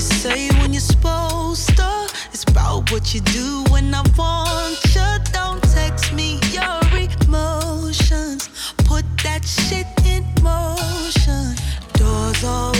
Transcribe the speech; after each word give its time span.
you 0.00 0.06
say 0.06 0.48
when 0.60 0.72
you're 0.72 0.80
supposed 0.80 1.76
to. 1.76 1.90
It's 2.32 2.44
about 2.44 2.90
what 2.90 3.12
you 3.12 3.20
do 3.20 3.64
when 3.70 3.94
I 3.94 4.02
want 4.16 4.82
you. 4.94 5.08
Don't 5.32 5.62
text 5.74 6.14
me 6.14 6.40
your 6.56 6.80
emotions. 7.06 8.48
Put 8.78 9.04
that 9.24 9.44
shit 9.44 9.86
in 10.06 10.24
motion. 10.42 11.54
Doors 11.98 12.44
always 12.44 12.79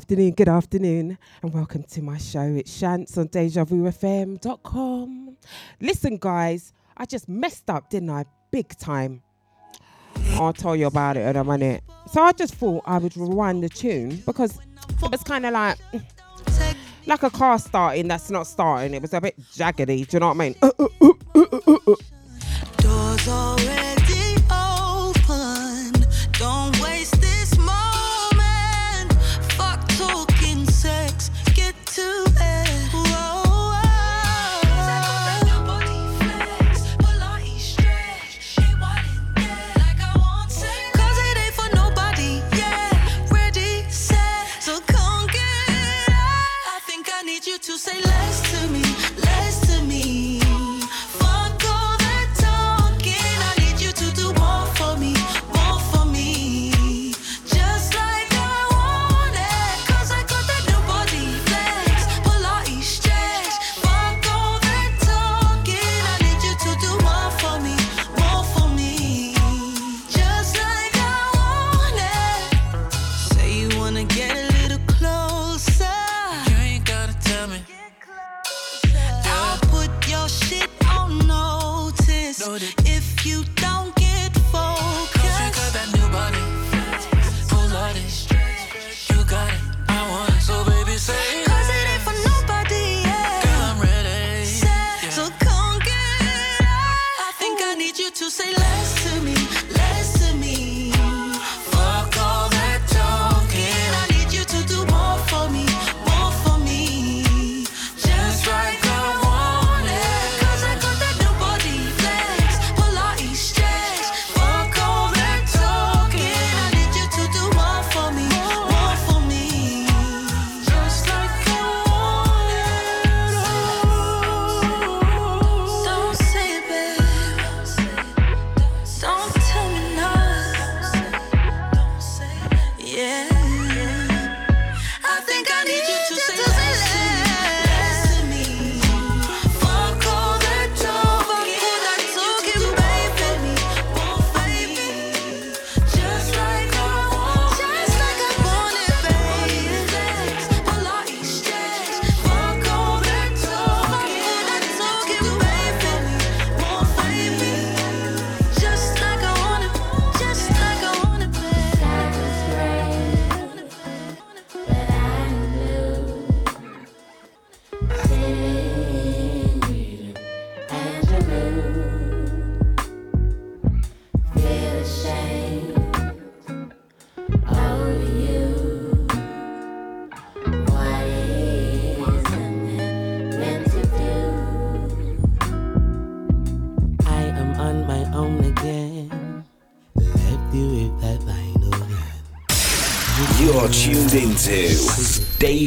afternoon, 0.00 0.30
good 0.30 0.48
afternoon, 0.48 1.18
and 1.42 1.52
welcome 1.52 1.82
to 1.82 2.00
my 2.00 2.16
show. 2.16 2.40
It's 2.40 2.80
Shants 2.80 3.18
on 3.18 3.28
DejaVuFM.com. 3.28 5.36
Listen, 5.78 6.16
guys, 6.16 6.72
I 6.96 7.04
just 7.04 7.28
messed 7.28 7.68
up, 7.68 7.90
didn't 7.90 8.08
I? 8.08 8.24
Big 8.50 8.70
time. 8.78 9.20
I'll 10.30 10.54
tell 10.54 10.74
you 10.74 10.86
about 10.86 11.18
it 11.18 11.26
in 11.26 11.36
a 11.36 11.44
minute. 11.44 11.84
So 12.10 12.22
I 12.22 12.32
just 12.32 12.54
thought 12.54 12.82
I 12.86 12.96
would 12.96 13.14
rewind 13.14 13.62
the 13.62 13.68
tune 13.68 14.22
because 14.24 14.58
it 15.02 15.10
was 15.10 15.22
kind 15.22 15.44
of 15.44 15.52
like 15.52 15.76
like 17.04 17.22
a 17.22 17.28
car 17.28 17.58
starting 17.58 18.08
that's 18.08 18.30
not 18.30 18.46
starting. 18.46 18.94
It 18.94 19.02
was 19.02 19.12
a 19.12 19.20
bit 19.20 19.38
jaggedy. 19.52 20.08
Do 20.08 20.16
you 20.16 20.20
know 20.20 20.32
what 20.32 20.40
I 20.40 20.54
mean? 23.94 23.99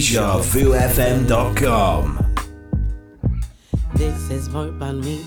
DejaVuFM.com. 0.03 2.19
This 3.95 4.29
is 4.29 4.49
more 4.49 4.67
about 4.67 4.95
me 4.95 5.23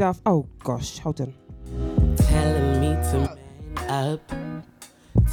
Oh, 0.00 0.04
off. 0.06 0.20
Oh 0.26 0.46
gosh, 0.62 0.98
hold 0.98 1.20
on. 1.20 1.34
telling 2.16 2.80
me 2.80 2.88
to 3.10 3.18
man 3.18 3.90
up. 3.90 4.32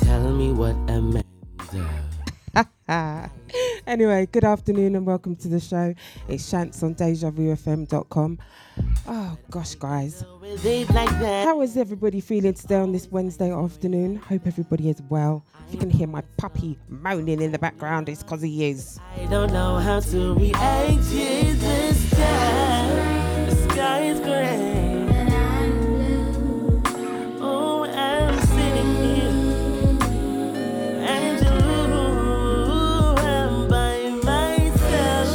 Telling 0.01 0.37
me 0.37 0.51
what 0.51 0.75
a 0.89 1.01
man 1.01 1.23
does. 1.71 2.69
anyway, 3.87 4.27
good 4.31 4.43
afternoon 4.43 4.95
and 4.95 5.05
welcome 5.05 5.35
to 5.35 5.47
the 5.47 5.59
show. 5.59 5.93
It's 6.27 6.51
Shants 6.51 6.81
on 6.83 6.95
DejaVuFM.com. 6.95 8.39
Oh 9.07 9.37
gosh, 9.49 9.75
guys, 9.75 10.19
So 10.19 10.37
with 10.41 10.65
it 10.65 10.89
like 10.91 11.09
that. 11.19 11.45
how 11.45 11.61
is 11.61 11.77
everybody 11.77 12.19
feeling 12.21 12.53
today 12.53 12.75
on 12.77 12.91
this 12.91 13.07
Wednesday 13.11 13.51
afternoon? 13.51 14.15
Hope 14.17 14.47
everybody 14.47 14.89
is 14.89 15.01
well. 15.09 15.45
If 15.67 15.73
you 15.73 15.79
can 15.79 15.89
hear 15.89 16.07
my 16.07 16.21
puppy 16.37 16.77
moaning 16.89 17.41
in 17.41 17.51
the 17.51 17.59
background, 17.59 18.09
it's 18.09 18.23
because 18.23 18.41
he 18.41 18.69
is. 18.69 18.99
I 19.15 19.25
don't 19.25 19.51
know 19.53 19.77
how 19.77 19.99
to 19.99 20.33
react 20.35 21.03
to 21.09 21.53
the 21.53 21.95
sky. 23.75 24.01
Is 24.03 24.19
gray. 24.21 25.05
Oh, 27.41 27.83
I'm 27.83 28.39
sitting 28.47 28.95
here. 29.03 29.33
And 31.03 31.39
you, 31.43 31.51
I'm 33.19 33.67
by 33.67 34.09
myself. 34.23 35.29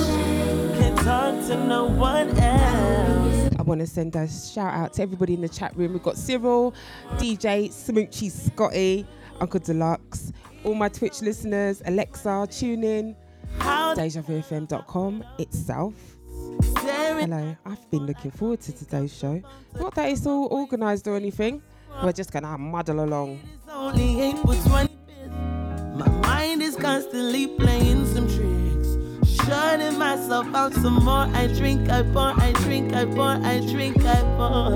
Can't 0.78 0.98
talk 1.00 1.34
to 1.48 1.54
no 1.66 1.84
one 1.84 2.30
else. 2.38 3.54
I 3.58 3.62
want 3.62 3.80
to 3.80 3.86
send 3.86 4.16
a 4.16 4.26
shout 4.26 4.72
out 4.72 4.94
to 4.94 5.02
everybody 5.02 5.34
in 5.34 5.42
the 5.42 5.48
chat 5.48 5.76
room. 5.76 5.92
We've 5.92 6.02
got 6.02 6.16
Cyril, 6.16 6.72
DJ, 7.18 7.68
Smoochie, 7.68 8.30
Scotty, 8.30 9.06
Uncle 9.38 9.60
Deluxe, 9.60 10.32
all 10.64 10.74
my 10.74 10.88
Twitch 10.88 11.20
listeners, 11.20 11.82
Alexa, 11.84 12.48
tune 12.50 12.84
in, 12.84 13.16
DejaVuFM.com 13.58 15.24
itself. 15.38 16.19
Hello, 16.62 17.56
I've 17.64 17.90
been 17.90 18.06
looking 18.06 18.30
forward 18.30 18.60
to 18.62 18.72
today's 18.72 19.16
show. 19.16 19.42
Not 19.78 19.94
that 19.94 20.10
it's 20.10 20.26
all 20.26 20.46
organised 20.48 21.06
or 21.08 21.16
anything. 21.16 21.62
We're 22.02 22.12
just 22.12 22.32
gonna 22.32 22.58
muddle 22.58 23.02
along. 23.04 23.40
It's 23.54 23.72
only 23.72 24.20
April 24.20 24.54
25th. 24.54 24.90
My 25.96 26.08
mind 26.26 26.62
is 26.62 26.76
constantly 26.76 27.46
playing 27.46 28.04
some 28.06 28.26
tricks. 28.28 28.98
Shutting 29.44 29.98
myself 29.98 30.46
out 30.54 30.74
some 30.74 31.02
more. 31.04 31.26
I 31.34 31.46
drink, 31.46 31.88
I 31.88 32.02
pour, 32.02 32.32
I 32.38 32.52
drink, 32.52 32.92
I 32.94 33.04
pour, 33.06 33.36
I 33.42 33.60
drink, 33.60 34.04
I 34.04 34.20
pour. 34.36 34.72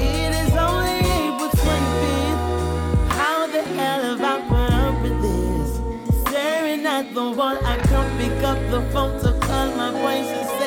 It 0.00 0.34
is 0.42 0.52
only 0.56 0.98
April 0.98 1.48
25th. 1.48 3.08
How 3.08 3.46
the 3.46 3.62
hell 3.62 4.02
have 4.16 4.20
I 4.20 4.48
put 4.48 4.72
up 4.84 5.02
with 5.02 5.18
this? 5.22 6.28
Staring 6.28 6.84
at 6.86 7.14
the 7.14 7.30
wall, 7.30 7.56
I 7.64 7.76
can't 7.78 8.18
pick 8.20 8.42
up 8.44 8.58
the 8.70 8.82
phone 8.92 9.18
to 9.22 9.32
call 9.46 9.68
my 9.76 9.90
boys 9.92 10.28
and 10.28 10.48
say 10.60 10.63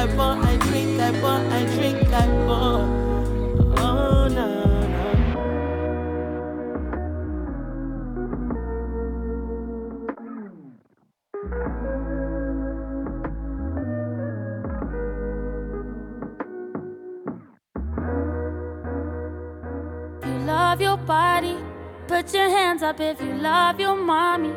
I 0.00 0.06
drink, 0.06 0.18
I 0.18 0.56
drink, 0.56 0.98
I 0.98 1.12
pour, 1.20 1.30
I 1.30 1.64
drink, 1.74 2.08
I 2.10 2.26
pour. 2.46 2.80
Oh, 3.84 4.28
no, 4.28 4.46
love 20.46 20.80
your 20.80 20.96
body, 20.96 21.58
put 22.08 22.32
your 22.32 22.48
hands 22.48 22.82
up 22.82 23.00
if 23.00 23.20
you 23.20 23.34
love 23.34 23.78
your 23.78 23.96
mommy. 23.96 24.54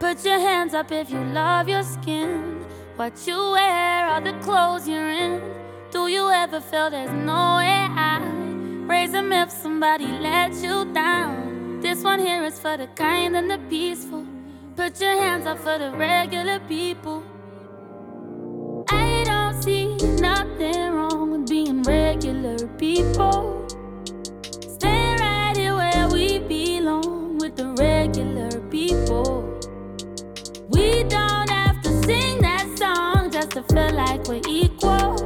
Put 0.00 0.24
your 0.24 0.38
hands 0.38 0.72
up 0.72 0.90
if 0.90 1.10
you 1.10 1.22
love 1.34 1.68
your 1.68 1.82
skin. 1.82 2.55
What 2.96 3.26
you 3.26 3.36
wear, 3.50 4.08
all 4.08 4.22
the 4.22 4.32
clothes 4.40 4.88
you're 4.88 5.10
in. 5.10 5.42
Do 5.90 6.06
you 6.08 6.30
ever 6.30 6.62
feel 6.62 6.88
there's 6.88 7.12
no 7.12 7.56
way 7.58 7.86
out? 7.90 8.22
Raise 8.88 9.12
them 9.12 9.34
if 9.34 9.50
somebody 9.50 10.06
let 10.06 10.54
you 10.54 10.90
down. 10.94 11.80
This 11.82 12.02
one 12.02 12.20
here 12.20 12.42
is 12.44 12.58
for 12.58 12.78
the 12.78 12.86
kind 12.86 13.36
and 13.36 13.50
the 13.50 13.58
peaceful. 13.68 14.24
Put 14.76 14.98
your 14.98 15.10
hands 15.20 15.44
up 15.44 15.58
for 15.58 15.76
the 15.76 15.90
regular 15.90 16.58
people. 16.60 17.22
I 18.88 19.24
don't 19.26 19.62
see 19.62 19.94
nothing 20.18 20.90
wrong 20.94 21.32
with 21.32 21.50
being 21.50 21.82
regular 21.82 22.66
people. 22.78 23.68
Stay 24.62 25.16
right 25.20 25.54
here 25.54 25.74
where 25.74 26.08
we 26.08 26.38
belong 26.38 27.36
with 27.36 27.56
the 27.56 27.74
regular 27.74 28.58
people. 28.70 29.35
To 33.56 33.74
feel 33.74 33.94
like 33.94 34.22
we're 34.28 34.42
equal. 34.46 35.16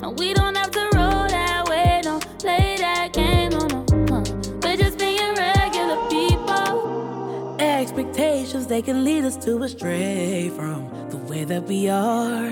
No, 0.00 0.10
we 0.10 0.32
don't 0.34 0.54
have 0.56 0.70
to 0.70 0.88
roll 0.94 1.26
that 1.26 1.68
way, 1.68 2.00
don't 2.04 2.24
play 2.38 2.76
that 2.78 3.12
game, 3.12 3.50
no, 3.50 3.66
no. 3.66 3.84
Huh. 4.08 4.22
We're 4.62 4.76
just 4.76 4.98
being 4.98 5.34
regular 5.34 5.98
people. 6.08 7.56
Expectations, 7.58 8.68
they 8.68 8.82
can 8.82 9.02
lead 9.02 9.24
us 9.24 9.36
to 9.44 9.60
astray 9.64 10.48
from 10.50 10.88
the 11.10 11.16
way 11.16 11.42
that 11.42 11.64
we 11.64 11.88
are. 11.88 12.50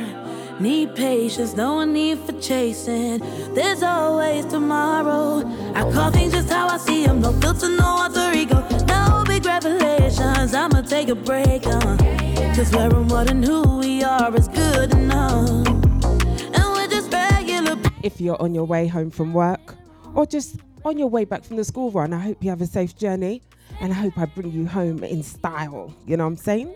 Need 0.59 0.97
patience, 0.97 1.55
no 1.55 1.85
need 1.85 2.19
for 2.19 2.33
chasing. 2.41 3.21
There's 3.55 3.85
always 3.85 4.47
tomorrow. 4.47 5.47
I 5.77 5.83
call 5.93 6.11
things 6.11 6.33
just 6.33 6.51
how 6.51 6.67
I 6.67 6.79
see 6.79 7.07
them, 7.07 7.21
no 7.21 7.33
filter, 7.35 7.69
no 7.69 7.87
alter 8.03 8.33
ego. 8.35 8.67
No 8.89 9.23
big 9.25 9.47
revelations, 9.47 10.55
I'ma 10.55 10.81
take 10.83 11.09
a 11.09 11.15
break, 11.15 11.69
uh. 11.69 12.20
Cause 12.55 12.73
we're 12.73 12.91
more 12.91 13.25
than 13.25 13.43
who 13.43 13.79
we 13.79 14.03
are 14.03 14.35
is 14.37 14.49
good 14.49 14.93
enough. 14.93 15.49
And 15.67 16.65
we're 16.75 16.89
just 16.89 17.11
regular 17.13 17.77
If 18.03 18.21
you're 18.21 18.41
on 18.43 18.55
your 18.55 18.65
way 18.65 18.87
home 18.87 19.11
from 19.11 19.33
work 19.33 19.77
or 20.15 20.27
just 20.27 20.57
on 20.85 20.99
your 20.99 21.09
way 21.09 21.25
back 21.25 21.45
from 21.45 21.57
the 21.57 21.65
school 21.65 21.91
run, 21.91 22.13
I 22.13 22.19
hope 22.19 22.43
you 22.43 22.51
have 22.51 22.61
a 22.61 22.67
safe 22.67 22.97
journey 22.97 23.41
and 23.81 23.93
I 23.93 23.97
hope 23.97 24.19
I 24.19 24.27
bring 24.27 24.51
you 24.53 24.67
home 24.67 25.03
in 25.05 25.23
style. 25.23 25.95
You 26.07 26.17
know 26.17 26.25
what 26.25 26.33
I'm 26.33 26.37
saying? 26.37 26.75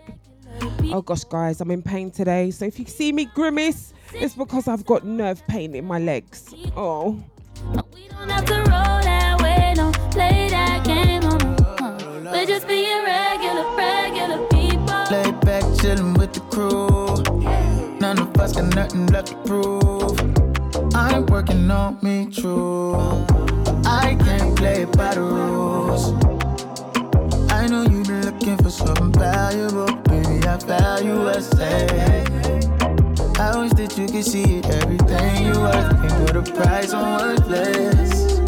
Oh 0.91 1.01
gosh, 1.01 1.23
guys, 1.25 1.61
I'm 1.61 1.69
in 1.71 1.81
pain 1.81 2.09
today. 2.09 2.51
So 2.51 2.65
if 2.65 2.79
you 2.79 2.85
see 2.85 3.11
me 3.11 3.25
grimace, 3.25 3.93
it's 4.13 4.35
because 4.35 4.67
I've 4.67 4.85
got 4.85 5.05
nerve 5.05 5.45
pain 5.47 5.75
in 5.75 5.85
my 5.85 5.99
legs. 5.99 6.53
Oh. 6.75 7.21
We 7.93 8.07
don't 8.07 8.29
have 8.29 8.45
to 8.45 8.55
roll 8.55 9.01
that 9.03 9.41
way, 9.41 9.73
don't 9.75 9.93
play 10.11 10.47
that 10.49 10.85
game, 10.85 11.21
no, 11.21 11.37
no. 11.37 12.29
Uh, 12.29 12.31
we're 12.31 12.45
just 12.45 12.67
being 12.67 13.03
regular, 13.03 13.75
regular 13.75 14.47
people. 14.47 15.44
Chillin' 15.85 16.17
with 16.17 16.33
the 16.33 16.39
crew. 16.49 17.99
None 17.99 18.17
of 18.17 18.35
us 18.37 18.53
got 18.53 18.73
nothing 18.73 19.05
left 19.05 19.27
to 19.27 19.35
prove. 19.45 20.17
I'm 20.95 21.27
working 21.27 21.69
on 21.69 21.99
me 22.01 22.25
true. 22.25 22.95
I 23.85 24.17
can't 24.19 24.57
play 24.57 24.85
by 24.85 25.13
the 25.13 25.21
rules. 25.21 26.03
I 27.51 27.67
know 27.67 27.83
you 27.83 28.03
been 28.03 28.25
looking 28.25 28.57
for 28.57 28.71
something 28.71 29.11
valuable. 29.11 29.93
Baby, 30.09 30.47
I 30.47 30.57
value 30.57 31.27
us. 31.27 31.53
I 33.37 33.55
wish 33.59 33.73
that 33.73 33.95
you 33.95 34.07
could 34.07 34.25
see 34.25 34.57
it, 34.57 34.65
everything 34.65 35.45
you 35.45 35.59
worth. 35.59 36.01
Can't 36.01 36.25
put 36.25 36.35
a 36.35 36.41
price 36.51 36.93
on 36.93 37.05
worthless. 37.21 38.39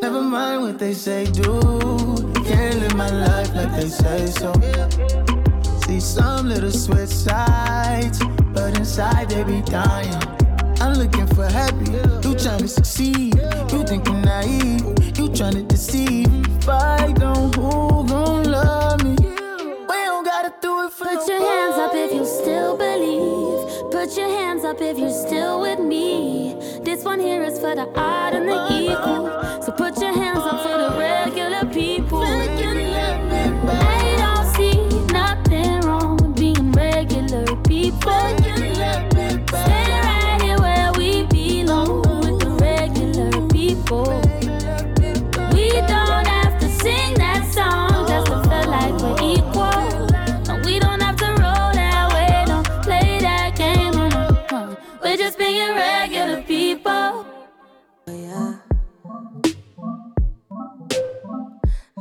Never 0.00 0.22
mind 0.22 0.62
what 0.62 0.78
they 0.78 0.94
say, 0.94 1.24
do. 1.24 1.58
Can't 2.46 2.78
live 2.78 2.94
my 2.94 3.10
life 3.10 3.52
like 3.52 3.72
they 3.74 3.88
say 3.88 4.26
so. 4.26 5.31
Some 6.02 6.48
little 6.48 6.72
switch 6.72 7.10
sides, 7.10 8.18
but 8.52 8.76
inside 8.76 9.30
they 9.30 9.44
be 9.44 9.62
dying. 9.62 10.12
I'm 10.80 10.94
looking 10.94 11.28
for 11.28 11.46
happy, 11.46 11.92
you 12.26 12.34
trying 12.34 12.58
to 12.58 12.68
succeed. 12.68 13.36
You 13.72 13.84
think 13.84 14.08
I'm 14.08 14.20
naive, 14.20 14.82
You 15.16 15.28
trying 15.28 15.54
to 15.54 15.62
deceive. 15.62 16.26
If 16.58 16.68
I 16.68 17.12
don't, 17.12 17.54
who 17.54 18.04
gon' 18.08 18.50
love 18.50 19.04
me? 19.04 19.14
We 19.14 19.98
don't 20.08 20.24
gotta 20.24 20.52
do 20.60 20.86
it 20.86 20.92
for 20.92 21.04
Put 21.04 21.28
your 21.28 21.38
hands 21.38 21.76
up 21.76 21.94
if 21.94 22.12
you 22.12 22.26
still 22.26 22.76
believe. 22.76 23.92
Put 23.92 24.16
your 24.16 24.28
hands 24.28 24.64
up 24.64 24.80
if 24.80 24.98
you're 24.98 25.08
still 25.26 25.60
with 25.60 25.78
me. 25.78 26.56
This 26.82 27.04
one 27.04 27.20
here 27.20 27.44
is 27.44 27.60
for 27.60 27.76
the 27.76 27.86
odd 27.94 28.34
and 28.34 28.48
the 28.48 28.58
equal. 28.72 29.62
So 29.62 29.70
put 29.70 30.00
your 30.00 30.12
hands 30.12 30.40
up 30.40 30.62
for 30.62 30.76
the 30.76 30.98
regular 30.98 31.51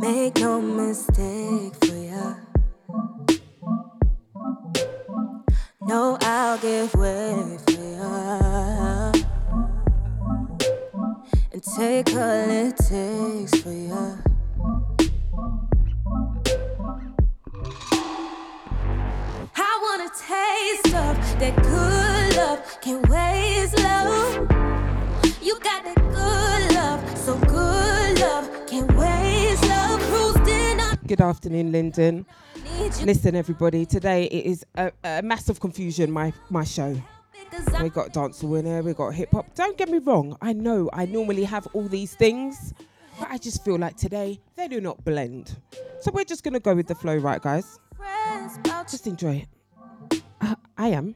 Make 0.01 0.39
no 0.39 0.60
mistake 0.60 1.75
for 1.86 1.96
ya. 1.96 2.34
No, 5.81 6.17
I'll 6.22 6.58
give 6.58 6.91
way 6.96 7.58
for 7.67 7.72
ya. 7.72 9.12
And 11.53 11.63
take 11.77 12.15
all 12.15 12.50
it 12.50 12.77
takes 12.77 13.62
for 13.62 13.72
ya. 13.72 14.15
I 19.55 19.72
want 19.84 20.01
a 20.01 20.12
taste 20.17 20.96
of 20.96 21.39
that 21.39 21.55
good 21.62 22.00
Good 31.12 31.20
afternoon, 31.20 31.74
Lyndon. 31.74 32.25
Listen, 33.03 33.36
everybody. 33.36 33.86
Today 33.86 34.27
it 34.27 34.46
is 34.46 34.65
a, 34.75 34.94
a 35.03 35.22
massive 35.22 35.60
confusion. 35.60 36.10
My 36.10 36.32
my 36.50 36.63
show. 36.63 36.96
We 37.82 37.89
got 37.89 38.13
dancehall 38.13 38.60
in 38.60 38.63
there. 38.63 38.82
We 38.82 38.94
got 38.94 39.10
hip 39.10 39.34
hop. 39.34 39.53
Don't 39.53 39.77
get 39.77 39.89
me 39.89 39.98
wrong. 39.98 40.38
I 40.41 40.53
know 40.53 40.89
I 40.94 41.06
normally 41.06 41.44
have 41.44 41.68
all 41.74 41.86
these 41.89 42.15
things, 42.15 42.74
but 43.20 43.27
I 43.30 43.38
just 43.38 43.65
feel 43.65 43.77
like 43.77 43.98
today 43.98 44.39
they 44.56 44.70
do 44.70 44.80
not 44.80 45.03
blend. 45.03 45.58
So 46.00 46.12
we're 46.13 46.24
just 46.24 46.46
gonna 46.46 46.62
go 46.62 46.74
with 46.74 46.88
the 46.88 46.96
flow, 46.96 47.18
right, 47.18 47.41
guys? 47.41 47.77
Just 48.89 49.06
enjoy 49.06 49.44
it. 49.44 50.24
I, 50.39 50.56
I 50.77 50.88
am. 50.91 51.15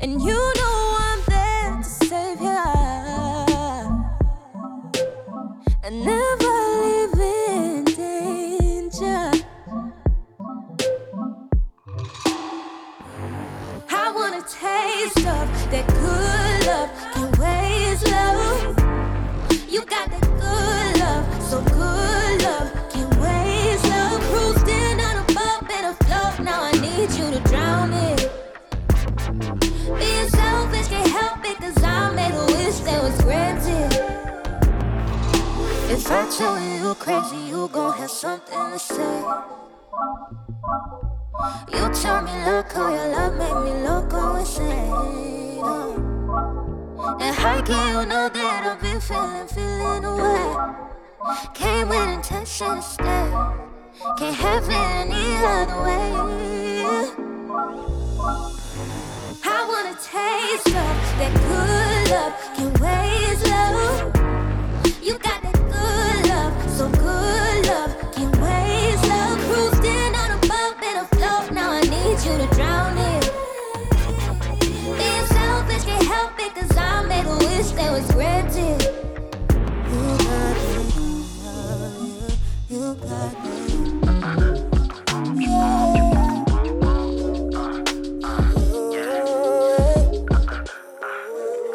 And 0.00 0.22
you 0.22 0.38
know 0.54 0.96
I'm 1.00 1.20
there 1.26 1.76
to 1.78 1.82
save 1.82 2.40
ya. 2.40 2.92
And 5.82 6.04
never 6.04 6.51
taste 14.48 15.18
of 15.18 15.46
that 15.70 15.86
good 15.86 16.66
love. 16.66 16.90
Can't 17.14 17.38
waste 17.38 18.10
love. 18.10 18.76
You 19.70 19.84
got 19.84 20.10
that 20.10 20.20
good 20.20 21.00
love, 21.00 21.42
so 21.42 21.62
good 21.62 22.42
love. 22.42 22.72
Can't 22.90 23.14
waste 23.20 23.88
love. 23.88 24.20
Cruising 24.30 25.00
on 25.00 25.16
a 25.22 25.34
bump 25.34 25.70
and 25.70 25.86
a 25.86 25.94
float. 26.04 26.44
Now 26.44 26.62
I 26.62 26.72
need 26.72 27.10
you 27.12 27.30
to 27.30 27.40
drown 27.48 27.92
it. 27.92 28.30
Being 29.98 30.28
selfish 30.28 30.88
can't 30.88 31.08
help 31.08 31.44
it, 31.44 31.56
cause 31.58 31.82
I 31.82 32.12
made 32.14 32.34
a 32.34 32.44
wish 32.46 32.80
that 32.80 33.02
was 33.02 33.20
granted. 33.22 33.92
If 35.90 36.10
I 36.10 36.28
tell 36.36 36.58
you 36.60 36.94
crazy, 36.94 37.36
you 37.36 37.68
gon' 37.68 37.96
have 37.96 38.10
something 38.10 38.70
to 38.72 38.78
say. 38.78 39.24
You 41.72 41.90
tell 41.92 42.22
me, 42.22 42.30
how 42.30 42.62
your 42.88 43.08
love 43.08 43.34
make 43.36 43.58
me 43.64 43.72
loco 43.82 44.36
insane. 44.36 44.92
And 47.20 47.34
how 47.34 47.60
can 47.62 47.88
you 47.88 48.06
know 48.06 48.28
that 48.28 48.64
I've 48.64 48.80
been 48.80 49.00
feeling, 49.00 49.48
feeling 49.48 50.04
away? 50.04 50.56
Came 51.54 51.88
with 51.88 52.08
intention 52.10 52.76
to 52.76 52.82
stay. 52.82 53.30
Can't 54.18 54.36
have 54.36 54.68
it 54.68 54.72
any 54.72 55.36
other 55.44 55.82
way. 55.82 56.12
I 59.44 59.66
wanna 59.68 59.96
taste 60.00 60.68
of 60.68 60.72
that 61.18 61.32
good 61.48 62.10
love. 62.12 62.34
Can't 62.56 62.80
waste 62.80 63.48
love. 63.48 64.12
You 65.02 65.18
got 65.18 65.42
that 65.42 65.54
good 65.54 66.28
love, 66.28 66.70
so 66.70 66.88
good 66.88 67.66
love. 67.66 68.01
That 77.82 77.92
was 77.92 78.08
granted. 78.12 78.80
You 79.90 80.02
got 80.22 80.56
it. 80.56 80.88
You 82.70 82.94
got 82.94 83.34
it. 83.34 83.62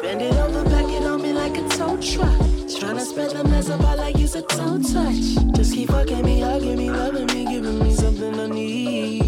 Bend 0.02 0.22
it 0.22 0.34
over, 0.36 0.64
back 0.64 0.88
it 0.88 1.04
on 1.04 1.20
me 1.20 1.32
like 1.34 1.58
a 1.58 1.68
tow 1.68 1.96
truck. 2.00 2.40
Tryna 2.78 3.00
spread 3.00 3.30
the 3.32 3.44
mess 3.44 3.68
about 3.68 3.98
like 3.98 4.18
it's 4.18 4.34
a 4.34 4.42
toe 4.42 4.78
touch. 4.78 5.36
Just 5.56 5.74
keep 5.74 5.90
fucking 5.90 6.24
me, 6.24 6.40
hugging 6.40 6.78
me, 6.78 6.90
loving 6.90 7.26
me, 7.26 7.44
giving 7.52 7.78
me 7.80 7.92
something 7.92 8.40
I 8.40 8.46
need. 8.46 9.26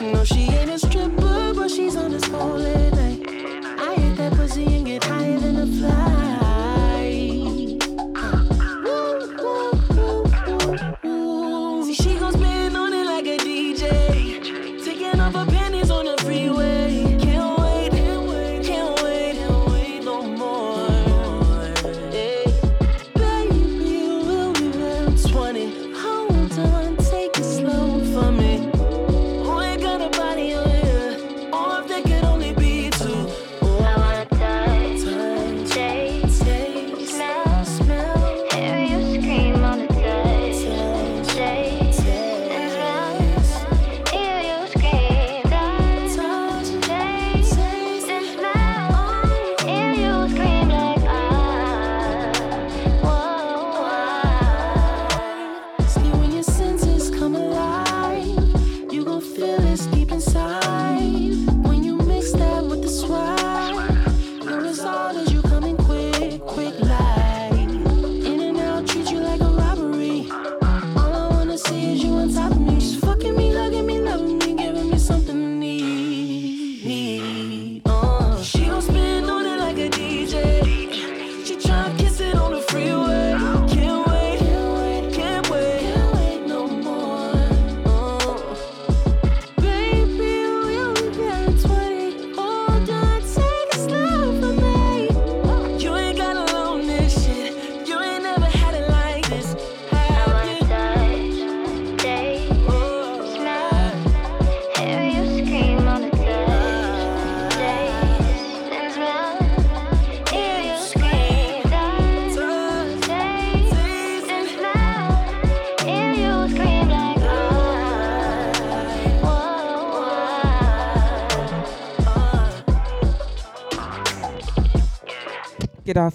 No, 0.00 0.24
she 0.24 0.48
ain't 0.48 0.70
a 0.70 0.78
stripper, 0.78 1.52
but 1.54 1.70
she's 1.70 1.96
on 1.96 2.12
this 2.12 2.24
phone 2.24 2.62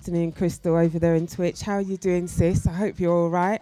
listening, 0.09 0.31
Crystal, 0.31 0.75
over 0.75 0.97
there 0.97 1.13
in 1.13 1.27
Twitch. 1.27 1.61
How 1.61 1.73
are 1.73 1.81
you 1.81 1.95
doing, 1.95 2.27
sis? 2.27 2.65
I 2.65 2.71
hope 2.71 2.99
you're 2.99 3.13
all 3.13 3.29
right. 3.29 3.61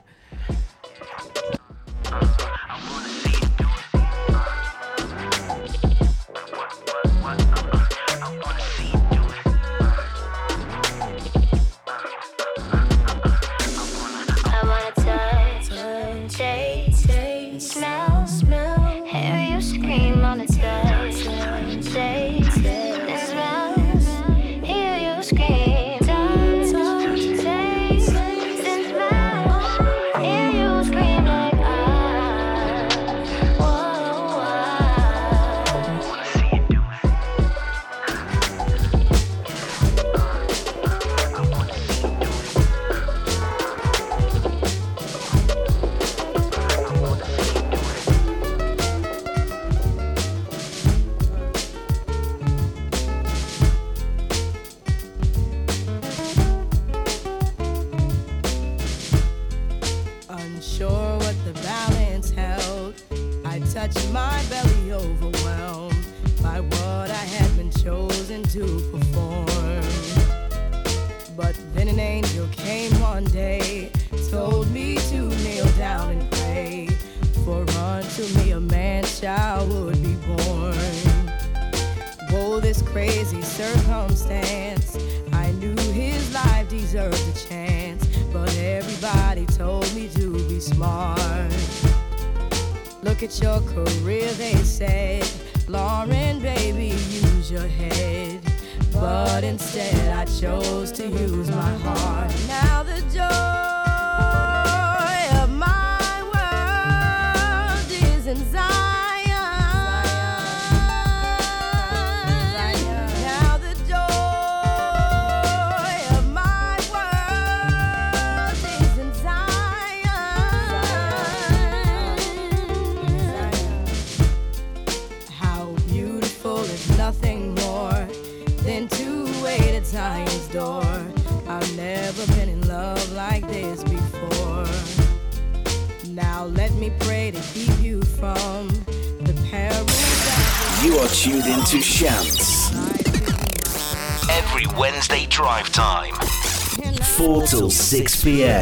TCL. 148.28 148.57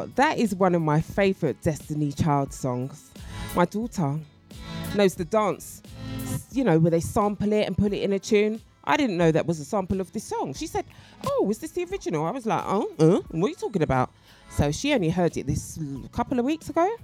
what? 0.00 0.16
That 0.16 0.38
is 0.38 0.54
one 0.54 0.74
of 0.74 0.82
my 0.82 1.00
favourite 1.00 1.60
Destiny 1.62 2.12
Child 2.12 2.52
songs. 2.54 3.10
My 3.54 3.66
daughter 3.66 4.18
knows 4.94 5.14
the 5.14 5.24
dance, 5.26 5.82
you 6.52 6.64
know, 6.64 6.78
where 6.78 6.90
they 6.90 7.00
sample 7.00 7.52
it 7.52 7.66
and 7.66 7.76
put 7.76 7.92
it 7.92 8.02
in 8.02 8.12
a 8.12 8.18
tune. 8.18 8.62
I 8.84 8.96
didn't 8.96 9.18
know 9.18 9.30
that 9.30 9.46
was 9.46 9.60
a 9.60 9.64
sample 9.64 10.00
of 10.00 10.10
this 10.12 10.24
song. 10.24 10.54
She 10.54 10.66
said, 10.66 10.86
Oh, 11.26 11.46
is 11.50 11.58
this 11.58 11.72
the 11.72 11.84
original? 11.84 12.24
I 12.24 12.30
was 12.30 12.46
like, 12.46 12.62
Oh, 12.64 12.90
uh, 12.98 13.20
what 13.30 13.46
are 13.46 13.50
you 13.50 13.54
talking 13.54 13.82
about? 13.82 14.10
So 14.50 14.72
she 14.72 14.94
only 14.94 15.10
heard 15.10 15.36
it 15.36 15.46
this 15.46 15.78
couple 16.12 16.38
of 16.38 16.46
weeks 16.46 16.70
ago. 16.70 16.88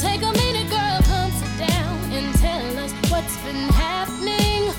Take 0.00 0.22
a 0.22 0.32
minute, 0.32 0.70
girl, 0.70 1.00
down 1.58 2.12
and 2.12 2.34
tell 2.36 2.78
us 2.78 2.92
what's 3.10 3.36
been 3.38 3.68
happening. 3.74 4.72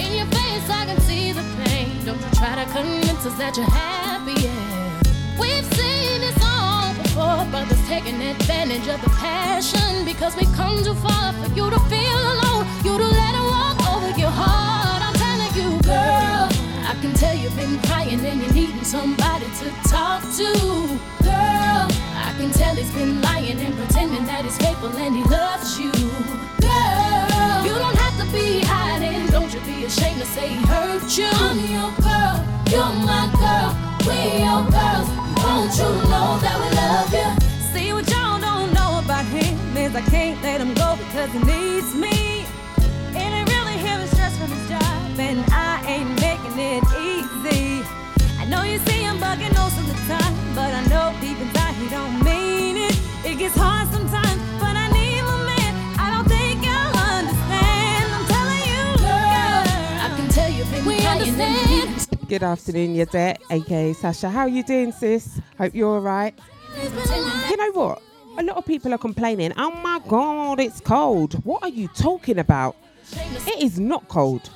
In 0.00 0.14
your 0.16 0.26
face, 0.26 0.70
I 0.70 0.86
can 0.86 1.00
try 2.34 2.54
to 2.62 2.70
convince 2.70 3.26
us 3.26 3.36
that 3.38 3.56
you're 3.56 3.66
happy, 3.66 4.34
yeah. 4.40 4.94
We've 5.38 5.64
seen 5.74 6.20
this 6.20 6.38
all 6.42 6.94
before, 6.94 7.44
brothers 7.50 7.80
taking 7.88 8.20
advantage 8.22 8.86
of 8.88 9.00
the 9.02 9.10
passion 9.10 10.04
because 10.04 10.36
we 10.36 10.46
come 10.54 10.82
too 10.82 10.94
far 10.94 11.32
for 11.32 11.48
you 11.54 11.70
to 11.70 11.80
feel 11.90 12.20
alone. 12.34 12.66
You 12.84 12.96
to 12.98 13.08
let 13.20 13.32
it 13.34 13.46
walk 13.54 13.78
over 13.92 14.18
your 14.18 14.30
heart. 14.30 15.02
I'm 15.02 15.14
telling 15.14 15.52
you, 15.58 15.70
girl. 15.82 16.48
I 16.86 16.94
can 17.00 17.12
tell 17.14 17.34
you've 17.34 17.56
been 17.56 17.78
crying 17.82 18.20
and 18.24 18.40
you're 18.40 18.52
needing 18.52 18.84
somebody 18.84 19.46
to 19.60 19.66
talk 19.88 20.22
to, 20.38 20.48
girl. 21.22 21.86
I 22.26 22.34
can 22.38 22.50
tell 22.52 22.74
he's 22.74 22.92
been 22.92 23.20
lying 23.22 23.58
and 23.58 23.74
pretending 23.76 24.24
that 24.26 24.44
he's 24.44 24.56
faithful 24.58 24.90
and 24.96 25.14
he 25.16 25.24
loves 25.24 25.78
you, 25.80 25.92
girl. 26.60 27.64
You 27.66 27.74
don't 27.74 27.93
ashamed 29.96 30.20
to 30.20 30.26
say 30.26 30.48
he 30.48 30.56
hurt 30.66 31.06
you. 31.16 31.28
I'm 31.30 31.58
your 31.70 31.92
girl. 32.02 32.36
You're 32.70 32.94
my 33.06 33.30
girl. 33.38 33.70
We 34.06 34.42
your 34.42 34.62
girls. 34.74 35.08
Don't 35.38 35.70
you 35.78 35.90
know 36.10 36.30
that 36.42 36.56
we 36.62 36.68
love 36.82 37.12
you? 37.14 37.28
See 37.72 37.92
what 37.92 38.10
y'all 38.10 38.40
don't 38.40 38.72
know 38.72 38.98
about 39.04 39.24
him 39.26 39.54
is 39.76 39.94
I 39.94 40.02
can't 40.02 40.42
let 40.42 40.60
him 40.60 40.74
go 40.74 40.96
because 40.96 41.30
he 41.30 41.38
needs 41.38 41.94
me. 41.94 42.44
And 43.14 43.30
I 43.38 43.42
really 43.54 43.78
hear 43.78 43.96
the 43.98 44.08
stress 44.08 44.36
from 44.36 44.50
his 44.50 44.68
job, 44.68 45.18
and 45.18 45.44
I 45.52 45.82
ain't 45.86 46.10
making 46.20 46.58
it 46.58 46.82
easy. 46.98 47.86
I 48.40 48.46
know 48.46 48.62
you 48.62 48.78
see 48.78 49.00
him 49.06 49.18
bugging 49.18 49.54
most 49.54 49.78
of 49.78 49.86
the 49.86 49.98
time, 50.10 50.34
but 50.58 50.74
I 50.74 50.82
know 50.90 51.14
deep 51.20 51.38
inside 51.38 51.74
he 51.76 51.88
don't 51.88 52.18
mean 52.24 52.76
it. 52.76 52.98
It 53.24 53.38
gets 53.38 53.56
hard 53.56 53.86
sometimes, 53.92 54.42
good 62.28 62.42
afternoon, 62.42 62.94
Yadette, 62.94 63.38
aka 63.50 63.92
Sasha. 63.92 64.30
How 64.30 64.40
are 64.40 64.48
you 64.48 64.62
doing, 64.62 64.92
sis? 64.92 65.40
Hope 65.58 65.74
you're 65.74 65.88
all 65.88 66.00
right. 66.00 66.32
You 67.48 67.56
know 67.56 67.72
what? 67.72 68.02
A 68.38 68.42
lot 68.42 68.56
of 68.56 68.64
people 68.66 68.94
are 68.94 68.98
complaining. 68.98 69.52
Oh 69.56 69.70
my 69.70 70.00
God, 70.06 70.60
it's 70.60 70.80
cold. 70.80 71.34
What 71.44 71.62
are 71.62 71.68
you 71.68 71.88
talking 71.88 72.38
about? 72.38 72.76
It 73.12 73.62
is 73.62 73.80
not 73.80 74.06
cold. 74.08 74.48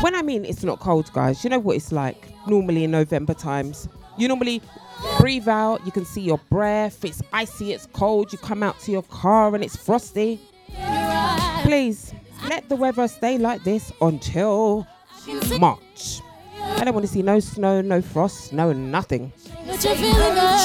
When 0.00 0.14
I 0.14 0.22
mean 0.22 0.44
it's 0.44 0.64
not 0.64 0.80
cold, 0.80 1.12
guys, 1.12 1.44
you 1.44 1.50
know 1.50 1.58
what 1.58 1.76
it's 1.76 1.92
like 1.92 2.28
normally 2.46 2.84
in 2.84 2.90
November 2.90 3.34
times. 3.34 3.88
You 4.18 4.28
normally 4.28 4.62
breathe 5.18 5.48
out, 5.48 5.84
you 5.86 5.92
can 5.92 6.04
see 6.04 6.22
your 6.22 6.38
breath, 6.50 7.04
it's 7.04 7.22
icy, 7.32 7.72
it's 7.72 7.86
cold, 7.92 8.32
you 8.32 8.38
come 8.38 8.62
out 8.62 8.80
to 8.80 8.92
your 8.92 9.04
car 9.04 9.54
and 9.54 9.62
it's 9.62 9.76
frosty. 9.76 10.40
Please 11.62 12.12
let 12.48 12.68
the 12.68 12.76
weather 12.76 13.06
stay 13.06 13.38
like 13.38 13.62
this 13.64 13.92
until 14.00 14.86
March. 15.58 16.20
I 16.62 16.84
don't 16.84 16.94
want 16.94 17.06
to 17.06 17.12
see 17.12 17.22
no 17.22 17.40
snow, 17.40 17.80
no 17.80 18.00
frost, 18.00 18.52
no 18.52 18.72
nothing. 18.72 19.32
But 19.66 19.84
you're 19.84 19.94
feeling 19.96 20.34
girl. 20.34 20.60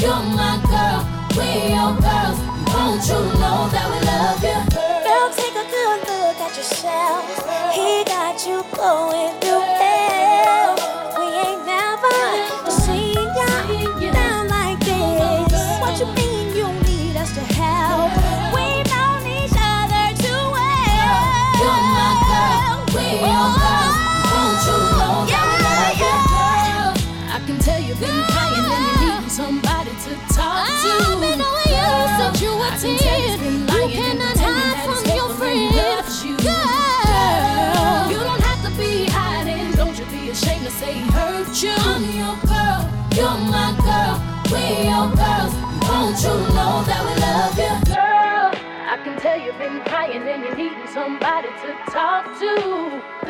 You're 0.00 0.22
my 0.34 0.58
girl. 0.66 1.00
We 1.36 1.72
your 1.72 1.94
girls. 2.00 2.38
Won't 2.72 3.02
you 3.06 3.20
know 3.40 3.68
that 3.72 3.86
we 3.90 3.98
love 4.06 4.42
you? 4.42 4.58
Girl, 5.06 5.28
take 5.34 5.54
a 5.54 5.66
good 5.70 6.00
look 6.08 6.38
at 6.40 6.56
yourself. 6.56 7.22
He 7.74 8.04
got 8.04 8.46
you 8.46 8.64
going 8.76 9.32
through 9.40 9.60
hell. 9.60 11.01
Lying 32.84 33.40
and 33.70 33.92
cannot 33.92 34.36
hide 34.36 34.84
from 34.84 35.14
your 35.14 35.28
faithful 35.34 35.70
and 35.72 35.74
he 35.74 36.32
friend. 36.34 36.34
Girl. 36.42 38.10
You 38.10 38.18
don't 38.18 38.42
have 38.42 38.60
to 38.66 38.70
be 38.76 39.06
hiding. 39.06 39.70
Don't 39.72 39.96
you 39.96 40.04
be 40.06 40.30
ashamed 40.30 40.64
to 40.64 40.70
say 40.70 40.94
hurt 41.14 41.62
you. 41.62 41.74
I'm 41.78 42.02
your 42.10 42.34
girl. 42.42 42.82
You're 43.14 43.38
my 43.54 43.70
girl. 43.86 44.18
We 44.50 44.90
your 44.90 45.06
girls. 45.14 45.54
Won't 45.86 46.18
you 46.26 46.34
know 46.56 46.82
that 46.88 47.00
we 47.06 47.14
love 47.22 47.54
you? 47.54 47.74
Girl, 47.94 48.50
I 48.90 48.98
can 49.04 49.16
tell 49.20 49.38
you've 49.38 49.58
been 49.58 49.80
crying 49.84 50.22
and 50.22 50.42
you're 50.42 50.56
needing 50.56 50.88
somebody 50.88 51.48
to 51.62 51.70
talk 51.86 52.24
to. 52.40 52.52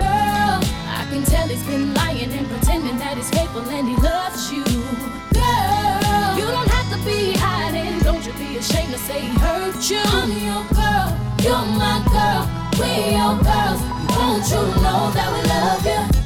Girl, 0.00 0.58
I 0.96 1.06
can 1.10 1.24
tell 1.24 1.46
he's 1.48 1.62
been 1.64 1.92
lying 1.92 2.32
and 2.32 2.48
pretending 2.48 2.96
that 2.98 3.16
he's 3.18 3.28
faithful 3.28 3.68
and 3.68 3.86
he 3.88 3.96
loves 3.96 4.50
you. 4.50 4.64
Ashamed 8.62 8.92
to 8.92 8.98
say 8.98 9.20
he 9.20 9.26
hurt 9.40 9.90
you. 9.90 9.98
I'm 10.04 10.30
your 10.30 10.62
girl. 10.70 11.08
You're 11.42 11.66
my 11.82 11.98
girl. 12.14 12.42
We 12.78 13.16
your 13.16 13.34
girls. 13.42 13.82
Won't 14.14 14.46
you 14.50 14.62
know 14.82 15.10
that 15.16 15.28
we 15.34 15.40
love 15.48 16.16
you? 16.16 16.21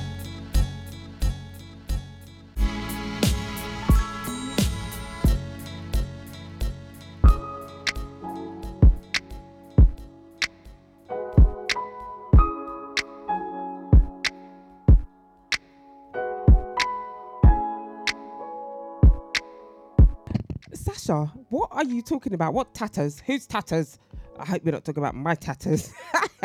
What 21.08 21.68
are 21.70 21.84
you 21.84 22.02
talking 22.02 22.34
about? 22.34 22.52
What 22.52 22.74
tatters? 22.74 23.22
Whose 23.26 23.46
tatters? 23.46 23.98
I 24.38 24.44
hope 24.44 24.62
you're 24.64 24.72
not 24.72 24.84
talking 24.84 25.02
about 25.02 25.14
my 25.14 25.34
tatters. 25.36 25.92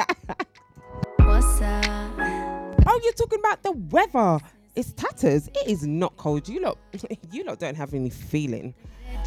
What's 1.17 1.61
up? 1.61 2.13
oh, 2.85 2.99
you're 3.03 3.13
talking 3.13 3.39
about 3.39 3.63
the 3.63 3.71
weather. 3.71 4.39
It's 4.75 4.93
tatters. 4.93 5.47
It 5.47 5.67
is 5.67 5.85
not 5.87 6.15
cold. 6.17 6.47
You 6.47 6.61
lot, 6.61 6.77
you 7.31 7.43
lot 7.43 7.59
don't 7.59 7.75
have 7.75 7.93
any 7.93 8.09
feeling. 8.11 8.75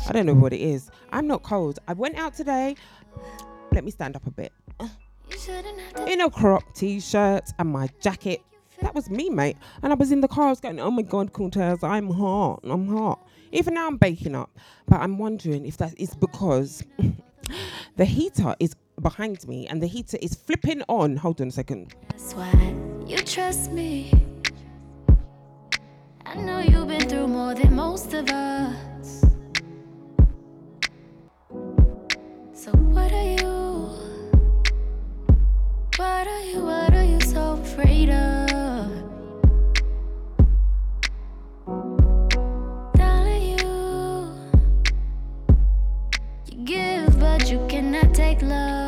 I 0.09 0.13
don't 0.13 0.27
know 0.27 0.35
what 0.35 0.53
it 0.53 0.61
is. 0.61 0.91
I'm 1.13 1.27
not 1.27 1.43
cold. 1.43 1.81
I 1.89 1.95
went 1.95 2.17
out 2.17 2.35
today. 2.35 2.77
Let 3.73 3.85
me 3.85 3.91
stand 3.91 4.15
up 4.17 4.27
a 4.27 4.31
bit. 4.31 4.53
In 6.07 6.21
a 6.21 6.31
crop 6.31 6.63
t-shirt 6.75 7.51
and 7.59 7.71
my 7.71 7.89
jacket. 8.01 8.41
That 8.83 8.95
was 8.95 9.11
me, 9.11 9.31
mate. 9.31 9.57
And 9.83 9.93
I 9.93 9.97
was 9.97 10.13
in 10.13 10.21
the 10.21 10.29
car. 10.29 10.47
I 10.47 10.51
was 10.51 10.61
going, 10.61 10.79
"Oh 10.79 10.91
my 10.91 11.03
God, 11.03 11.33
Cortez, 11.33 11.83
I'm 11.83 12.11
hot. 12.11 12.61
I'm 12.65 12.87
hot." 12.89 13.21
Even 13.55 13.75
now, 13.75 13.87
I'm 13.87 13.97
baking 13.97 14.35
up. 14.35 14.51
But 14.89 15.01
I'm 15.01 15.17
wondering 15.17 15.65
if 15.65 15.77
that 15.77 15.95
is 15.97 16.13
because 16.15 16.83
the 17.97 18.05
heater 18.05 18.57
is 18.59 18.75
behind 19.01 19.47
me 19.47 19.69
and 19.69 19.81
the 19.81 19.87
heater 19.87 20.19
is 20.21 20.35
flipping 20.35 20.83
on. 20.89 21.17
Hold 21.17 21.41
on 21.41 21.49
a 21.49 21.51
second. 21.53 21.95
That's 22.09 22.35
why 22.35 22.51
you 23.07 23.19
trust 23.19 23.71
me. 23.71 24.13
I 26.27 26.35
know 26.35 26.59
you've 26.59 26.89
been 26.89 27.09
through 27.09 27.29
more 27.29 27.55
than 27.55 27.77
most 27.77 28.13
of 28.13 28.29
us. 28.29 29.25
So 32.53 32.73
what 32.73 33.13
are 33.13 33.31
you? 33.39 33.89
What 35.97 36.27
are 36.27 36.45
you? 36.45 36.65
What 36.65 36.93
are 36.93 37.05
you 37.05 37.21
so 37.21 37.53
afraid 37.53 38.11
of? 38.11 38.54
Take 48.15 48.43
love. 48.43 48.84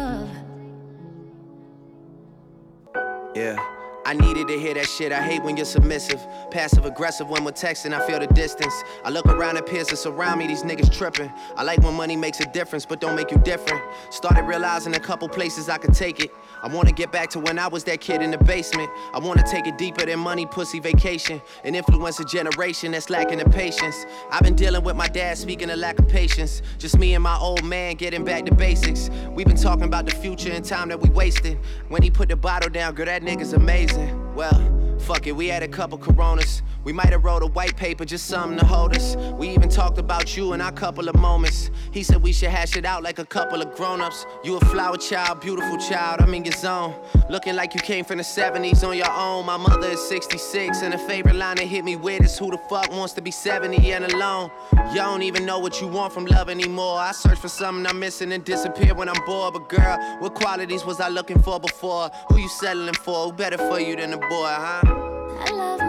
I 4.06 4.12
needed 4.12 4.46
to 4.46 4.56
hear 4.56 4.72
that 4.74 4.88
shit. 4.88 5.10
I 5.10 5.20
hate 5.20 5.42
when 5.42 5.56
you're 5.56 5.66
submissive. 5.66 6.24
Passive 6.52 6.86
aggressive 6.86 7.28
when 7.28 7.42
we're 7.42 7.50
texting, 7.50 7.92
I 7.92 8.06
feel 8.06 8.20
the 8.20 8.28
distance. 8.28 8.72
I 9.04 9.10
look 9.10 9.26
around 9.26 9.56
at 9.56 9.66
peers 9.66 9.88
that 9.88 9.96
surround 9.96 10.38
me, 10.38 10.46
these 10.46 10.62
niggas 10.62 10.96
tripping. 10.96 11.32
I 11.56 11.64
like 11.64 11.80
when 11.80 11.94
money 11.94 12.14
makes 12.14 12.38
a 12.38 12.46
difference, 12.52 12.86
but 12.86 13.00
don't 13.00 13.16
make 13.16 13.32
you 13.32 13.38
different. 13.38 13.82
Started 14.10 14.44
realizing 14.44 14.94
a 14.94 15.00
couple 15.00 15.28
places 15.28 15.68
I 15.68 15.78
could 15.78 15.92
take 15.92 16.20
it. 16.20 16.30
I 16.62 16.68
wanna 16.72 16.92
get 16.92 17.10
back 17.10 17.30
to 17.30 17.40
when 17.40 17.58
I 17.58 17.66
was 17.66 17.82
that 17.84 18.00
kid 18.00 18.22
in 18.22 18.30
the 18.30 18.38
basement. 18.38 18.88
I 19.12 19.18
wanna 19.18 19.42
take 19.44 19.66
it 19.66 19.76
deeper 19.76 20.06
than 20.06 20.20
money, 20.20 20.46
pussy, 20.46 20.78
vacation. 20.78 21.42
And 21.64 21.74
influence 21.74 22.20
a 22.20 22.24
generation 22.24 22.92
that's 22.92 23.10
lacking 23.10 23.38
the 23.38 23.50
patience. 23.50 24.06
I've 24.30 24.44
been 24.44 24.54
dealing 24.54 24.84
with 24.84 24.94
my 24.94 25.08
dad 25.08 25.36
speaking 25.36 25.68
of 25.68 25.80
lack 25.80 25.98
of 25.98 26.06
patience. 26.06 26.62
Just 26.78 26.96
me 26.96 27.14
and 27.14 27.24
my 27.24 27.36
old 27.38 27.64
man 27.64 27.96
getting 27.96 28.24
back 28.24 28.46
to 28.46 28.54
basics. 28.54 29.10
We've 29.30 29.48
been 29.48 29.56
talking 29.56 29.82
about 29.82 30.06
the 30.06 30.14
future 30.14 30.52
and 30.52 30.64
time 30.64 30.90
that 30.90 31.00
we 31.00 31.08
wasted. 31.10 31.58
When 31.88 32.02
he 32.02 32.10
put 32.12 32.28
the 32.28 32.36
bottle 32.36 32.70
down, 32.70 32.94
girl, 32.94 33.06
that 33.06 33.22
nigga's 33.22 33.52
amazing. 33.52 33.95
Well, 34.36 34.98
fuck 34.98 35.26
it, 35.26 35.32
we 35.32 35.46
had 35.48 35.62
a 35.62 35.68
couple 35.68 35.96
coronas. 35.96 36.60
We 36.84 36.92
might 36.92 37.08
have 37.08 37.24
wrote 37.24 37.42
a 37.42 37.46
white 37.46 37.74
paper, 37.74 38.04
just 38.04 38.26
something 38.26 38.58
to 38.58 38.66
hold 38.66 38.94
us. 38.94 39.16
We 39.16 39.48
even 39.48 39.70
talked 39.96 40.04
about 40.04 40.36
you 40.36 40.52
in 40.52 40.60
our 40.60 40.72
couple 40.72 41.08
of 41.08 41.14
moments. 41.16 41.70
He 41.90 42.02
said 42.02 42.22
we 42.22 42.32
should 42.32 42.50
hash 42.50 42.76
it 42.76 42.84
out 42.84 43.02
like 43.02 43.18
a 43.18 43.24
couple 43.24 43.62
of 43.62 43.74
grown-ups. 43.74 44.26
You 44.44 44.56
a 44.56 44.60
flower 44.66 44.98
child, 44.98 45.40
beautiful 45.40 45.78
child, 45.78 46.20
I'm 46.20 46.34
in 46.34 46.44
your 46.44 46.52
zone. 46.52 46.94
Looking 47.30 47.56
like 47.56 47.72
you 47.74 47.80
came 47.80 48.04
from 48.04 48.18
the 48.18 48.22
70s 48.22 48.86
on 48.86 48.96
your 48.96 49.10
own. 49.10 49.46
My 49.46 49.56
mother 49.56 49.88
is 49.88 50.00
66, 50.06 50.82
and 50.82 50.92
a 50.92 50.98
favorite 50.98 51.36
line 51.36 51.56
that 51.56 51.66
hit 51.66 51.84
me 51.84 51.96
with 51.96 52.22
is 52.22 52.36
who 52.38 52.50
the 52.50 52.58
fuck 52.68 52.90
wants 52.90 53.14
to 53.14 53.22
be 53.22 53.30
70 53.30 53.92
and 53.92 54.04
alone? 54.12 54.50
You 54.90 54.96
don't 54.96 55.22
even 55.22 55.46
know 55.46 55.58
what 55.58 55.80
you 55.80 55.86
want 55.86 56.12
from 56.12 56.26
love 56.26 56.50
anymore. 56.50 56.98
I 56.98 57.12
search 57.12 57.38
for 57.38 57.48
something 57.48 57.86
I'm 57.86 57.98
missing 57.98 58.32
and 58.32 58.44
disappear 58.44 58.94
when 58.94 59.08
I'm 59.08 59.24
bored. 59.24 59.54
But 59.54 59.68
girl, 59.70 59.96
what 60.18 60.34
qualities 60.34 60.84
was 60.84 61.00
I 61.00 61.08
looking 61.08 61.40
for 61.40 61.58
before? 61.58 62.10
Who 62.28 62.38
you 62.38 62.48
settling 62.48 62.94
for? 62.94 63.26
Who 63.26 63.32
better 63.32 63.58
for 63.58 63.80
you 63.80 63.96
than 63.96 64.12
a 64.12 64.18
boy, 64.18 64.46
huh? 64.46 65.85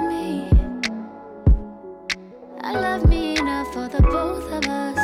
I 2.68 2.72
love 2.74 3.08
me. 3.08 3.38
Enough 3.38 3.72
for 3.72 3.88
the 3.88 4.02
both 4.02 4.52
of 4.52 4.66
us. 4.68 4.98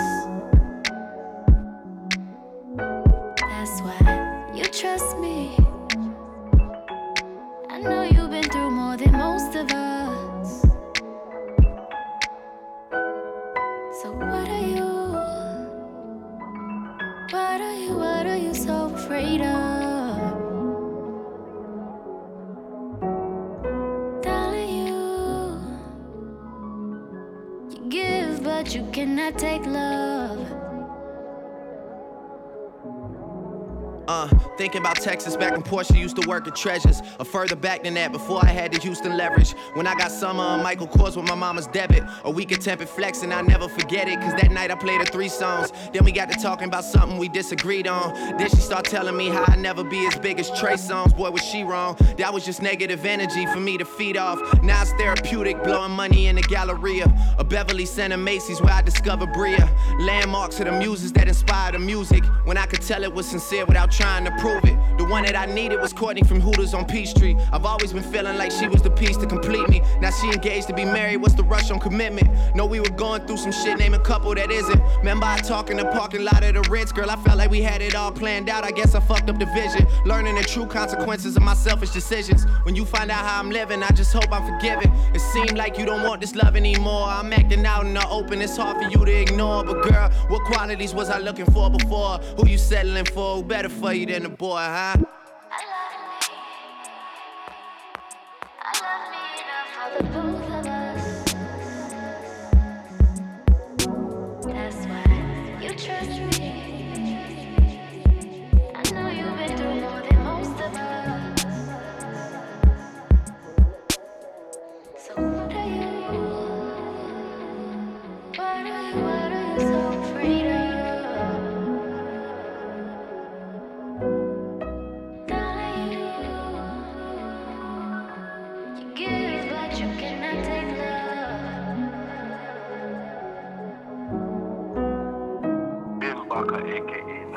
That's 3.39 3.79
why 3.79 4.51
you 4.53 4.65
trust 4.65 5.17
me. 5.19 5.55
I 7.69 7.79
know 7.79 8.01
you've 8.01 8.31
been 8.31 8.43
through 8.43 8.71
more 8.71 8.97
than 8.97 9.13
most 9.13 9.55
of 9.55 9.71
us. 9.71 10.61
So 14.01 14.11
what 14.11 14.49
are 14.57 14.67
you? 14.75 14.89
What 17.31 17.61
are 17.61 17.77
you? 17.79 17.93
What 17.95 18.25
are 18.27 18.35
you 18.45 18.53
so 18.53 18.93
afraid 18.93 19.39
of? 19.39 19.72
You 28.71 28.83
cannot 28.91 29.37
take 29.37 29.65
love. 29.65 30.12
Uh, 34.07 34.27
thinking 34.57 34.81
about 34.81 34.97
Texas 34.97 35.37
back 35.37 35.51
when 35.51 35.63
Portia 35.63 35.97
used 35.97 36.19
to 36.21 36.27
work 36.27 36.47
at 36.47 36.55
Treasures. 36.55 37.01
Or 37.19 37.25
further 37.25 37.55
back 37.55 37.83
than 37.83 37.93
that, 37.93 38.11
before 38.11 38.43
I 38.43 38.49
had 38.49 38.73
the 38.73 38.79
Houston 38.79 39.15
leverage. 39.15 39.51
When 39.73 39.87
I 39.87 39.95
got 39.95 40.11
summer 40.11 40.43
on 40.43 40.61
Michael 40.61 40.87
Kors 40.87 41.15
with 41.15 41.27
my 41.27 41.35
mama's 41.35 41.67
debit. 41.67 42.03
A 42.25 42.31
week 42.31 42.51
of 42.51 42.59
tempered 42.59 42.89
flex, 42.89 43.23
and 43.23 43.33
I 43.33 43.41
never 43.41 43.69
forget 43.69 44.07
it. 44.07 44.19
Cause 44.19 44.33
that 44.33 44.51
night 44.51 44.71
I 44.71 44.75
played 44.75 44.99
her 44.99 45.05
three 45.05 45.29
songs. 45.29 45.71
Then 45.93 46.03
we 46.03 46.11
got 46.11 46.29
to 46.31 46.39
talking 46.39 46.67
about 46.67 46.83
something 46.83 47.17
we 47.17 47.29
disagreed 47.29 47.87
on. 47.87 48.13
Then 48.37 48.49
she 48.49 48.57
started 48.57 48.89
telling 48.89 49.15
me 49.15 49.29
how 49.29 49.45
I 49.47 49.55
never 49.55 49.83
be 49.83 50.05
as 50.05 50.15
big 50.17 50.39
as 50.39 50.49
Trey 50.59 50.73
Songz. 50.73 51.15
Boy, 51.15 51.31
was 51.31 51.43
she 51.43 51.63
wrong. 51.63 51.95
That 52.17 52.33
was 52.33 52.45
just 52.45 52.61
negative 52.61 53.05
energy 53.05 53.45
for 53.45 53.59
me 53.59 53.77
to 53.77 53.85
feed 53.85 54.17
off. 54.17 54.39
Now 54.61 54.81
it's 54.81 54.91
therapeutic, 54.93 55.63
blowing 55.63 55.91
money 55.91 56.27
in 56.27 56.35
the 56.35 56.41
Galleria. 56.41 57.13
A 57.37 57.43
Beverly 57.43 57.85
Center 57.85 58.17
Macy's 58.17 58.61
where 58.61 58.73
I 58.73 58.81
discovered 58.81 59.31
Bria. 59.33 59.69
Landmarks 59.99 60.59
of 60.59 60.65
the 60.65 60.73
muses 60.73 61.13
that 61.13 61.27
inspire 61.27 61.71
the 61.71 61.79
music. 61.79 62.23
When 62.43 62.57
I 62.57 62.65
could 62.65 62.81
tell 62.81 63.03
it 63.03 63.13
was 63.13 63.27
sincere 63.27 63.65
without 63.65 63.92
trying 63.95 64.25
to 64.25 64.31
prove 64.37 64.63
it. 64.65 64.77
The 64.97 65.05
one 65.05 65.23
that 65.23 65.35
I 65.35 65.45
needed 65.45 65.79
was 65.79 65.93
Courtney 65.93 66.23
from 66.23 66.39
Hooters 66.39 66.73
on 66.73 66.85
Peachtree. 66.85 67.35
I've 67.51 67.65
always 67.65 67.93
been 67.93 68.03
feeling 68.03 68.37
like 68.37 68.51
she 68.51 68.67
was 68.67 68.81
the 68.81 68.89
piece 68.89 69.17
to 69.17 69.27
complete 69.27 69.67
me. 69.69 69.81
Now 69.99 70.11
she 70.11 70.27
engaged 70.27 70.67
to 70.67 70.73
be 70.73 70.85
married, 70.85 71.17
what's 71.17 71.35
the 71.35 71.43
rush 71.43 71.71
on 71.71 71.79
commitment? 71.79 72.55
Know 72.55 72.65
we 72.65 72.79
were 72.79 72.89
going 72.89 73.25
through 73.27 73.37
some 73.37 73.51
shit, 73.51 73.77
name 73.77 73.93
a 73.93 73.99
couple 73.99 74.33
that 74.35 74.51
isn't. 74.51 74.81
Remember 74.99 75.25
I 75.25 75.37
talk 75.39 75.69
in 75.69 75.77
the 75.77 75.85
parking 75.85 76.23
lot 76.23 76.43
of 76.43 76.53
the 76.53 76.61
Ritz, 76.69 76.91
girl, 76.91 77.09
I 77.09 77.15
felt 77.17 77.37
like 77.37 77.51
we 77.51 77.61
had 77.61 77.81
it 77.81 77.95
all 77.95 78.11
planned 78.11 78.49
out. 78.49 78.63
I 78.63 78.71
guess 78.71 78.95
I 78.95 78.99
fucked 78.99 79.29
up 79.29 79.39
the 79.39 79.45
vision. 79.47 79.87
Learning 80.05 80.35
the 80.35 80.43
true 80.43 80.65
consequences 80.65 81.35
of 81.35 81.43
my 81.43 81.53
selfish 81.53 81.91
decisions. 81.91 82.45
When 82.63 82.75
you 82.75 82.85
find 82.85 83.11
out 83.11 83.25
how 83.25 83.39
I'm 83.39 83.49
living, 83.49 83.83
I 83.83 83.89
just 83.89 84.13
hope 84.13 84.31
I'm 84.31 84.45
forgiven. 84.45 84.91
It 85.13 85.21
seemed 85.21 85.57
like 85.57 85.77
you 85.77 85.85
don't 85.85 86.03
want 86.03 86.21
this 86.21 86.35
love 86.35 86.55
anymore. 86.55 87.07
I'm 87.07 87.31
acting 87.33 87.65
out 87.65 87.85
in 87.85 87.93
the 87.93 88.07
open, 88.07 88.41
it's 88.41 88.57
hard 88.57 88.77
for 88.77 88.89
you 88.89 89.05
to 89.05 89.21
ignore. 89.21 89.63
But 89.63 89.83
girl, 89.83 90.09
what 90.29 90.43
qualities 90.45 90.93
was 90.93 91.09
I 91.09 91.19
looking 91.19 91.45
for 91.45 91.69
before? 91.69 92.17
Who 92.37 92.47
you 92.47 92.57
settling 92.57 93.05
for? 93.05 93.35
Who 93.35 93.43
better 93.43 93.69
for 93.69 93.82
you 93.91 94.05
than 94.05 94.25
a 94.25 94.29
boy, 94.29 94.57
huh? 94.57 94.97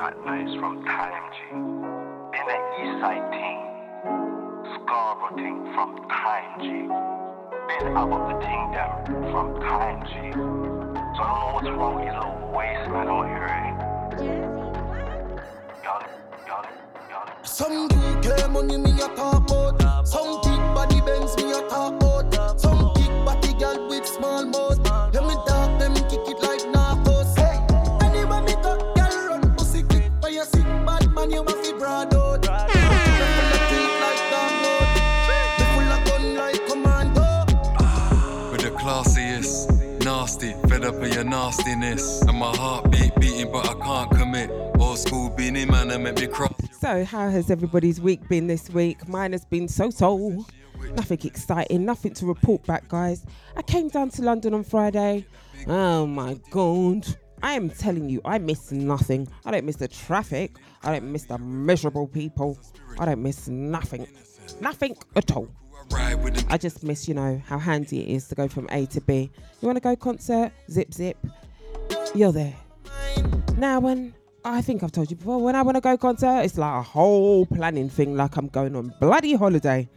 Not 0.07 0.15
from 0.61 0.85
Time 0.85 1.33
G. 1.35 1.37
The 1.51 2.57
East 2.79 3.03
Side 3.03 3.27
team. 3.33 3.59
Scarborough 4.77 5.35
team 5.35 5.57
from 5.75 5.91
Time 6.09 6.61
G. 6.61 6.65
Been 7.67 7.91
about 7.91 8.23
the 8.31 8.37
team 8.47 8.71
from 9.33 9.59
Time 9.63 10.07
G. 10.07 10.13
So 10.31 11.23
I 11.23 11.27
don't 11.27 11.43
know 11.43 11.51
what's 11.55 11.67
wrong 11.77 11.95
with 11.97 12.05
these 12.05 12.15
little 12.15 12.39
waste 12.55 12.87
man 12.89 13.09
out 13.09 13.27
here, 13.27 13.51
eh? 13.51 13.71
Y'all, 15.83 16.03
y'all, 16.47 16.67
y'all. 17.11 17.27
Some 17.43 17.89
girl 18.21 18.49
money 18.51 18.79
me 18.79 18.93
a 18.93 19.09
talk 19.17 19.51
about. 19.51 20.07
Some 20.07 20.41
big 20.43 20.61
body 20.73 21.01
Benz 21.01 21.37
me 21.37 21.51
a 21.51 21.69
talk 21.69 21.95
about. 21.95 22.61
Some 22.61 22.76
nastiness. 41.25 42.23
And 42.23 42.39
my 42.39 42.55
heartbeat 42.57 43.15
beating, 43.17 43.51
but 43.53 43.67
I 43.69 43.75
can't 43.75 44.11
commit. 44.11 44.51
Old 44.79 44.99
school 44.99 45.31
Beenie 45.31 45.65
Man, 45.65 45.89
that 45.89 46.01
make 46.01 46.17
me 46.17 46.27
cross. 46.27 46.53
So, 46.81 47.05
how 47.05 47.31
has 47.31 47.51
everybody's 47.51 48.01
week 48.01 48.29
been 48.29 48.47
this 48.47 48.71
week? 48.71 49.09
Mine 49.09 49.33
has 49.33 49.45
been 49.45 49.69
so 49.69 49.91
so. 49.91 50.45
Nothing 50.95 51.21
exciting, 51.25 51.85
nothing 51.85 52.15
to 52.15 52.27
report 52.27 52.65
back, 52.67 52.89
guys. 52.89 53.25
I 53.57 53.63
came 53.63 53.89
down 53.89 54.11
to 54.11 54.23
London 54.23 54.55
on 54.55 54.63
Friday. 54.63 55.27
Oh 55.67 56.07
my 56.07 56.39
god. 56.51 57.07
I 57.43 57.53
am 57.53 57.71
telling 57.71 58.09
you, 58.09 58.21
I 58.25 58.39
miss 58.39 58.73
nothing. 58.73 59.29
I 59.45 59.51
don't 59.51 59.65
miss 59.65 59.77
the 59.77 59.89
traffic. 59.89 60.57
I 60.83 60.93
don't 60.93 61.13
miss 61.13 61.25
the 61.25 61.39
miserable 61.39 62.07
people. 62.07 62.59
I 62.99 63.05
don't 63.05 63.23
miss 63.23 63.49
nothing. 63.49 64.07
Nothing 64.61 64.97
at 65.17 65.31
all. 65.33 65.49
I 65.93 66.59
just 66.59 66.83
miss, 66.83 67.09
you 67.09 67.15
know, 67.15 67.43
how 67.47 67.59
handy 67.59 68.03
it 68.03 68.09
is 68.09 68.29
to 68.29 68.35
go 68.35 68.49
from 68.49 68.69
A 68.71 68.87
to 68.87 69.01
B. 69.01 69.31
You 69.61 69.67
want 69.67 69.77
to 69.77 69.81
go 69.81 69.97
concert? 69.97 70.53
Zip, 70.71 70.93
zip. 70.93 71.17
You're 72.15 72.33
there. 72.33 72.55
Now, 73.57 73.81
when 73.81 74.15
I 74.45 74.63
think 74.63 74.83
I've 74.83 74.93
told 74.93 75.11
you 75.11 75.17
before, 75.17 75.43
when 75.43 75.57
I 75.57 75.63
want 75.63 75.77
to 75.77 75.81
go 75.81 75.97
concert, 75.97 76.43
it's 76.43 76.57
like 76.59 76.81
a 76.81 76.83
whole 76.83 77.47
planning 77.47 77.89
thing, 77.89 78.17
like 78.17 78.37
I'm 78.37 78.49
going 78.49 78.77
on 78.77 78.95
bloody 79.01 79.35
holiday. 79.35 79.89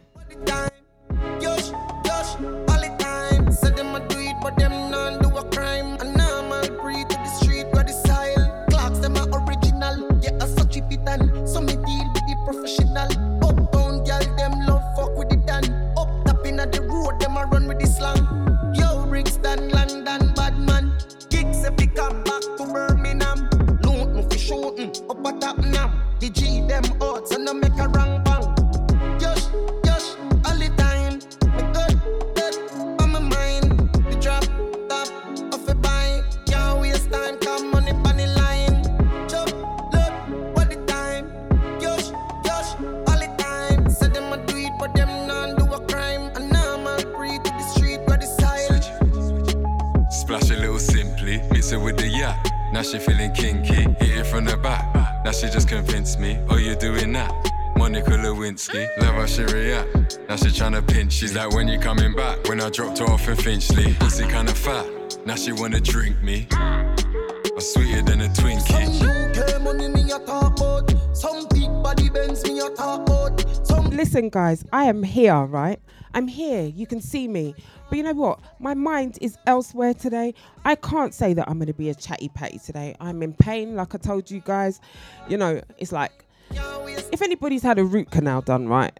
Monica 58.00 58.28
Lewinsky, 58.28 58.88
love 58.98 59.14
how 59.14 59.26
she 59.26 59.42
react. 59.42 60.18
Now 60.28 60.36
she 60.36 60.46
tryna 60.46 60.86
pinch, 60.86 61.12
she's 61.12 61.34
like 61.34 61.52
when 61.52 61.68
you 61.68 61.78
coming 61.78 62.14
back. 62.14 62.48
When 62.48 62.60
I 62.60 62.70
dropped 62.70 62.98
her 62.98 63.04
off 63.04 63.28
in 63.28 63.36
Finchley, 63.36 63.94
pussy 63.94 64.26
kinda 64.26 64.54
fat. 64.54 64.86
Now 65.26 65.34
she 65.34 65.52
wanna 65.52 65.80
drink 65.80 66.22
me, 66.22 66.46
I'm 66.50 67.60
sweeter 67.60 68.02
than 68.02 68.22
a 68.22 68.28
Twinkie. 68.28 69.02
UK 69.02 69.62
money 69.62 69.88
me 69.88 70.10
a 70.12 70.18
talk 70.20 70.58
about. 70.58 70.90
Some 71.14 71.46
big 71.48 71.68
body 71.82 72.08
Benz 72.08 72.42
me 72.44 72.60
a 72.60 72.70
talk 72.70 73.02
about. 73.02 73.66
Some 73.66 73.90
Listen, 73.90 74.30
guys, 74.30 74.64
I 74.72 74.84
am 74.84 75.02
here, 75.02 75.44
right? 75.44 75.78
I'm 76.14 76.26
here. 76.26 76.64
You 76.64 76.86
can 76.86 77.00
see 77.00 77.28
me. 77.28 77.54
But 77.88 77.98
you 77.98 78.04
know 78.04 78.14
what? 78.14 78.40
My 78.58 78.74
mind 78.74 79.18
is 79.20 79.36
elsewhere 79.46 79.94
today. 79.94 80.34
I 80.64 80.74
can't 80.74 81.12
say 81.12 81.34
that 81.34 81.48
I'm 81.48 81.58
going 81.58 81.66
to 81.66 81.74
be 81.74 81.90
a 81.90 81.94
chatty 81.94 82.30
patty 82.30 82.58
today. 82.58 82.96
I'm 83.00 83.22
in 83.22 83.32
pain, 83.32 83.76
like 83.76 83.94
I 83.94 83.98
told 83.98 84.30
you 84.30 84.40
guys. 84.40 84.80
You 85.28 85.36
know, 85.36 85.60
it's 85.78 85.92
like 85.92 86.24
if 86.50 87.22
anybody's 87.22 87.62
had 87.62 87.78
a 87.78 87.84
root 87.84 88.10
canal 88.10 88.40
done, 88.40 88.68
right? 88.68 88.92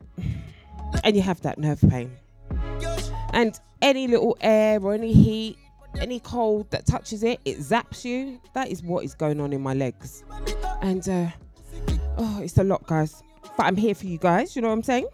And 1.04 1.16
you 1.16 1.22
have 1.22 1.40
that 1.42 1.58
nerve 1.58 1.80
pain. 1.88 2.16
And 3.32 3.58
any 3.80 4.08
little 4.08 4.36
air 4.40 4.80
or 4.82 4.94
any 4.94 5.12
heat, 5.12 5.56
any 5.98 6.20
cold 6.20 6.70
that 6.70 6.86
touches 6.86 7.22
it, 7.22 7.40
it 7.44 7.58
zaps 7.58 8.04
you. 8.04 8.40
That 8.54 8.68
is 8.68 8.82
what 8.82 9.04
is 9.04 9.14
going 9.14 9.40
on 9.40 9.52
in 9.52 9.60
my 9.60 9.74
legs. 9.74 10.24
And 10.82 11.08
uh, 11.08 11.28
oh, 12.18 12.40
it's 12.42 12.58
a 12.58 12.64
lot, 12.64 12.86
guys. 12.86 13.22
But 13.56 13.66
I'm 13.66 13.76
here 13.76 13.94
for 13.94 14.06
you 14.06 14.18
guys. 14.18 14.56
You 14.56 14.62
know 14.62 14.68
what 14.68 14.74
I'm 14.74 14.82
saying? 14.82 15.06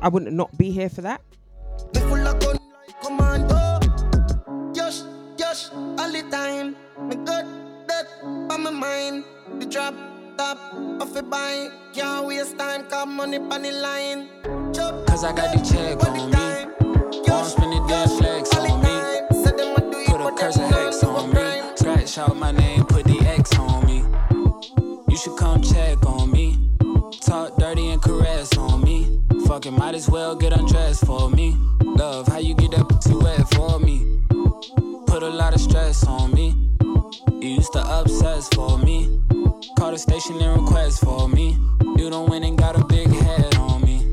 I 0.00 0.08
wouldn't 0.08 0.32
not 0.32 0.56
be 0.56 0.70
here 0.70 0.88
for 0.88 1.02
that. 1.02 1.20
Yosh, 4.74 5.02
yosh, 5.38 5.70
all 5.72 6.10
the 6.10 6.22
time. 6.30 6.76
Me 7.08 7.16
good, 7.16 7.46
that 7.88 8.06
on 8.22 8.62
my 8.62 8.70
mind. 8.70 9.24
The 9.58 9.66
drop, 9.66 9.94
top, 10.36 10.58
off 11.00 11.16
a 11.16 11.22
buy. 11.22 11.70
Can't 11.92 12.26
waste 12.26 12.58
time, 12.58 12.84
come 12.84 13.16
money 13.16 13.38
on 13.38 13.62
the 13.62 13.72
line. 13.72 14.28
Chop, 14.72 15.06
Cause 15.06 15.24
I 15.24 15.32
got 15.32 15.54
the 15.54 15.62
check 15.62 16.04
on 16.06 16.12
me. 16.14 16.22
Won't 17.28 17.46
spend 17.46 17.72
the 17.72 17.84
damn 17.88 18.08
flex 18.08 18.54
on 18.54 18.82
me. 18.82 20.06
Put 20.06 20.20
a 20.20 20.32
curse 20.36 20.56
of 20.56 20.72
X 20.72 21.04
on 21.04 21.30
me. 21.30 21.76
Scratch 21.76 22.18
out 22.18 22.36
my 22.36 22.52
name, 22.52 22.84
put 22.84 23.04
the 23.04 23.18
X 23.20 23.56
on 23.58 23.86
me. 23.86 24.04
You 25.08 25.16
should 25.16 25.36
come 25.36 25.62
check 25.62 26.04
on 26.06 26.30
me. 26.30 26.58
Talk 27.20 27.56
dirty 27.58 27.90
and 27.90 28.02
caress 28.02 28.56
on 28.56 28.82
me. 28.82 29.20
Fucking 29.46 29.76
might 29.76 29.94
as 29.94 30.08
well 30.08 30.34
get 30.34 30.52
undressed 30.52 31.06
for 31.06 31.30
me. 31.30 31.56
Love, 31.82 32.26
how 32.28 32.38
you 32.38 32.54
get 32.54 32.72
that 32.72 32.88
pussy 32.88 33.14
wet 33.14 33.48
for 33.54 33.78
me? 33.78 34.20
Put 35.06 35.22
a 35.22 35.28
lot 35.28 35.54
of 35.54 35.60
stress 35.60 36.04
on 36.06 36.32
me. 36.32 36.54
You 37.40 37.50
used 37.50 37.72
to 37.74 38.00
obsess 38.00 38.48
for 38.48 38.78
me. 38.78 39.20
Call 39.76 39.90
the 39.90 39.98
station 39.98 40.40
and 40.40 40.60
request 40.60 41.04
for 41.04 41.28
me. 41.28 41.58
You 41.96 42.10
don't 42.10 42.30
win 42.30 42.44
and 42.44 42.56
got 42.56 42.78
a 42.78 42.84
big 42.84 43.08
head 43.08 43.56
on 43.56 43.82
me. 43.82 44.06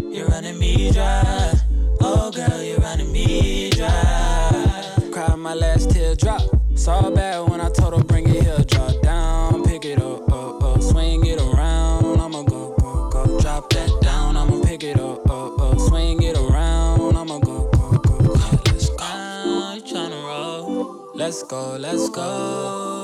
You're 0.00 0.28
running 0.28 0.58
me 0.58 0.90
dry. 0.92 1.52
Oh, 2.00 2.30
girl, 2.30 2.62
you're 2.62 2.78
running 2.78 3.12
me 3.12 3.70
dry. 3.70 4.84
Cried 5.12 5.36
my 5.38 5.54
last 5.54 5.90
tear 5.90 6.14
drop. 6.14 6.42
Saw 6.74 7.10
bad 7.10 7.48
when 7.48 7.60
I 7.60 7.70
told 7.70 7.96
her 7.96 8.04
bring 8.04 8.28
it 8.28 8.42
here. 8.42 8.58
Drop 8.66 9.00
down, 9.02 9.64
pick 9.64 9.84
it 9.84 10.00
up, 10.00 10.30
up, 10.32 10.62
up. 10.62 10.82
Swing 10.82 11.26
it 11.26 11.40
around. 11.40 12.20
I'ma 12.20 12.42
go, 12.42 12.74
go, 12.80 13.10
go. 13.10 13.40
Drop 13.40 13.70
that 13.70 13.90
down. 14.00 14.36
I'ma 14.36 14.62
pick 14.64 14.84
it 14.84 14.98
up, 14.98 15.28
up, 15.30 15.60
up. 15.60 15.80
Swing 15.80 16.22
it 16.22 16.36
around. 16.36 17.16
I'ma 17.16 17.38
go, 17.40 17.68
go, 17.70 17.98
go. 17.98 18.34
Yeah, 18.34 18.58
let's 18.66 18.88
go. 18.90 19.72
You 19.74 19.82
tryna 19.82 20.22
roll? 20.24 21.10
Let's 21.14 21.42
go, 21.42 21.76
let's 21.78 22.08
go. 22.10 23.03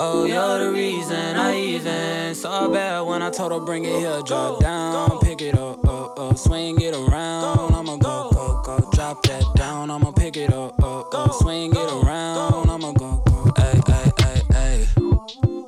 Oh, 0.00 0.26
you're 0.26 0.58
the 0.60 0.70
reason 0.70 1.36
I 1.36 1.56
even 1.56 2.32
saw 2.32 2.68
bad 2.68 3.00
when 3.00 3.20
I 3.20 3.30
told 3.30 3.50
her 3.50 3.58
bring 3.58 3.84
it 3.84 3.98
here. 3.98 4.22
Drop 4.24 4.60
down, 4.60 5.18
pick 5.18 5.42
it 5.42 5.58
up, 5.58 5.84
up, 5.88 6.16
up. 6.16 6.38
Swing 6.38 6.80
it 6.80 6.94
around. 6.94 7.74
I'ma 7.74 7.96
go, 7.96 8.30
go, 8.30 8.62
go. 8.64 8.90
Drop 8.92 9.22
that 9.24 9.44
down. 9.56 9.90
I'ma 9.90 10.12
pick 10.12 10.36
it 10.36 10.52
up, 10.52 10.80
up, 10.84 11.12
up. 11.12 11.32
Swing 11.34 11.72
it 11.72 12.04
around. 12.04 12.70
I'ma 12.70 12.92
go, 12.92 13.24
go. 13.26 13.52
Ay, 13.56 13.80
ay, 13.88 14.12
ay, 14.20 14.42
ay. 14.54 14.86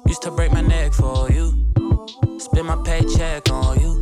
Used 0.06 0.22
to 0.22 0.30
break 0.30 0.52
my 0.52 0.60
neck 0.60 0.92
for 0.92 1.28
you. 1.32 1.52
Spend 2.38 2.68
my 2.68 2.80
paycheck 2.84 3.50
on 3.50 3.80
you. 3.80 3.99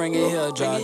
Bring 0.00 0.14
it 0.14 0.30
here. 0.30 0.50
Drop 0.50 0.80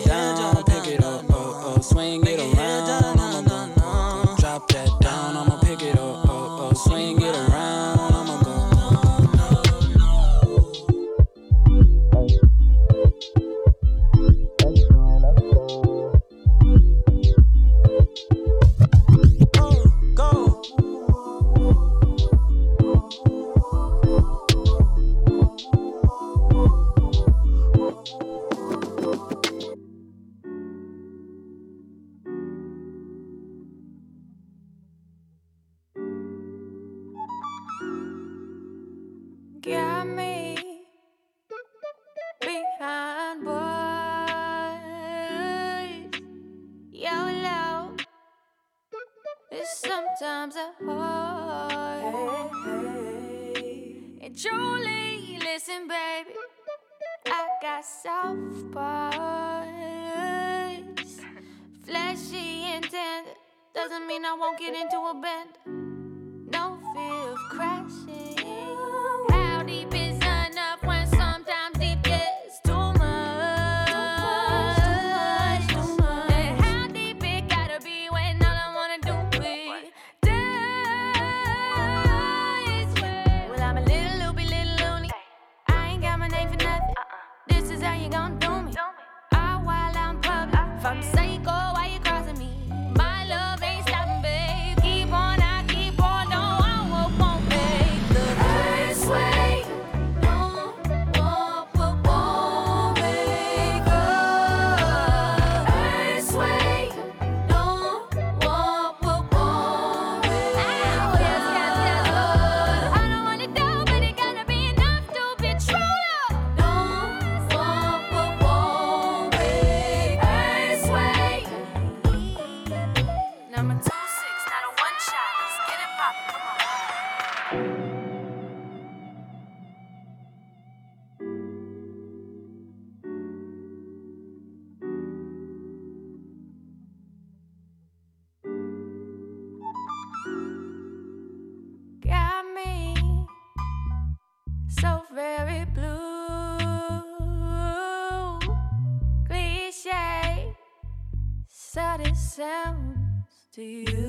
sounds 152.47 153.34
to 153.53 153.62
you. 153.62 154.07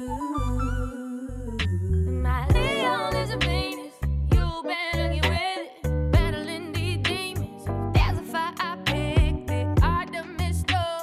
My 2.25 2.47
Leon 2.49 3.15
is 3.15 3.31
a 3.31 3.37
Venus, 3.37 3.95
you 4.31 4.45
better 4.71 5.07
get 5.15 5.25
with 5.33 5.61
it. 5.63 6.11
Battling 6.11 6.71
these 6.71 6.99
demons, 7.09 7.63
there's 7.95 8.17
a 8.19 8.25
fight 8.33 8.53
I 8.59 8.75
picked 8.85 9.49
it. 9.49 9.67
Artemis 9.81 10.61
door, 10.71 10.99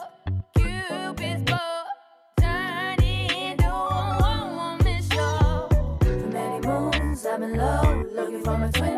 Cupid's 0.54 1.42
bow, 1.50 1.82
turn 2.40 3.02
into 3.02 3.66
a 3.66 4.16
one-woman 4.30 5.02
show. 5.10 5.68
For 6.02 6.28
many 6.38 6.58
moons 6.68 7.26
I've 7.26 7.40
been 7.40 7.56
low, 7.56 8.04
looking 8.14 8.42
for 8.44 8.56
my 8.58 8.70
twin 8.70 8.93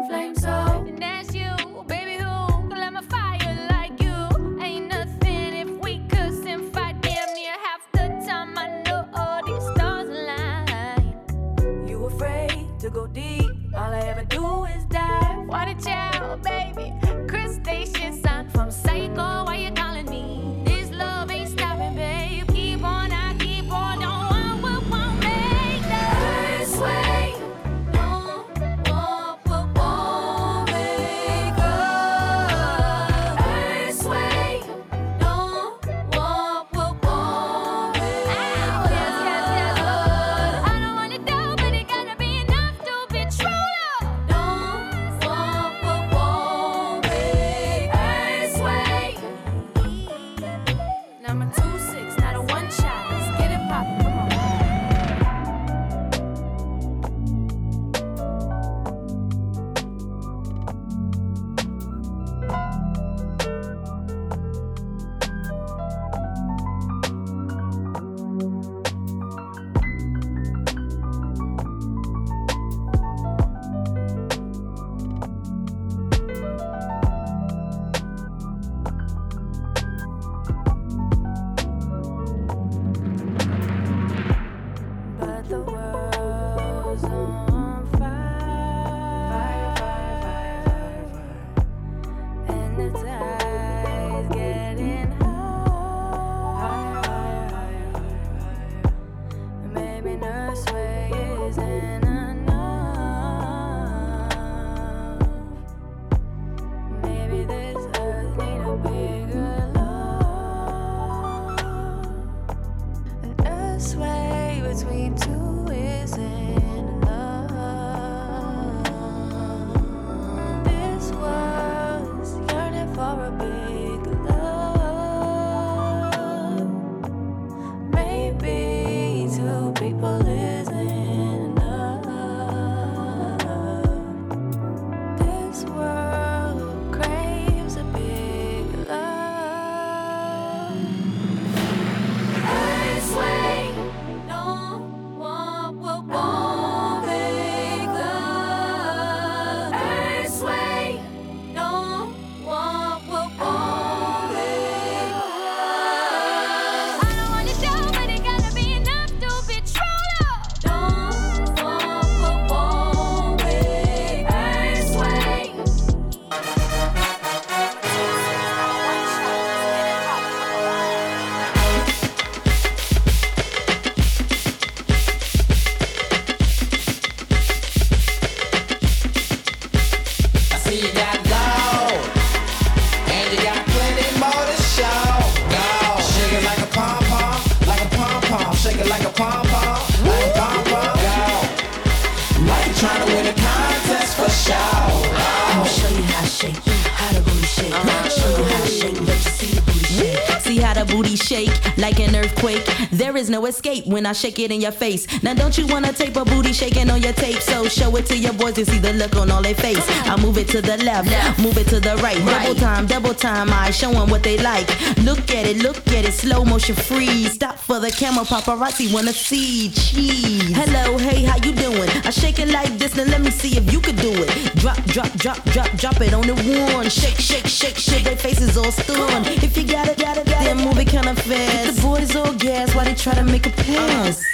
There 203.07 203.17
is 203.17 203.31
no 203.31 203.47
escape 203.47 203.87
when 203.87 204.05
I 204.05 204.13
shake 204.13 204.41
it 204.41 204.51
in 204.51 204.61
your 204.61 204.73
face. 204.73 205.07
Now 205.23 205.33
don't 205.33 205.57
you 205.57 205.65
wanna 205.69 205.93
tape 205.93 206.17
a 206.17 206.25
booty 206.25 206.53
shaking 206.53 206.91
on 206.91 207.01
your 207.01 207.13
tape? 207.13 207.41
So 207.41 207.69
show 207.69 207.95
it 207.95 208.07
to 208.07 208.19
your 208.19 208.33
boys 208.33 208.59
and 208.59 208.67
see 208.67 208.81
the 208.81 208.95
look 208.95 209.15
on 209.15 209.31
all 209.31 209.43
their 209.43 209.55
face. 209.55 209.87
I 210.09 210.21
move 210.21 210.39
it 210.39 210.49
to 210.49 210.61
the 210.61 210.77
left, 210.79 211.39
move 211.39 211.57
it 211.57 211.69
to 211.69 211.79
the 211.79 211.95
right. 211.99 212.19
Double 212.27 212.57
time, 212.57 212.87
double 212.89 213.15
time. 213.15 213.53
I 213.53 213.71
show 213.71 213.93
'em 213.93 214.11
what 214.11 214.25
they 214.25 214.39
like. 214.39 214.67
Look 215.05 215.31
at 215.31 215.47
it, 215.47 215.59
look 215.59 215.77
at 215.93 216.05
it, 216.05 216.15
slow 216.15 216.45
motion 216.45 216.75
freeze. 216.75 217.35
Stop 217.35 217.61
for 217.61 217.79
the 217.79 217.93
camera, 217.93 218.25
paparazzi 218.25 218.93
wanna 218.93 219.13
see. 219.13 219.71
Cheese. 219.71 220.57
Hello, 220.57 220.99
hey, 220.99 221.23
how 221.23 221.37
you 221.37 221.53
doing? 221.53 221.89
I 222.05 222.11
shake 222.11 222.41
it 222.41 222.49
like 222.49 222.77
this, 222.77 222.97
now 222.97 223.05
let 223.05 223.21
me 223.21 223.31
see 223.31 223.57
if 223.57 223.73
you 223.73 223.79
could 223.81 224.01
do 224.03 224.11
it. 224.11 224.29
Drop, 224.57 224.83
drop, 224.87 225.13
drop, 225.17 225.39
drop, 225.55 225.71
drop 225.77 226.01
it 226.01 226.13
on 226.13 226.27
the 226.27 226.35
one. 226.75 226.91
Shake, 226.91 227.21
shake, 227.21 227.47
shake, 227.47 227.79
shake. 227.79 228.03
Their 228.03 228.17
faces 228.17 228.57
all 228.57 228.73
stunned. 228.73 229.29
If 229.29 229.57
you 229.57 229.63
got 229.63 229.87
it, 229.87 229.97
got 229.97 230.17
it, 230.17 230.27
got 230.27 230.43
it, 230.43 230.47
then 230.47 230.57
move 230.59 230.77
it 230.81 230.89
kinda 230.89 231.15
fast. 231.15 231.77
The 231.77 231.83
boys 231.83 232.17
all 232.17 232.33
gas 232.33 232.75
while 232.75 232.85
they 232.85 232.96
try 232.97 233.15
to 233.15 233.25
make 233.25 233.47
a 233.47 233.51
pass. 233.51 234.25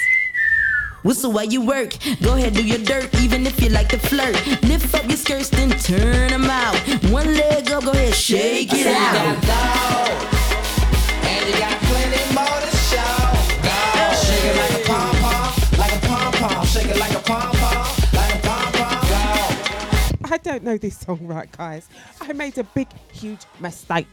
Whistle 1.03 1.33
while 1.33 1.45
you 1.45 1.61
work. 1.61 1.95
Go 2.23 2.37
ahead, 2.37 2.55
do 2.55 2.65
your 2.65 2.79
dirt, 2.79 3.13
even 3.21 3.47
if 3.47 3.61
you 3.61 3.69
like 3.71 3.89
to 3.89 3.99
flirt. 3.99 4.35
Lift 4.63 4.95
up 4.95 5.05
your 5.09 5.17
skirts, 5.17 5.51
then 5.51 5.71
turn 5.71 6.31
them 6.31 6.45
out. 6.45 6.77
One 7.11 7.35
leg 7.35 7.71
up, 7.73 7.85
go 7.85 7.91
ahead, 7.91 8.15
shake 8.15 8.73
it 8.73 8.87
out. 8.87 9.37
And 11.25 11.49
you 11.49 11.59
got 11.59 11.77
plenty 11.83 12.23
more 12.35 12.61
to 12.65 12.77
show. 12.89 13.19
Go, 13.67 13.77
shake 14.23 14.45
it 14.45 14.57
like 14.57 14.75
a 14.81 14.87
pom 14.87 15.15
pom, 15.17 15.79
like 15.79 15.93
a 15.93 16.07
pom 16.07 16.33
pom, 16.35 16.67
shake 16.67 16.87
it 16.87 16.99
like 16.99 17.15
a 17.15 17.21
pom 17.21 17.51
pom, 17.53 17.87
like 18.15 18.35
a 18.35 18.39
pom 18.47 18.73
pom. 18.73 19.01
Go. 19.09 20.35
I 20.35 20.39
don't 20.43 20.63
know 20.63 20.79
this 20.79 20.99
song 20.99 21.27
right, 21.27 21.51
guys. 21.51 21.89
I 22.21 22.33
made 22.33 22.57
a 22.59 22.65
big, 22.65 22.89
huge 23.13 23.41
mistake. 23.61 24.07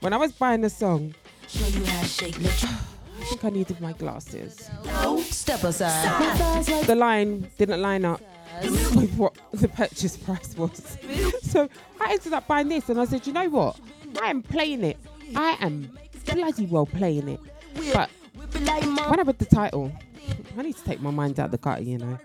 When 0.00 0.12
I 0.12 0.16
was 0.16 0.32
buying 0.32 0.62
the 0.62 0.70
song, 0.70 1.14
Show 1.46 1.66
you 1.66 1.84
how 1.84 2.02
to 2.02 2.08
shake, 2.08 2.40
let 2.40 2.62
you 2.62 2.68
I 3.24 3.26
think 3.26 3.44
I 3.44 3.48
needed 3.48 3.80
my 3.80 3.92
glasses. 3.94 4.70
step 5.30 5.64
aside. 5.64 6.62
The 6.84 6.94
line 6.94 7.48
didn't 7.56 7.80
line 7.80 8.04
up 8.04 8.20
with 8.94 9.14
what 9.16 9.34
the 9.50 9.66
purchase 9.66 10.18
price 10.18 10.54
was. 10.58 10.98
So 11.40 11.66
I 12.02 12.12
ended 12.12 12.34
up 12.34 12.46
buying 12.46 12.68
this, 12.68 12.90
and 12.90 13.00
I 13.00 13.06
said, 13.06 13.26
you 13.26 13.32
know 13.32 13.48
what? 13.48 13.80
I 14.20 14.28
am 14.28 14.42
playing 14.42 14.84
it. 14.84 14.98
I 15.34 15.56
am 15.60 15.98
bloody 16.26 16.66
well 16.66 16.84
playing 16.84 17.28
it. 17.28 17.40
But 17.94 18.10
when 18.52 18.68
I 19.18 19.22
read 19.22 19.38
the 19.38 19.46
title, 19.46 19.90
I 20.58 20.62
need 20.62 20.76
to 20.76 20.84
take 20.84 21.00
my 21.00 21.10
mind 21.10 21.40
out 21.40 21.46
of 21.46 21.52
the 21.52 21.58
gutter, 21.58 21.82
you 21.82 21.96
know. 21.96 22.18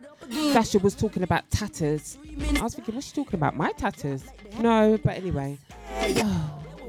Dasha 0.52 0.80
was 0.80 0.95
talking 0.95 1.24
about 1.24 1.50
tatters. 1.50 2.18
I 2.60 2.62
was 2.62 2.76
thinking, 2.76 2.93
what's 2.95 3.08
she 3.08 3.14
talking 3.14 3.39
about? 3.39 3.56
My 3.56 3.72
tatters? 3.72 4.26
No, 4.60 5.00
but 5.02 5.16
anyway. 5.16 5.58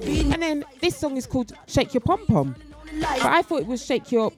And 0.02 0.42
then 0.42 0.64
this 0.80 0.96
song 0.96 1.18
is 1.18 1.26
called 1.26 1.52
Shake 1.66 1.92
Your 1.92 2.00
Pom 2.00 2.24
Pom. 2.24 2.56
But 2.98 3.26
I 3.26 3.42
thought 3.42 3.60
it 3.62 3.66
was 3.66 3.84
Shake 3.84 4.10
Your 4.12 4.32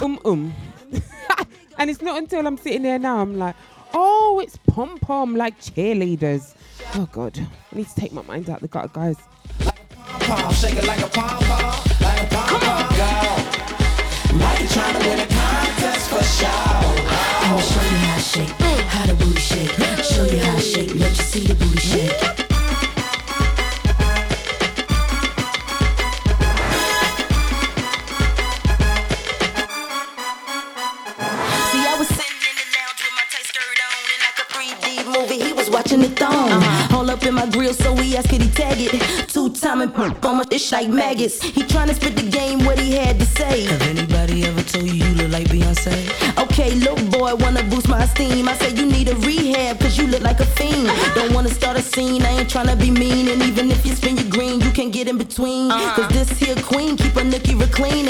Um 0.00 0.18
Um. 0.24 0.52
and 1.78 1.90
it's 1.90 2.02
not 2.02 2.18
until 2.18 2.46
I'm 2.46 2.56
sitting 2.56 2.82
there 2.82 2.98
now, 2.98 3.18
I'm 3.18 3.38
like, 3.38 3.56
oh, 3.94 4.40
it's 4.42 4.56
pom 4.68 4.98
pom, 4.98 5.36
like 5.36 5.58
cheerleaders. 5.60 6.54
Oh, 6.94 7.08
God. 7.12 7.38
I 7.72 7.76
need 7.76 7.88
to 7.88 7.94
take 7.94 8.12
my 8.12 8.22
mind 8.22 8.50
out 8.50 8.60
the 8.60 8.68
gutter, 8.68 8.90
guys. 8.92 9.16
shake 10.60 10.76
it 10.76 10.86
like 10.86 11.00
a 11.00 11.08
pom 11.08 11.38
pom, 11.38 11.84
like 12.00 12.22
a 12.22 12.26
pom 12.26 12.60
pom. 12.60 12.90
I'ma 17.42 17.58
show 17.58 17.80
you 17.80 17.96
how 17.96 18.16
to 18.16 18.22
shake, 18.22 18.48
how 18.48 19.14
booty 19.14 19.40
shake. 19.40 19.70
Show 20.04 20.24
you 20.24 20.38
how 20.38 20.56
to 20.56 20.62
shake, 20.62 20.94
let 20.94 21.10
you 21.10 21.22
see 21.24 21.46
the 21.46 21.54
booty 21.54 21.78
shake. 21.80 22.39
Watching 35.70 36.00
the 36.00 36.08
thong. 36.08 36.50
Uh-huh. 36.50 36.94
Hold 36.94 37.10
up 37.10 37.24
in 37.24 37.34
my 37.34 37.46
grill, 37.46 37.74
so 37.74 37.92
we 37.92 38.16
asked 38.16 38.30
could 38.30 38.42
he 38.42 38.50
tag 38.50 38.76
it. 38.78 39.28
Two 39.28 39.50
time 39.50 39.80
and 39.80 39.94
pump 39.94 40.24
on 40.24 40.36
my 40.38 40.44
ish 40.50 40.72
like 40.72 40.88
maggots. 40.88 41.42
He 41.42 41.62
tryna 41.62 41.94
spit 41.94 42.16
the 42.16 42.28
game, 42.28 42.64
what 42.64 42.78
he 42.78 42.92
had 42.92 43.18
to 43.18 43.26
say. 43.26 43.64
Have 43.64 43.82
anybody 43.82 44.44
ever 44.44 44.62
told 44.62 44.86
you 44.86 45.04
you 45.04 45.14
look 45.14 45.30
like 45.30 45.48
Beyonce? 45.48 45.94
Okay, 46.42 46.70
little 46.74 47.04
boy, 47.10 47.34
wanna 47.36 47.62
boost 47.64 47.88
my 47.88 48.02
esteem. 48.02 48.48
I 48.48 48.54
say 48.54 48.74
you 48.74 48.86
need 48.86 49.08
a 49.08 49.16
rehab, 49.16 49.80
cause 49.80 49.96
you 49.98 50.06
look 50.06 50.22
like 50.22 50.40
a 50.40 50.46
fiend. 50.46 50.88
Uh-huh. 50.88 51.14
Don't 51.14 51.32
wanna 51.32 51.50
start 51.50 51.78
a 51.78 51.82
scene, 51.82 52.22
I 52.22 52.40
ain't 52.40 52.48
tryna 52.48 52.78
be 52.78 52.90
mean. 52.90 53.28
And 53.28 53.42
even 53.42 53.70
if 53.70 53.86
you 53.86 53.94
spin 53.94 54.16
your 54.16 54.30
green, 54.30 54.60
you 54.60 54.70
can 54.70 54.90
get 54.90 55.08
in 55.08 55.18
between. 55.18 55.70
Uh-huh. 55.70 55.94
Cause 55.96 56.08
this 56.08 56.30
here 56.38 56.56
queen 56.62 56.96
keep 56.96 57.16
a 57.16 57.22
nookie 57.22 57.60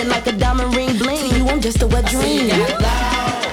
and 0.00 0.08
like 0.08 0.26
a 0.26 0.32
diamond 0.32 0.74
ring 0.74 0.96
bling. 0.98 1.30
To 1.30 1.38
you, 1.38 1.48
I'm 1.48 1.60
just 1.60 1.82
a 1.82 1.86
wet 1.86 2.06
dream. 2.06 2.48
Says 2.48 3.49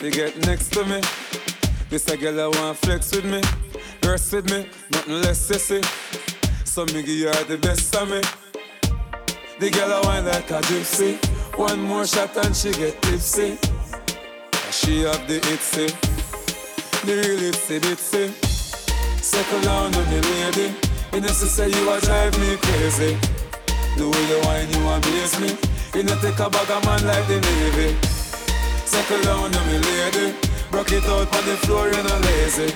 She 0.00 0.10
get 0.10 0.34
next 0.46 0.72
to 0.72 0.82
me. 0.86 0.98
This 1.90 2.08
a 2.08 2.16
girl 2.16 2.40
I 2.40 2.46
want 2.46 2.78
flex 2.78 3.14
with 3.14 3.26
me. 3.26 3.42
Rest 4.02 4.32
with 4.32 4.50
me. 4.50 4.66
Nothing 4.92 5.20
less 5.20 5.46
sissy. 5.46 5.84
So 6.64 6.86
me 6.86 7.02
give 7.02 7.34
her 7.34 7.44
the 7.44 7.58
best 7.58 7.94
of 7.94 8.08
me. 8.08 8.22
The 9.58 9.68
girl 9.68 9.92
I 9.92 10.00
want 10.06 10.24
like 10.24 10.50
a 10.52 10.62
gypsy. 10.62 11.18
One 11.58 11.82
more 11.82 12.06
shot 12.06 12.34
and 12.38 12.56
she 12.56 12.72
get 12.72 13.02
tipsy. 13.02 13.58
She 14.70 15.02
have 15.02 15.28
the 15.28 15.38
itsy. 15.52 15.92
The 17.04 17.16
real 17.20 17.52
itsy 17.52 17.78
bitsy. 17.80 18.32
Settle 19.22 19.60
down 19.60 19.94
on 19.94 20.08
me, 20.08 20.20
lady. 20.22 20.74
You 21.12 21.20
know, 21.20 21.28
say 21.28 21.68
you 21.68 21.92
a 21.92 22.00
drive 22.00 22.38
me 22.40 22.56
crazy. 22.56 23.18
The 23.98 24.08
way 24.08 24.28
you 24.30 24.40
whine, 24.46 24.70
you 24.70 24.88
amaze 24.88 25.38
me. 25.40 25.58
You 25.94 26.04
know, 26.04 26.18
take 26.22 26.38
a 26.38 26.48
bag 26.48 26.70
of 26.70 26.84
man 26.86 27.06
like 27.06 27.28
the 27.28 27.38
Navy. 27.38 28.19
Settle 28.90 29.22
down 29.22 29.54
on 29.54 29.66
me, 29.68 29.78
lady. 29.78 30.34
Rock 30.72 30.90
it 30.90 31.04
out 31.04 31.32
on 31.36 31.44
the 31.46 31.56
floor, 31.62 31.86
you 31.86 32.02
know, 32.02 32.18
lazy. 32.26 32.74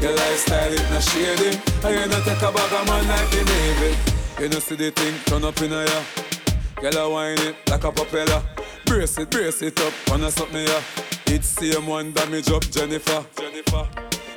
Your 0.00 0.14
lifestyle 0.14 0.72
is 0.72 0.90
not 0.90 1.02
shady. 1.02 1.58
And 1.82 1.94
you 1.98 2.06
know, 2.06 2.22
take 2.22 2.40
a 2.40 2.52
bag 2.52 2.72
of 2.72 2.86
man 2.86 3.08
like 3.08 3.30
the 3.30 3.42
Navy. 3.42 3.98
You 4.40 4.48
know, 4.50 4.60
see 4.60 4.76
the 4.76 4.92
thing 4.92 5.14
turn 5.26 5.42
up 5.42 5.60
in 5.60 5.72
a 5.72 5.84
ya. 5.84 6.02
Girl, 6.80 6.98
I 6.98 7.06
whine 7.08 7.48
it 7.48 7.56
like 7.68 7.82
a 7.82 7.90
propeller. 7.90 8.42
Brace 8.86 9.18
it, 9.18 9.28
brace 9.28 9.60
it 9.62 9.80
up, 9.80 9.92
wanna 10.08 10.30
something 10.30 10.68
ya. 10.68 10.80
It's 11.26 11.48
same 11.48 11.88
one 11.88 12.12
damage 12.12 12.52
up, 12.52 12.62
Jennifer. 12.70 13.26
Jennifer. 13.36 13.88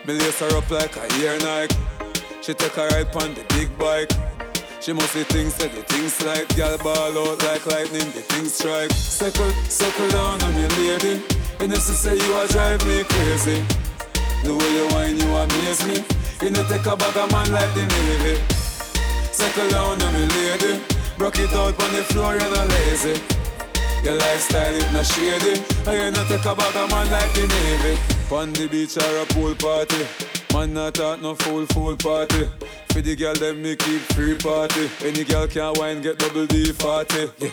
Me 0.08 0.14
lace 0.14 0.40
her 0.40 0.58
up 0.58 0.72
like 0.72 0.96
a 0.98 1.06
ear 1.22 1.38
Nike. 1.40 1.76
She 2.42 2.56
take 2.56 2.76
a 2.76 2.88
ride 2.88 3.16
on 3.16 3.36
the 3.36 3.46
big 3.50 3.70
bike. 3.78 4.12
She 4.80 4.94
must 4.94 5.12
see 5.12 5.24
things 5.24 5.56
that 5.56 5.74
the 5.74 5.82
things 5.84 6.22
like 6.24 6.48
Girl 6.56 6.78
ball 6.78 7.18
out 7.18 7.44
like 7.44 7.66
lightning, 7.66 8.06
the 8.14 8.22
things 8.22 8.54
strike. 8.54 8.92
Circle, 8.92 9.50
circle 9.68 10.08
down 10.10 10.42
on 10.42 10.56
me 10.56 10.68
lady. 10.78 11.22
You 11.60 11.68
know 11.68 11.76
she 11.76 11.98
say 11.98 12.16
you 12.16 12.34
are 12.34 12.48
drive 12.48 12.86
me 12.86 13.04
crazy. 13.04 13.66
The 14.46 14.54
way 14.54 14.70
you 14.78 14.86
whine 14.94 15.18
you 15.18 15.30
amaze 15.34 15.82
me. 15.88 16.06
You 16.42 16.52
know 16.52 16.64
take 16.70 16.86
a 16.86 16.96
bag 16.96 17.18
of 17.18 17.32
man 17.32 17.52
like 17.52 17.74
the 17.74 17.84
Navy. 17.90 18.38
Circle 19.34 19.70
down 19.70 20.02
on 20.02 20.14
me 20.14 20.26
lady. 20.38 20.80
Rock 21.18 21.40
it 21.40 21.52
out 21.54 21.74
on 21.74 21.92
the 21.92 22.04
floor, 22.14 22.38
you're 22.38 22.52
not 22.54 22.70
lazy. 22.70 23.20
Your 24.06 24.16
lifestyle 24.16 24.76
is 24.76 24.94
not 24.94 25.06
shady. 25.06 25.58
I 25.90 26.06
you 26.06 26.12
know 26.12 26.24
take 26.30 26.46
a 26.46 26.54
bag 26.54 26.76
of 26.78 26.90
man 26.90 27.10
like 27.10 27.34
the 27.34 27.48
Navy. 27.50 28.00
On 28.30 28.54
the 28.54 28.68
beach 28.68 28.96
or 28.98 29.18
a 29.18 29.26
pool 29.26 29.56
party 29.56 30.37
Man 30.54 30.74
not 30.74 30.96
talk 30.96 31.22
no 31.22 31.36
fool 31.36 31.66
fool 31.68 31.96
party. 31.96 32.50
For 32.90 33.02
the 33.02 33.16
girl 33.16 33.34
them 33.36 33.62
me 33.62 33.76
keep 33.76 34.02
free 34.14 34.36
party. 34.38 34.90
Any 35.04 35.24
girl 35.24 35.48
can 35.48 35.74
wine 35.76 36.02
get 36.02 36.18
double 36.18 36.46
D 36.46 36.72
party 36.74 37.30
yeah. 37.40 37.50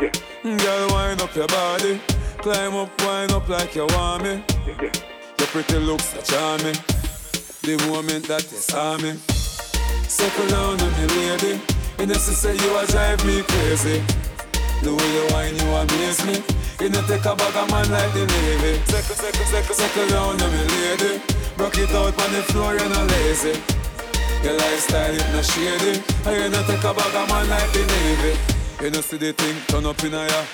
Yeah. 0.00 0.56
Girl 0.56 0.88
wind 0.90 1.22
up 1.22 1.34
your 1.34 1.46
body. 1.48 2.00
Climb 2.38 2.74
up 2.74 2.90
wind 3.02 3.32
up 3.32 3.48
like 3.48 3.74
you 3.74 3.86
want 3.86 4.22
me. 4.22 4.42
Your 5.38 5.48
pretty 5.48 5.78
looks 5.78 6.14
are 6.14 6.22
charming. 6.22 6.76
The 7.62 7.76
moment 7.88 8.28
that 8.28 8.42
you 8.50 8.58
saw 8.58 8.96
me. 8.98 9.14
Circle 10.08 10.46
down 10.48 10.80
on 10.80 10.92
me 10.92 11.06
lady 11.18 11.60
You 11.98 12.06
know 12.06 12.14
she 12.14 12.32
say 12.32 12.54
you 12.54 12.78
a 12.78 12.86
drive 12.86 13.24
me 13.26 13.42
crazy. 13.42 14.02
The 14.82 14.94
way 14.94 15.12
you 15.14 15.24
whine 15.34 15.56
you 15.56 15.68
amaze 15.74 16.24
me. 16.24 16.42
You 16.80 16.90
know 16.90 17.02
take 17.08 17.24
a 17.24 17.34
bag 17.34 17.56
of 17.56 17.70
man 17.70 17.90
like 17.90 18.12
the 18.12 18.24
Navy. 18.24 18.80
Circle, 18.86 19.16
circle, 19.16 19.46
circle, 19.46 19.74
circle 19.74 20.08
down 20.08 20.40
on 20.40 20.52
me 20.52 20.64
lady 20.80 21.36
Rock 21.58 21.78
it 21.78 21.90
out 21.90 22.20
on 22.20 22.32
the 22.32 22.42
floor, 22.52 22.74
you're 22.74 22.88
not 22.88 23.10
lazy. 23.10 23.58
Your 24.44 24.52
lifestyle 24.58 25.10
is 25.10 25.32
not 25.32 25.44
shady. 25.44 26.02
And 26.26 26.44
you 26.44 26.48
know 26.50 26.62
take 26.66 26.84
a 26.84 26.92
bag 26.92 27.14
of 27.14 27.28
man 27.28 27.48
like 27.48 27.72
the 27.72 27.86
Navy. 27.86 28.38
You 28.84 28.90
know 28.90 29.00
see 29.00 29.16
the 29.16 29.32
thing 29.32 29.56
turn 29.66 29.86
up 29.86 30.02
in 30.04 30.12
a 30.12 30.26
ya. 30.26 30.44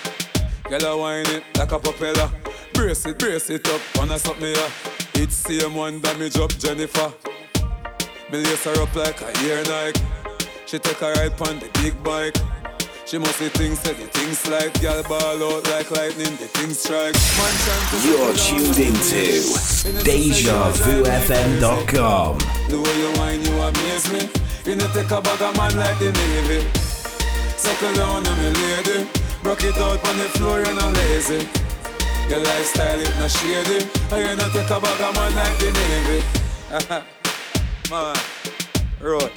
Girl 0.69 0.87
I 0.87 0.95
whine 0.95 1.27
it 1.27 1.43
like 1.59 1.73
a 1.73 1.79
propeller. 1.81 2.31
Brace 2.73 3.05
it, 3.07 3.19
brace 3.19 3.51
it 3.51 3.69
up, 3.69 3.81
wanna 3.97 4.17
me 4.41 4.53
ya 4.55 4.69
It's 5.15 5.35
same 5.35 5.75
one 5.75 6.01
damage 6.01 6.39
up 6.39 6.57
Jennifer. 6.57 7.13
Me 8.31 8.39
lace 8.39 8.65
her 8.65 8.81
up 8.81 8.95
like 8.95 9.21
a 9.23 9.31
ear 9.45 9.63
Nike. 9.65 10.01
She 10.67 10.79
take 10.79 11.03
a 11.03 11.13
ride 11.13 11.41
on 11.49 11.59
the 11.59 11.69
big 11.83 12.01
bike 12.05 12.37
she 13.13 13.19
must 13.19 13.37
see 13.37 13.51
things 13.51 13.79
that 13.83 13.99
the 13.99 14.07
things 14.17 14.49
like 14.49 14.73
Girl 14.81 15.03
ball 15.03 15.37
out 15.45 15.69
like 15.69 15.91
lightning, 15.91 16.35
the 16.41 16.49
things 16.57 16.81
strike 16.81 17.13
Man 17.37 17.53
You're 18.09 18.33
tuned 18.33 18.81
into 18.81 19.45
DejaVuFM.com. 20.01 20.73
The 22.73 22.81
way 22.81 22.97
you 22.97 23.13
whine, 23.21 23.45
you 23.45 23.53
amaze 23.61 24.09
me. 24.09 24.33
You 24.65 24.77
know, 24.81 24.89
take 24.97 25.13
a 25.13 25.21
bag 25.21 25.43
of 25.45 25.53
man 25.59 25.77
like 25.77 25.99
the 26.01 26.09
Navy. 26.09 26.65
Circle 27.61 27.93
down 28.01 28.25
on 28.25 28.37
me, 28.41 28.49
lady. 28.49 29.05
Rock 29.45 29.61
it 29.61 29.77
out 29.77 30.01
on 30.09 30.17
the 30.17 30.33
floor, 30.41 30.65
you're 30.65 30.73
not 30.73 30.97
lazy. 30.97 31.47
Your 32.33 32.41
lifestyle 32.41 32.97
is 32.99 33.13
not 33.21 33.31
shady. 33.31 33.85
And 34.09 34.25
you 34.25 34.37
know, 34.41 34.49
take 34.57 34.73
a 34.73 34.81
bag 34.81 35.01
of 35.05 35.13
man 35.13 35.37
like 35.37 35.59
the 35.61 35.69
Navy. 35.69 36.25
man, 37.93 38.17
road, 39.05 39.33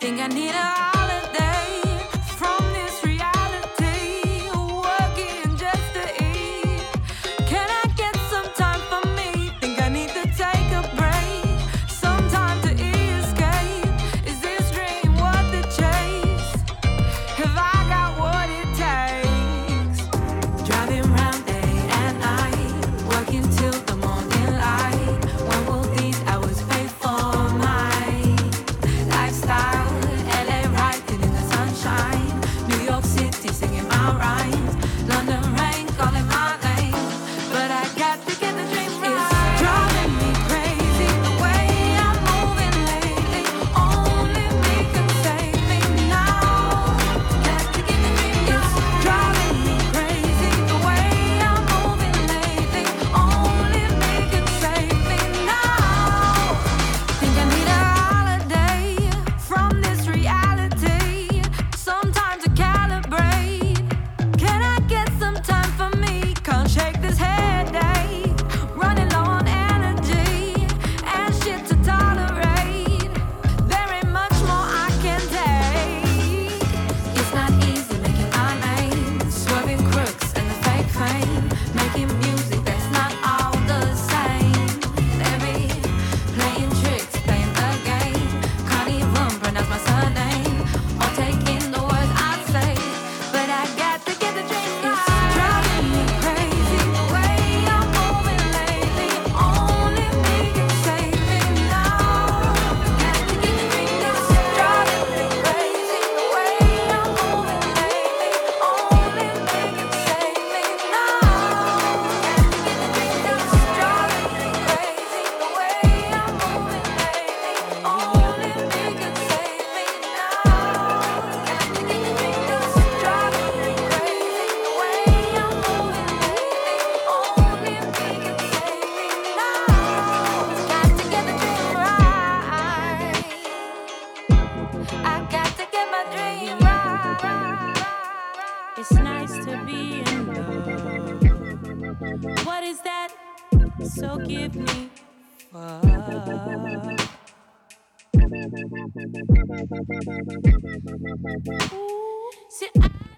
Think 0.00 0.20
I 0.20 0.28
need 0.28 0.54
a 0.54 0.77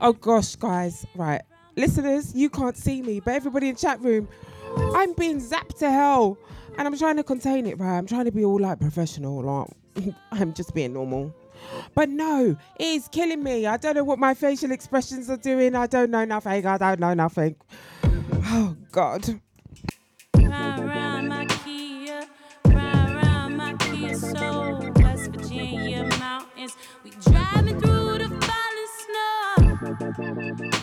Oh 0.02 0.14
gosh, 0.14 0.56
guys, 0.56 1.04
right. 1.14 1.42
Listeners, 1.76 2.34
you 2.34 2.48
can't 2.48 2.76
see 2.76 3.02
me, 3.02 3.20
but 3.20 3.34
everybody 3.34 3.68
in 3.68 3.76
chat 3.76 4.00
room, 4.00 4.28
I'm 4.94 5.12
being 5.12 5.40
zapped 5.40 5.78
to 5.78 5.90
hell. 5.90 6.38
And 6.78 6.86
I'm 6.86 6.96
trying 6.96 7.16
to 7.16 7.22
contain 7.22 7.66
it, 7.66 7.78
right? 7.78 7.98
I'm 7.98 8.06
trying 8.06 8.24
to 8.24 8.32
be 8.32 8.44
all 8.44 8.58
like 8.58 8.80
professional. 8.80 9.42
Like 9.42 10.14
I'm 10.32 10.54
just 10.54 10.74
being 10.74 10.94
normal. 10.94 11.34
But 11.94 12.08
no, 12.08 12.56
it 12.78 12.84
is 12.84 13.08
killing 13.08 13.42
me. 13.42 13.66
I 13.66 13.76
don't 13.76 13.94
know 13.94 14.04
what 14.04 14.18
my 14.18 14.32
facial 14.32 14.70
expressions 14.70 15.28
are 15.28 15.36
doing. 15.36 15.74
I 15.74 15.86
don't 15.86 16.10
know 16.10 16.24
nothing. 16.24 16.64
I 16.64 16.78
don't 16.78 17.00
know 17.00 17.12
nothing. 17.12 17.56
Oh 18.46 18.76
God. 18.92 19.40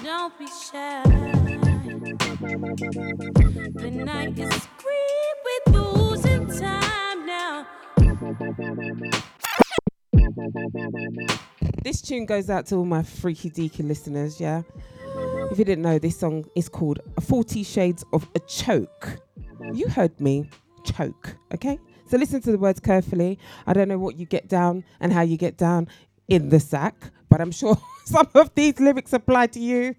Don't 0.08 0.39
be 0.39 0.47
shy. 0.47 1.03
We 1.03 1.20
losing 5.74 6.47
time 6.47 7.26
now. 7.26 7.68
This 11.84 12.01
tune 12.01 12.26
goes 12.26 12.49
out 12.49 12.68
to 12.68 12.78
all 12.78 12.86
my 12.86 13.03
freaky 13.03 13.49
deaky 13.49 13.86
listeners, 13.86 14.39
yeah? 14.39 14.62
If 15.51 15.60
you 15.60 15.66
didn't 15.66 15.82
know, 15.82 15.99
this 15.99 16.18
song 16.18 16.45
is 16.55 16.70
called 16.70 17.01
40 17.20 17.64
Shades 17.64 18.05
of 18.14 18.30
a 18.34 18.39
Choke. 18.39 19.20
You 19.74 19.89
heard 19.89 20.22
me, 20.22 20.49
choke, 20.86 21.36
okay? 21.53 21.78
So 22.05 22.16
listen 22.16 22.39
to 22.43 22.53
the 22.53 22.58
words 22.58 22.80
carefully. 22.80 23.38
I 23.66 23.74
don't 23.74 23.89
know 23.89 23.99
what 23.99 24.18
you 24.18 24.26
get 24.26 24.47
down 24.47 24.86
and 25.01 25.12
how 25.12 25.24
you 25.24 25.36
get 25.36 25.58
down 25.58 25.89
in 26.30 26.47
the 26.47 26.62
sack, 26.62 27.12
but 27.30 27.41
I'm 27.41 27.51
sure 27.51 27.78
some 28.08 28.28
of 28.36 28.55
these 28.55 28.80
lyrics 28.80 29.12
apply 29.14 29.47
to 29.47 29.60
you. 29.60 29.95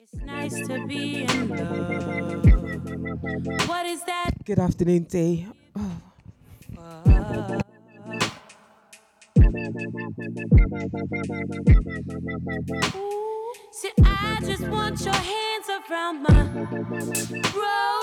It's 0.00 0.14
nice 0.24 0.54
to 0.66 0.86
be 0.86 1.22
in 1.22 1.48
love. 1.48 2.50
What 3.68 3.86
is 3.86 4.02
that? 4.04 4.30
Good 4.44 4.58
afternoon, 4.58 5.04
D. 5.04 5.46
fuck? 12.66 12.94
See, 13.72 13.92
I 14.04 14.38
just 14.44 14.68
want 14.68 15.00
your 15.04 15.14
hands 15.14 15.66
around 15.88 16.22
my 16.22 16.42
rose. 17.54 17.99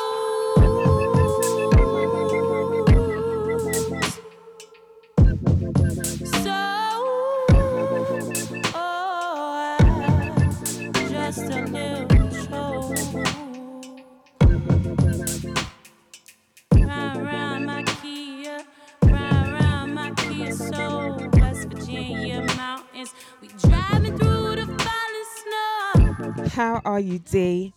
How 26.57 26.81
are 26.85 26.99
you, 26.99 27.19
D? 27.19 27.71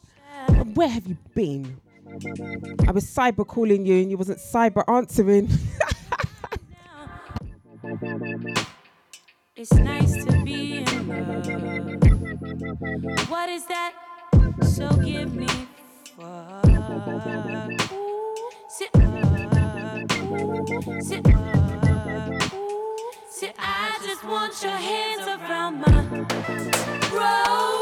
Where 0.73 0.89
have 0.89 1.07
you 1.07 1.19
been? 1.35 1.79
I 2.89 2.93
was 2.93 3.05
cyber 3.05 3.47
calling 3.47 3.85
you 3.85 4.01
and 4.01 4.11
you 4.11 4.17
wasn't 4.17 4.39
cyber 4.39 4.83
answering. 4.89 5.51
It's 9.55 9.75
nice 9.75 10.25
to 10.25 10.43
be 10.43 10.79
in 10.79 11.09
love. 11.09 11.47
What 13.31 13.51
is 13.51 13.67
that? 13.67 13.93
So 14.63 14.89
give 14.97 15.35
me 15.35 15.47
fuck. 16.17 16.65
Sit 18.71 18.89
up, 18.95 19.13
sit 21.03 21.27
up. 21.27 21.43
Sit, 23.29 23.55
I 23.59 24.01
just 24.03 24.25
want 24.25 24.63
your 24.63 24.73
hands 24.73 25.27
around 25.29 25.81
my 25.83 25.91
rose. 27.13 27.80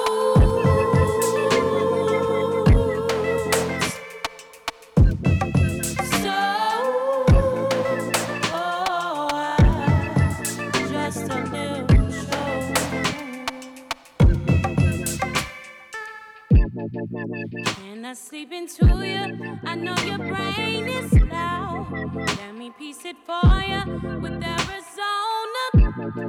Can 17.31 18.07
I 18.07 18.15
sleep 18.15 18.53
into 18.53 18.87
you? 18.87 19.59
I 19.65 19.75
know 19.75 19.95
your 20.07 20.17
brain 20.17 20.89
is 20.89 21.13
loud. 21.25 21.87
Let 22.15 22.55
me 22.55 22.71
piece 22.71 23.05
it 23.05 23.17
for 23.27 23.61
you 23.61 23.83
with 24.23 24.43
Arizona 24.43 25.63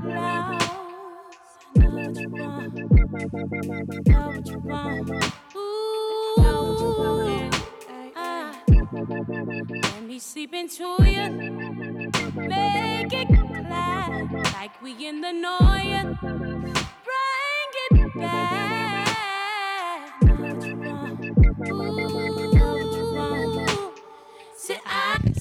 clouds. 0.02 0.66
I 1.78 1.88
know 1.88 2.10
what 2.10 2.20
you 2.20 2.30
want. 2.30 2.76
Know 4.08 4.28
what 4.28 4.48
you 4.50 4.60
want. 4.60 5.34
Ooh, 5.56 6.36
want. 6.38 7.56
Ah. 8.18 8.52
Let 8.68 10.04
me 10.04 10.20
sleep 10.20 10.54
into 10.54 10.84
you. 11.00 11.30
Make 12.50 13.14
it 13.14 13.28
clap 13.30 14.54
like 14.54 14.82
we 14.82 15.08
in 15.08 15.22
the 15.22 15.32
noise. 15.32 16.18
Bring 17.06 18.02
it 18.02 18.16
back. 18.16 18.69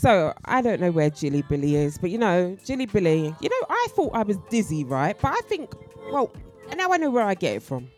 So 0.09 0.33
I 0.47 0.63
don't 0.63 0.81
know 0.81 0.91
where 0.91 1.11
Jilly 1.11 1.43
Billy 1.43 1.77
is, 1.77 1.99
but 1.99 2.09
you 2.09 2.17
know, 2.17 2.57
Jilly 2.65 2.87
Billy, 2.87 3.35
you 3.43 3.49
know, 3.51 3.67
I 3.69 3.89
thought 3.91 4.13
I 4.15 4.23
was 4.23 4.39
dizzy, 4.49 4.83
right? 4.83 5.15
But 5.21 5.33
I 5.33 5.41
think, 5.43 5.71
well, 6.11 6.33
and 6.71 6.79
now 6.79 6.91
I 6.93 6.97
know 6.97 7.11
where 7.11 7.25
I 7.25 7.35
get 7.35 7.57
it 7.57 7.63
from. 7.63 7.91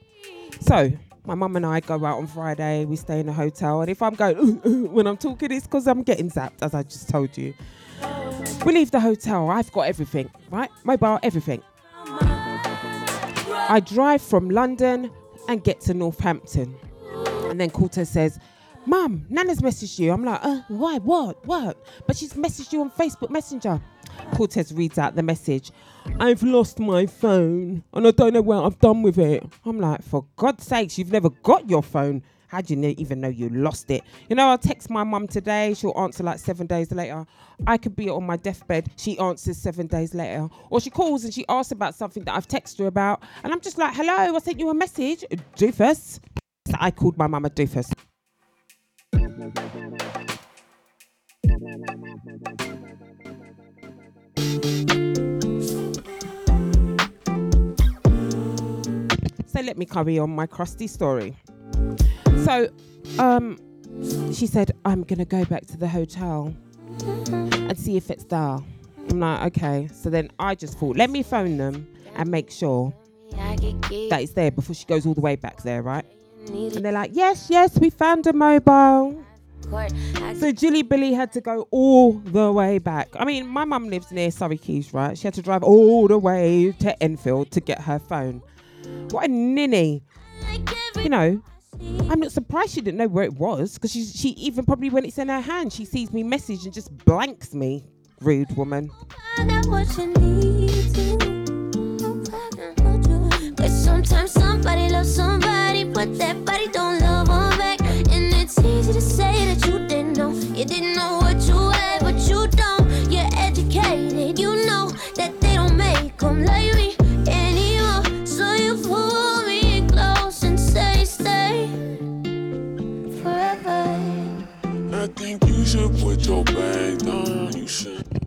So 0.61 0.91
my 1.25 1.37
mum 1.37 1.55
and 1.55 1.65
I 1.65 1.79
go 1.79 2.05
out 2.05 2.19
on 2.19 2.27
Friday, 2.27 2.85
we 2.85 2.97
stay 2.97 3.21
in 3.21 3.29
a 3.29 3.33
hotel, 3.33 3.81
and 3.81 3.89
if 3.89 4.03
I'm 4.03 4.17
going 4.17 4.37
when 4.93 5.07
I'm 5.07 5.19
talking, 5.19 5.53
it's 5.53 5.69
because 5.69 5.87
I'm 5.87 6.03
getting 6.03 6.29
zapped, 6.29 6.63
as 6.63 6.75
I 6.75 6.83
just 6.83 7.09
told 7.09 7.39
you. 7.39 7.55
We 8.67 8.73
leave 8.73 8.91
the 8.91 8.99
hotel, 8.99 9.49
I've 9.49 9.71
got 9.71 9.83
everything, 9.83 10.33
right? 10.51 10.71
Mobile, 10.83 11.21
everything. 11.23 11.63
I 11.95 13.81
drive 13.87 14.21
from 14.21 14.51
London 14.51 15.13
and 15.47 15.63
get 15.63 15.81
to 15.83 15.95
Northampton. 15.95 16.75
And 17.45 17.61
then 17.61 17.71
Cortez 17.71 18.11
says, 18.11 18.41
Mum, 18.87 19.27
Nana's 19.29 19.61
messaged 19.61 19.99
you. 19.99 20.11
I'm 20.11 20.25
like, 20.25 20.41
uh, 20.43 20.63
why? 20.69 20.99
What? 20.99 21.45
What? 21.47 21.85
But 22.07 22.17
she's 22.17 22.33
messaged 22.33 22.73
you 22.73 22.81
on 22.81 22.91
Facebook 22.91 23.31
Messenger. 23.31 23.81
Cortez 24.35 24.73
reads 24.73 24.99
out 24.99 25.15
the 25.15 25.23
message. 25.23 25.71
I've 26.19 26.43
lost 26.43 26.79
my 26.79 27.07
phone 27.07 27.85
and 27.93 28.07
I 28.07 28.11
don't 28.11 28.33
know 28.33 28.41
what 28.41 28.65
I've 28.65 28.79
done 28.79 29.03
with 29.03 29.19
it. 29.19 29.45
I'm 29.67 29.79
like, 29.79 30.03
for 30.03 30.25
God's 30.37 30.67
sakes, 30.67 30.99
you've 30.99 31.13
never 31.13 31.29
got 31.31 31.69
your 31.69 31.83
phone. 31.83 32.23
How 32.49 32.61
do 32.61 32.75
you 32.75 32.95
even 32.99 33.21
know 33.21 33.29
you 33.29 33.49
lost 33.51 33.91
it? 33.93 34.03
You 34.29 34.35
know, 34.35 34.49
I'll 34.49 34.59
text 34.59 34.91
my 34.91 35.05
mum 35.05 35.29
today. 35.29 35.75
She'll 35.75 35.97
answer 35.97 36.25
like 36.25 36.41
seven 36.41 36.67
days 36.67 36.91
later. 36.91 37.27
I 37.67 37.77
could 37.77 37.95
be 37.95 38.09
on 38.09 38.25
my 38.25 38.39
deathbed. 38.39 38.91
She 38.97 39.17
answers 39.19 39.59
seven 39.59 39.87
days 39.87 40.15
later. 40.15 40.49
Or 40.69 40.81
she 40.81 40.91
calls 40.91 41.23
and 41.23 41.33
she 41.33 41.45
asks 41.49 41.71
about 41.71 41.95
something 41.95 42.25
that 42.25 42.35
I've 42.35 42.49
texted 42.49 42.79
her 42.81 42.87
about. 42.87 43.23
And 43.45 43.53
I'm 43.53 43.61
just 43.61 43.79
like, 43.79 43.95
hello, 43.95 44.35
I 44.35 44.39
sent 44.41 44.59
you 44.59 44.69
a 44.71 44.75
message. 44.75 45.25
Doofus. 45.57 46.19
So 46.67 46.75
I 46.81 46.91
called 46.91 47.17
my 47.17 47.29
mum 47.29 47.45
a 47.45 47.51
doofus. 47.51 47.93
So 59.47 59.61
let 59.61 59.77
me 59.77 59.85
carry 59.85 60.19
on 60.19 60.31
my 60.31 60.47
crusty 60.47 60.87
story. 60.87 61.37
So, 62.45 62.69
um, 63.19 63.59
she 64.33 64.47
said, 64.47 64.73
I'm 64.85 65.03
gonna 65.03 65.25
go 65.25 65.45
back 65.45 65.67
to 65.67 65.77
the 65.77 65.89
hotel 65.89 66.55
and 67.05 67.79
see 67.79 67.97
if 67.97 68.11
it's 68.11 68.25
there. 68.25 68.59
I'm 69.11 69.21
like, 69.21 69.57
okay. 69.57 69.89
So 69.93 70.09
then 70.09 70.31
I 70.39 70.55
just 70.55 70.79
thought, 70.79 70.97
let 70.97 71.11
me 71.11 71.23
phone 71.23 71.57
them 71.57 71.87
and 72.15 72.31
make 72.31 72.51
sure 72.51 72.95
that 73.33 74.21
it's 74.23 74.33
there 74.33 74.51
before 74.51 74.75
she 74.75 74.85
goes 74.87 75.05
all 75.05 75.15
the 75.15 75.21
way 75.21 75.37
back 75.37 75.63
there, 75.63 75.83
right? 75.83 76.07
And 76.53 76.85
they're 76.85 76.93
like, 76.93 77.11
yes, 77.15 77.49
yes, 77.51 77.79
we 77.79 77.91
found 77.91 78.27
a 78.27 78.33
mobile. 78.33 79.25
So 80.35 80.51
Jilly 80.53 80.83
Billy 80.83 81.13
had 81.13 81.33
to 81.33 81.41
go 81.41 81.69
all 81.71 82.15
the 82.15 82.51
way 82.51 82.79
back. 82.79 83.09
I 83.15 83.25
mean, 83.25 83.47
my 83.47 83.65
mum 83.65 83.89
lives 83.89 84.11
near 84.11 84.31
Surrey 84.31 84.59
Quays, 84.59 84.93
right? 84.93 85.17
She 85.17 85.27
had 85.27 85.35
to 85.35 85.43
drive 85.43 85.63
all 85.63 86.09
the 86.09 86.19
way 86.19 86.73
to 86.81 87.03
Enfield 87.03 87.51
to 87.53 87.61
get 87.61 87.81
her 87.83 87.99
phone. 87.99 88.43
What 89.11 89.27
a 89.27 89.29
ninny. 89.29 90.03
You 90.97 91.09
know, 91.09 91.43
I'm 92.09 92.19
not 92.21 92.33
surprised 92.33 92.73
she 92.73 92.81
didn't 92.81 92.99
know 92.99 93.07
where 93.07 93.25
it 93.25 93.35
was 93.35 93.75
because 93.75 93.93
she, 93.93 94.05
she 94.05 94.31
even 94.31 94.65
probably 94.65 94.91
when 94.91 95.05
it's 95.05 95.19
in 95.19 95.29
her 95.29 95.41
hand, 95.41 95.73
she 95.73 95.85
sees 95.85 96.13
me 96.13 96.23
message 96.25 96.65
and 96.65 96.75
just 96.75 96.97
blanks 97.05 97.55
me. 97.55 97.85
Rude 98.21 98.55
woman. 98.57 98.91
But 103.57 103.69
sometimes 103.69 104.33
somebody 104.33 104.89
loves 104.91 105.15
somebody, 105.15 105.60
but 106.01 106.17
that 106.17 106.43
body 106.47 106.67
don't 106.69 106.90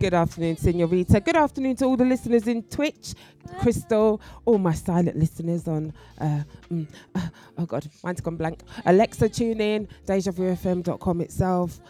Good 0.04 0.12
afternoon, 0.12 0.56
Senorita. 0.58 1.18
Good 1.18 1.34
afternoon 1.34 1.76
to 1.76 1.86
all 1.86 1.96
the 1.96 2.04
listeners 2.04 2.46
in 2.46 2.62
Twitch, 2.64 3.14
Crystal, 3.60 4.20
all 4.44 4.58
my 4.58 4.74
silent 4.74 5.16
listeners 5.16 5.66
on, 5.66 5.94
uh, 6.20 6.42
mm, 6.70 6.86
uh, 7.14 7.20
oh 7.56 7.64
God, 7.64 7.88
mine's 8.02 8.20
gone 8.20 8.36
blank. 8.36 8.60
Alexa, 8.84 9.30
tune 9.30 9.62
in, 9.62 9.88
DejaVuFM.com 10.04 11.20
itself. 11.22 11.80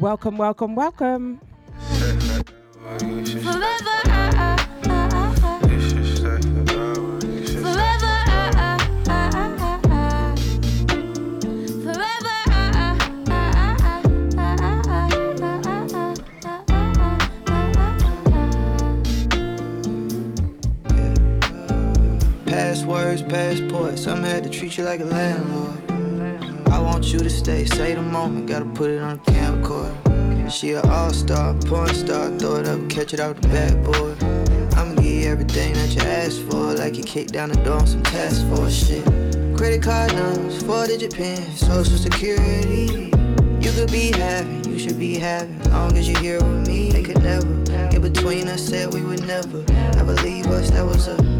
Welcome, 0.00 0.38
welcome, 0.38 0.74
welcome. 0.74 1.40
Forever, 2.80 4.00
ah, 4.08 4.65
Passwords, 22.76 23.22
passports, 23.22 24.02
some 24.02 24.22
had 24.22 24.44
to 24.44 24.50
treat 24.50 24.76
you 24.76 24.84
like 24.84 25.00
a 25.00 25.04
landlord. 25.04 25.90
I 26.70 26.78
want 26.78 27.10
you 27.10 27.18
to 27.18 27.30
stay, 27.30 27.64
say 27.64 27.94
the 27.94 28.02
moment, 28.02 28.48
gotta 28.48 28.66
put 28.66 28.90
it 28.90 29.00
on 29.00 29.16
the 29.16 29.32
camcorder. 29.32 30.50
She 30.50 30.72
a 30.72 30.82
all-star, 30.82 31.54
porn 31.64 31.88
star, 31.94 32.28
throw 32.38 32.56
it 32.56 32.68
up, 32.68 32.86
catch 32.90 33.14
it 33.14 33.20
out 33.20 33.40
the 33.40 33.48
backboard. 33.48 34.22
I'ma 34.74 34.94
give 34.96 35.04
you 35.06 35.26
everything 35.26 35.72
that 35.72 35.94
you 35.94 36.02
asked 36.02 36.42
for, 36.50 36.74
like 36.74 36.98
you 36.98 37.02
kicked 37.02 37.32
down 37.32 37.48
the 37.48 37.56
door 37.64 37.78
on 37.78 37.86
some 37.86 38.02
task 38.02 38.46
force 38.48 38.86
shit. 38.86 39.02
Credit 39.56 39.82
card 39.82 40.14
numbers, 40.14 40.62
four-digit 40.62 41.14
pins, 41.14 41.58
social 41.58 41.96
security. 41.96 43.10
You 43.62 43.72
could 43.72 43.90
be 43.90 44.12
having, 44.12 44.70
you 44.70 44.78
should 44.78 44.98
be 44.98 45.14
having, 45.18 45.58
long 45.70 45.96
as 45.96 46.10
you're 46.10 46.20
here 46.20 46.42
with 46.42 46.68
me. 46.68 46.90
They 46.90 47.02
could 47.02 47.22
never, 47.22 47.46
in 47.94 48.02
between 48.02 48.48
us, 48.48 48.68
said 48.68 48.92
we 48.92 49.00
would 49.00 49.26
never, 49.26 49.64
ever 49.98 50.12
leave 50.16 50.46
us. 50.48 50.70
That 50.70 50.84
was 50.84 51.08
a 51.08 51.35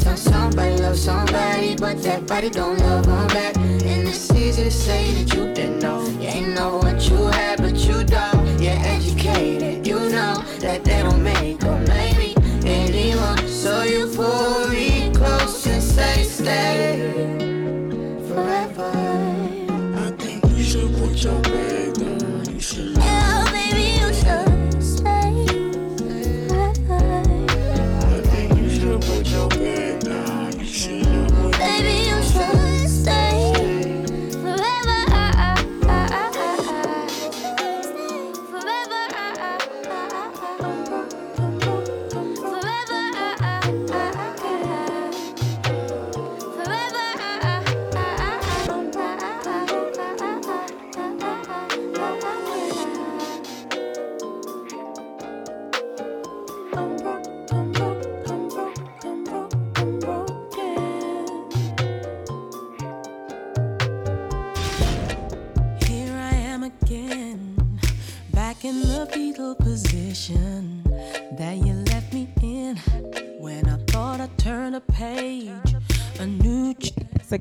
Sometimes 0.00 0.22
somebody 0.22 0.76
loves 0.78 1.02
somebody, 1.04 1.76
but 1.76 2.02
that 2.02 2.26
body 2.26 2.48
don't 2.48 2.78
love 2.78 3.04
them 3.04 3.26
back. 3.28 3.54
And 3.58 4.08
it's 4.08 4.32
easy 4.32 4.64
to 4.64 4.70
say 4.70 5.12
that 5.12 5.34
you 5.34 5.52
didn't 5.52 5.80
know. 5.80 6.02
You 6.18 6.28
ain't 6.28 6.54
know 6.54 6.78
what 6.78 7.06
you 7.10 7.26
had, 7.26 7.60
but 7.60 7.76
you 7.76 8.02
don't. 8.04 8.62
You're 8.62 8.80
educated, 8.80 9.86
you 9.86 9.98
know 9.98 10.42
that 10.60 10.84
they 10.84 11.02
don't 11.02 11.22
make 11.22 11.62
like 11.62 12.16
me 12.16 12.34
anymore. 12.64 13.36
So 13.46 13.82
you 13.82 14.06
pull 14.16 14.68
me 14.68 15.10
close 15.12 15.66
and 15.66 15.82
say 15.82 16.22
stay 16.22 17.12
forever. 18.26 18.90
I 19.96 20.10
think 20.16 20.42
you 20.56 20.64
should 20.64 20.96
put 20.96 21.22
your 21.22 21.42
bag 21.42 21.94
down. 21.94 22.19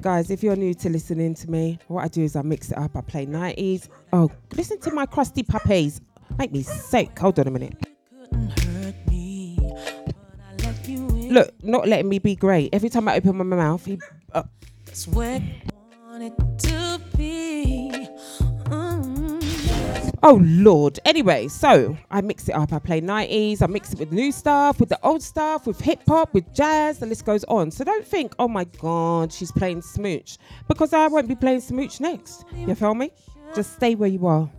Guys, 0.01 0.31
if 0.31 0.43
you're 0.43 0.55
new 0.55 0.73
to 0.73 0.89
listening 0.89 1.33
to 1.35 1.49
me, 1.49 1.79
what 1.87 2.03
I 2.03 2.07
do 2.07 2.23
is 2.23 2.35
I 2.35 2.41
mix 2.41 2.71
it 2.71 2.77
up. 2.77 2.95
I 2.95 3.01
play 3.01 3.25
90s. 3.25 3.89
Oh, 4.13 4.31
listen 4.55 4.79
to 4.81 4.91
my 4.91 5.05
crusty 5.05 5.43
puppies. 5.43 6.01
Make 6.37 6.51
me 6.51 6.63
sick. 6.63 7.17
Hold 7.19 7.39
on 7.39 7.47
a 7.47 7.51
minute. 7.51 7.75
Look, 11.31 11.63
not 11.63 11.87
letting 11.87 12.09
me 12.09 12.19
be 12.19 12.35
great. 12.35 12.73
Every 12.73 12.89
time 12.89 13.07
I 13.07 13.17
open 13.17 13.37
my 13.37 13.43
mouth, 13.43 13.85
he. 13.85 13.99
Uh, 14.33 14.43
Oh 20.21 20.39
Lord. 20.43 20.99
Anyway, 21.05 21.47
so 21.47 21.97
I 22.11 22.21
mix 22.21 22.49
it 22.49 22.53
up. 22.53 22.73
I 22.73 22.79
play 22.79 22.99
90s, 22.99 23.61
I 23.61 23.67
mix 23.67 23.93
it 23.93 23.99
with 23.99 24.11
new 24.11 24.31
stuff, 24.31 24.79
with 24.79 24.89
the 24.89 24.99
old 25.01 25.23
stuff, 25.23 25.65
with 25.65 25.79
hip 25.79 26.01
hop, 26.07 26.33
with 26.33 26.53
jazz, 26.53 26.99
the 26.99 27.05
list 27.05 27.25
goes 27.25 27.45
on. 27.45 27.71
So 27.71 27.83
don't 27.83 28.05
think, 28.05 28.33
oh 28.37 28.47
my 28.47 28.65
god, 28.65 29.31
she's 29.31 29.51
playing 29.51 29.81
smooch. 29.81 30.37
Because 30.67 30.93
I 30.93 31.07
won't 31.07 31.27
be 31.27 31.35
playing 31.35 31.61
smooch 31.61 32.01
next. 32.01 32.43
You 32.53 32.75
feel 32.75 32.95
me? 32.95 33.11
Just 33.55 33.73
stay 33.73 33.95
where 33.95 34.09
you 34.09 34.27
are. 34.27 34.49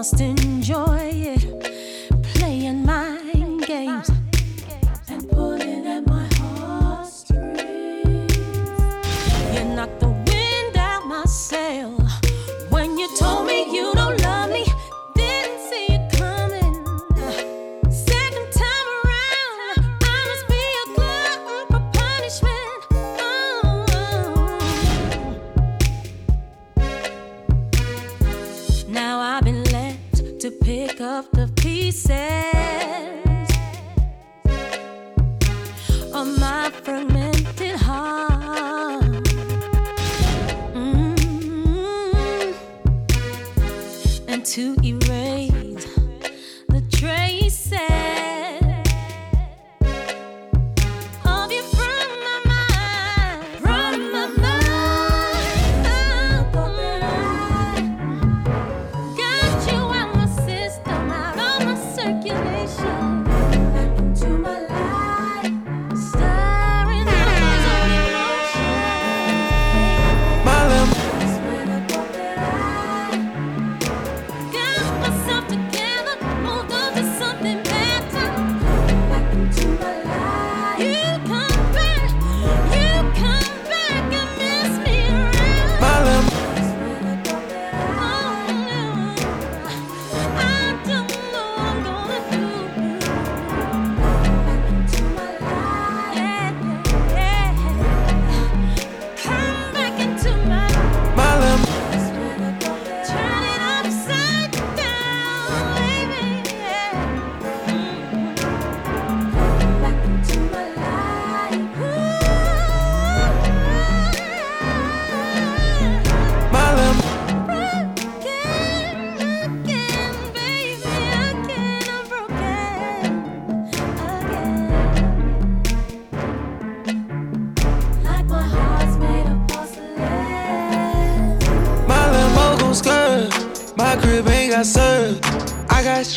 You 0.00 0.04
must 0.04 0.39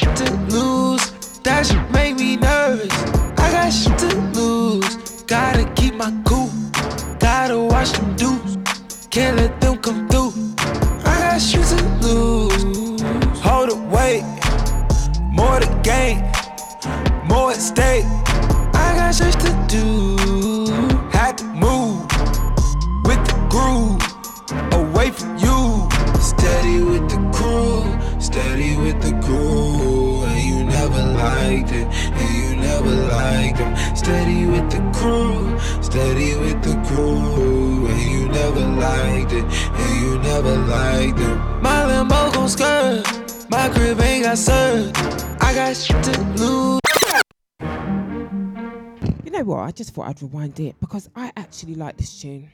I 0.02 0.33
thought 49.94 50.08
I'd 50.08 50.22
rewind 50.22 50.60
it 50.60 50.76
because 50.80 51.10
I 51.16 51.32
actually 51.38 51.76
like 51.76 51.98
this 51.98 52.20
tune. 52.20 52.50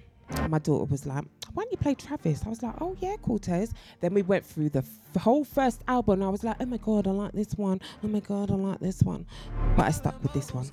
My 0.48 0.60
daughter 0.60 0.84
was 0.86 1.08
like, 1.08 1.24
why 1.54 1.64
don't 1.64 1.72
you 1.72 1.78
play 1.78 1.96
Travis? 1.96 2.44
I 2.46 2.50
was 2.50 2.62
like, 2.62 2.76
oh 2.82 2.96
yeah, 3.00 3.16
Cortez. 3.22 3.74
Then 4.00 4.14
we 4.14 4.22
went 4.22 4.46
through 4.46 4.70
the 4.70 4.80
f- 5.16 5.22
whole 5.22 5.44
first 5.44 5.82
album 5.88 6.22
I 6.22 6.30
was 6.30 6.44
like, 6.44 6.58
oh 6.60 6.66
my 6.66 6.78
God, 6.78 7.08
I 7.08 7.12
like 7.12 7.32
this 7.32 7.54
one. 7.56 7.82
Oh 8.04 8.08
my 8.08 8.20
God, 8.20 8.52
I 8.52 8.56
like 8.56 8.80
this 8.80 9.02
one. 9.02 9.26
But 9.76 9.88
I 9.88 9.92
stuck 9.92 10.22
with 10.22 10.34
this 10.34 10.54
one. 10.54 10.70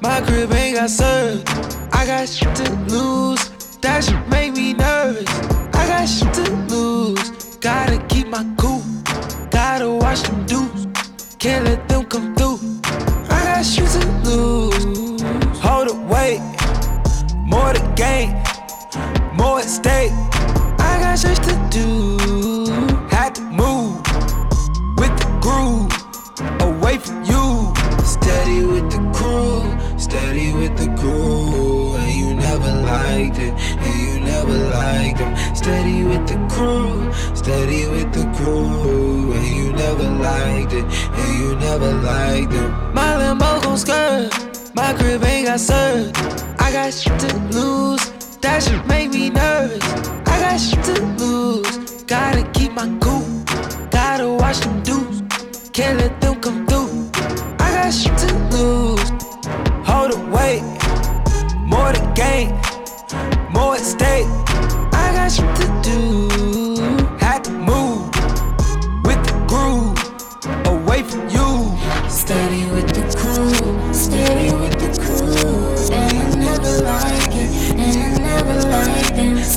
My 0.00 0.20
crib 0.22 0.50
ain't 0.52 0.78
got 0.78 0.90
served. 0.90 1.48
I 1.92 2.06
got 2.06 2.28
shit 2.28 2.54
to 2.56 2.72
lose. 2.88 3.48
That 3.82 4.02
shit 4.02 4.28
make 4.28 4.54
me 4.54 4.72
nervous. 4.72 5.28
I 5.74 5.86
got 5.86 6.06
shit 6.06 6.34
to 6.34 6.52
lose. 6.74 7.56
Gotta 7.58 8.04
keep 8.08 8.26
my 8.26 8.44
cool. 8.56 8.82
Gotta 9.50 9.88
watch 9.90 10.22
them 10.22 10.44
dudes. 10.46 11.36
Can't 11.38 11.64
let 11.66 11.88
them 11.88 12.04
come 12.06 12.34
through. 12.34 12.58
I 13.30 13.44
got 13.44 13.62
shit 13.64 13.88
to 13.88 14.08
lose. 14.24 15.05
It, 15.86 15.94
wait. 15.94 16.40
More 17.44 17.72
to 17.72 17.92
gain. 17.94 18.30
More 19.36 19.60
at 19.60 19.66
stake. 19.66 20.10
I 20.80 20.98
got 21.00 21.18
shit 21.18 21.36
to 21.44 21.54
do. 21.70 22.66
Had 23.08 23.36
to 23.36 23.42
move 23.42 23.96
with 24.98 25.14
the 25.20 25.28
groove 25.40 25.92
away 26.60 26.98
from 26.98 27.22
you. 27.24 27.72
Steady 28.04 28.64
with 28.66 28.90
the 28.90 28.98
crew, 29.14 29.62
steady 29.98 30.52
with 30.54 30.76
the 30.76 30.88
crew. 31.00 31.94
And 31.94 32.12
you 32.12 32.34
never 32.34 32.72
liked 32.82 33.38
it, 33.38 33.54
and 33.54 33.94
you 34.02 34.20
never 34.20 34.58
liked 34.74 35.18
them. 35.18 35.36
Steady 35.54 36.02
with 36.02 36.26
the 36.26 36.38
crew, 36.52 37.12
steady 37.34 37.86
with 37.86 38.12
the 38.12 38.24
crew. 38.36 39.32
And 39.34 39.46
you 39.46 39.72
never 39.72 40.02
liked 40.02 40.72
it, 40.72 40.84
and 40.84 41.38
you 41.38 41.54
never 41.56 41.92
liked 41.92 42.50
them. 42.50 42.94
My 42.94 43.16
limo 43.16 43.60
gon' 43.60 43.78
skirt, 43.78 44.32
My 44.76 44.92
crib 44.92 45.24
ain't 45.24 45.46
got 45.46 45.58
served. 45.58 46.18
I 46.60 46.70
got 46.70 46.92
shit 46.92 47.18
to 47.20 47.36
lose. 47.50 48.04
That 48.42 48.62
shit 48.62 48.86
make 48.86 49.10
me 49.10 49.30
nervous. 49.30 49.82
I 50.26 50.38
got 50.38 50.58
shit 50.58 50.84
to 50.84 51.02
lose. 51.16 52.02
Gotta 52.02 52.42
keep 52.52 52.72
my 52.72 52.86
cool. 53.00 53.26
Gotta 53.90 54.28
watch 54.28 54.60
them 54.60 54.82
dudes. 54.82 55.70
Can't 55.70 55.98
let 55.98 56.20
them 56.20 56.42
come 56.42 56.66
through. 56.66 57.10
I 57.58 57.72
got 57.72 57.90
shit 57.90 58.18
to 58.18 58.34
lose. 58.54 59.08
Hold 59.88 60.12
wait. 60.30 60.60
More 61.64 61.94
to 61.94 62.12
gain. 62.14 62.50
More 63.50 63.76
at 63.76 63.80
stake. 63.80 64.26
I 64.92 65.10
got 65.16 65.32
shit 65.32 65.56
to 65.56 65.80
do. 65.82 66.25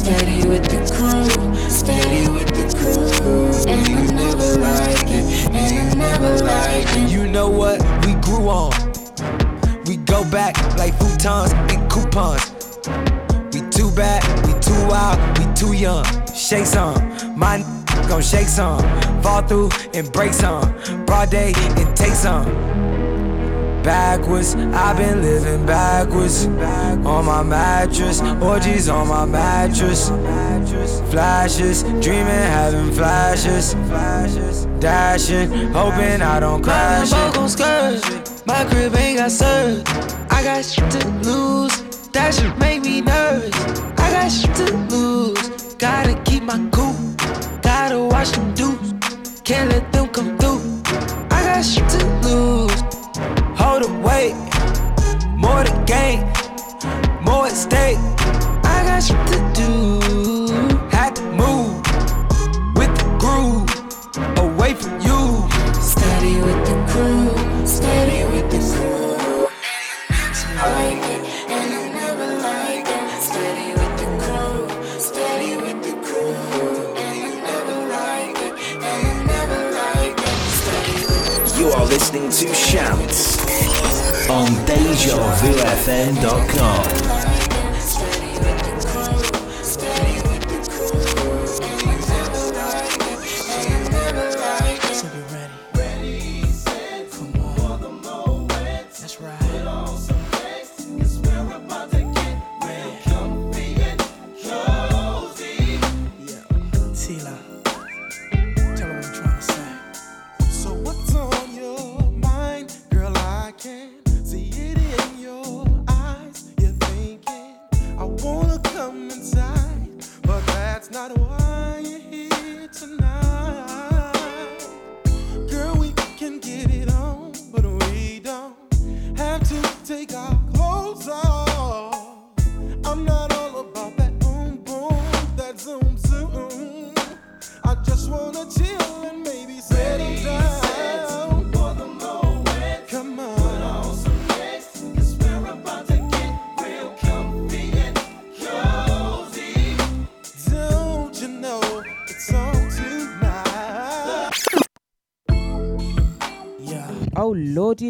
Steady 0.10 0.48
with 0.50 0.64
the 0.64 0.80
crew, 0.92 1.70
steady 1.70 2.28
with 2.32 2.48
the 2.48 2.66
crew. 3.22 3.46
And 3.72 3.88
I 3.88 4.12
never 4.12 4.60
like 4.60 5.08
it, 5.08 5.52
and 5.54 5.92
I 5.92 5.94
never 5.94 6.44
like 6.44 6.88
them. 6.94 7.08
You 7.08 7.28
know 7.28 7.48
what? 7.48 7.80
We 8.04 8.16
grew 8.16 8.50
on. 8.50 8.72
We 9.86 9.98
go 9.98 10.24
back 10.32 10.58
like 10.80 10.96
futons 10.96 11.54
and 11.72 11.88
coupons. 11.92 12.42
We 13.54 13.62
too 13.70 13.92
bad, 13.92 14.26
we 14.48 14.60
too 14.60 14.88
wild, 14.88 15.20
we 15.38 15.46
too 15.54 15.74
young. 15.74 16.04
Shake 16.34 16.66
some, 16.66 16.96
my 17.38 17.58
n- 17.60 18.08
gon' 18.08 18.24
shake 18.24 18.48
some. 18.48 18.82
Fall 19.22 19.44
through 19.44 19.70
and 19.94 20.12
break 20.12 20.34
some. 20.34 20.74
Broad 21.06 21.30
day 21.30 21.54
and 21.56 21.96
take 21.96 22.14
some. 22.14 22.48
Backwards, 23.84 24.56
I've 24.56 24.98
been 24.98 25.22
living 25.22 25.66
backwards. 25.66 26.46
On 26.46 27.26
my 27.26 27.42
mattress, 27.44 28.22
orgies 28.42 28.90
on 28.90 29.08
my 29.08 29.26
mattress. 29.26 30.10
Flashes, 31.10 31.84
dreaming, 32.02 32.28
having 32.28 32.92
flashes. 32.92 33.74
Dashing, 34.80 35.50
hoping 35.72 36.22
I 36.22 36.40
don't 36.40 36.62
crash. 36.62 37.12
My 37.12 37.32
gon' 37.34 37.50
skirt. 37.50 38.44
My 38.46 38.66
crib 38.66 38.96
ain't 38.96 39.20
got 39.20 39.32
served. 39.32 39.88
I 40.30 40.44
got 40.44 40.64
shit 40.66 40.90
to 40.92 41.10
lose. 41.24 41.82
That 42.10 42.34
shit 42.34 42.58
make 42.58 42.84
me 42.84 43.02
nervous. 43.02 43.56
I 43.98 44.12
got 44.12 44.30
shit 44.30 44.56
to 44.56 44.78
lose. 44.90 45.76
Gotta 45.76 46.16
keep 46.24 46.44
my 46.44 46.60
cool. 46.72 46.96
Gotta 47.62 48.00
watch 48.00 48.32
them 48.32 48.54
dudes. 48.54 48.94
Can't 49.44 49.70
let 49.70 49.92
them 49.92 50.08
come 50.10 50.38
through. 50.38 50.62
I 51.32 51.44
got 51.44 51.62
shit 51.64 51.88
to 51.90 52.06
lose. 52.06 52.19
Hold 53.80 53.92
it, 53.92 54.04
wait. 54.04 54.34
More 55.38 55.64
to 55.64 55.84
gain. 55.86 56.20
More 57.24 57.48
at 57.48 57.56
stake. 57.56 57.98
I 58.66 58.84
got 58.84 59.02
shit 59.02 59.16
to 59.28 59.40
do. 59.56 60.50
Had 60.90 61.16
to 61.16 61.24
move 61.24 61.78
with 62.76 62.92
the 63.00 63.08
groove 63.24 63.70
away 64.38 64.74
from 64.74 65.00
you. 65.00 65.48
Steady 65.80 66.42
with 66.42 66.60
the 66.68 66.76
crew, 66.92 67.66
steady 67.66 68.26
with 68.34 68.52
the 68.52 68.60
crew. 68.60 69.48
Like 70.58 70.98
it, 71.16 71.24
and 71.48 71.74
I 71.74 71.90
never 71.94 72.36
like 72.42 72.86
it. 72.86 73.22
Steady 73.24 73.72
with 73.80 73.96
the 74.02 74.10
crew, 74.26 75.00
steady 75.00 75.56
with 75.56 75.80
the 75.86 75.94
crew. 76.06 76.36
And 76.98 77.24
I 77.24 77.40
never 77.48 77.78
like 77.88 78.38
it, 78.44 78.54
and 78.84 79.08
I 79.08 79.24
never 79.24 79.72
like 79.72 80.20
it. 80.20 80.38
Steady 80.60 80.96
with 80.96 81.54
the 81.54 81.60
You 81.62 81.70
are 81.70 81.86
listening 81.86 82.30
to 82.30 82.46
Shants 82.48 83.39
on 84.30 84.48
DejaVuFM.com. 84.66 87.19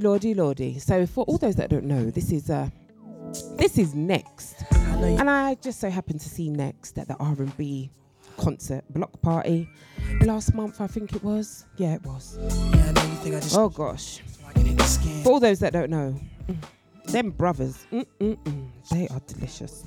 lordy, 0.01 0.33
lordy, 0.33 0.69
lordy. 0.69 0.79
So 0.79 1.05
for 1.05 1.23
all 1.25 1.37
those 1.37 1.55
that 1.55 1.69
don't 1.69 1.85
know, 1.85 2.09
this 2.09 2.31
is 2.31 2.49
uh 2.49 2.69
this 3.57 3.77
is 3.77 3.93
Next, 3.93 4.63
and 4.71 5.29
I 5.29 5.55
just 5.55 5.79
so 5.79 5.89
happened 5.89 6.21
to 6.21 6.29
see 6.29 6.49
Next 6.49 6.97
at 6.97 7.07
the 7.07 7.15
R 7.15 7.35
and 7.37 7.55
B 7.57 7.91
concert 8.37 8.83
block 8.89 9.21
party 9.21 9.69
last 10.21 10.53
month. 10.53 10.81
I 10.81 10.87
think 10.87 11.13
it 11.15 11.23
was. 11.23 11.65
Yeah, 11.77 11.95
it 11.95 12.03
was. 12.03 12.37
Yeah, 12.39 12.47
I 12.47 12.91
know 12.91 13.01
you 13.03 13.15
think 13.17 13.35
I 13.35 13.39
just. 13.39 13.57
Oh 13.57 13.69
gosh. 13.69 14.21
I 14.47 14.53
can 14.53 14.65
hit 14.65 14.77
the 14.77 14.83
skin. 14.83 15.23
For 15.23 15.33
all 15.33 15.39
those 15.39 15.59
that 15.59 15.73
don't 15.73 15.91
know, 15.91 16.19
mm, 16.47 16.57
them 17.05 17.29
brothers, 17.31 17.85
mm, 17.91 18.05
mm, 18.19 18.37
mm, 18.43 18.67
they 18.91 19.07
are 19.09 19.21
delicious. 19.27 19.85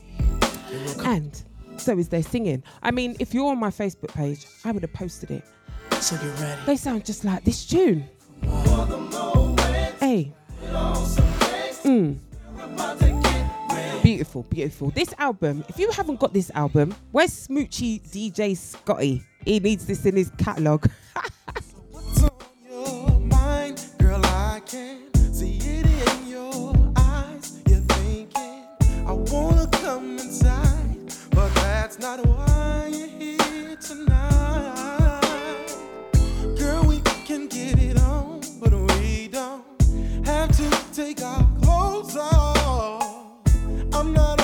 And 1.05 1.43
so 1.79 1.99
is 1.99 2.09
their 2.09 2.23
singing. 2.23 2.63
I 2.83 2.93
mean, 2.93 3.17
if 3.19 3.35
you're 3.35 3.51
on 3.51 3.59
my 3.59 3.71
Facebook 3.71 4.15
page, 4.15 4.47
I 4.65 4.71
would 4.71 4.83
have 4.83 4.93
posted 4.93 5.31
it. 5.33 5.45
So 6.01 6.17
get 6.17 6.39
ready. 6.41 6.61
They 6.67 6.77
sound 6.77 7.05
just 7.05 7.25
like 7.25 7.45
this 7.45 7.67
tune. 7.67 8.09
Mm. 11.85 12.19
Beautiful, 14.03 14.43
beautiful. 14.45 14.91
This 14.91 15.15
album, 15.19 15.65
if 15.69 15.79
you 15.79 15.91
haven't 15.91 16.19
got 16.19 16.33
this 16.33 16.51
album, 16.55 16.95
where's 17.11 17.47
Smoochy 17.47 18.01
DJ 18.11 18.57
Scotty? 18.57 19.23
He 19.45 19.61
needs 19.61 19.87
this 19.87 20.07
in 20.07 20.17
his 20.17 20.31
catalogue. 20.39 20.89
your 22.69 23.21
mind, 23.21 23.79
take 41.15 41.25
our 41.25 41.47
clothes 41.63 42.17
off. 42.17 43.27
I'm 43.93 44.13
not 44.13 44.42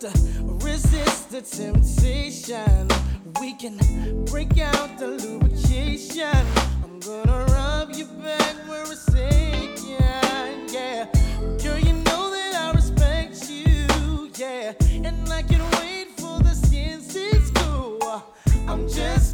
to 0.00 0.10
resist 0.64 1.30
the 1.30 1.42
temptation. 1.42 2.88
We 3.38 3.52
can 3.52 3.76
break 4.24 4.58
out 4.58 4.98
the 4.98 5.08
lubrication. 5.08 6.46
I'm 6.82 7.00
gonna 7.00 7.44
rub 7.52 7.90
you 7.90 8.06
back 8.06 8.56
where 8.66 8.90
it's 8.90 9.14
aching. 9.14 9.98
Yeah, 10.72 11.06
girl, 11.62 11.78
you 11.78 11.92
know 11.92 12.30
that 12.30 12.54
I 12.54 12.72
respect 12.74 13.50
you. 13.50 14.30
Yeah, 14.38 14.72
and 15.04 15.28
I 15.28 15.42
can 15.42 15.60
wait 15.78 16.08
for 16.18 16.38
the 16.42 16.54
skin 16.54 17.02
to 17.02 17.46
school. 17.46 18.24
I'm 18.66 18.88
just 18.88 19.29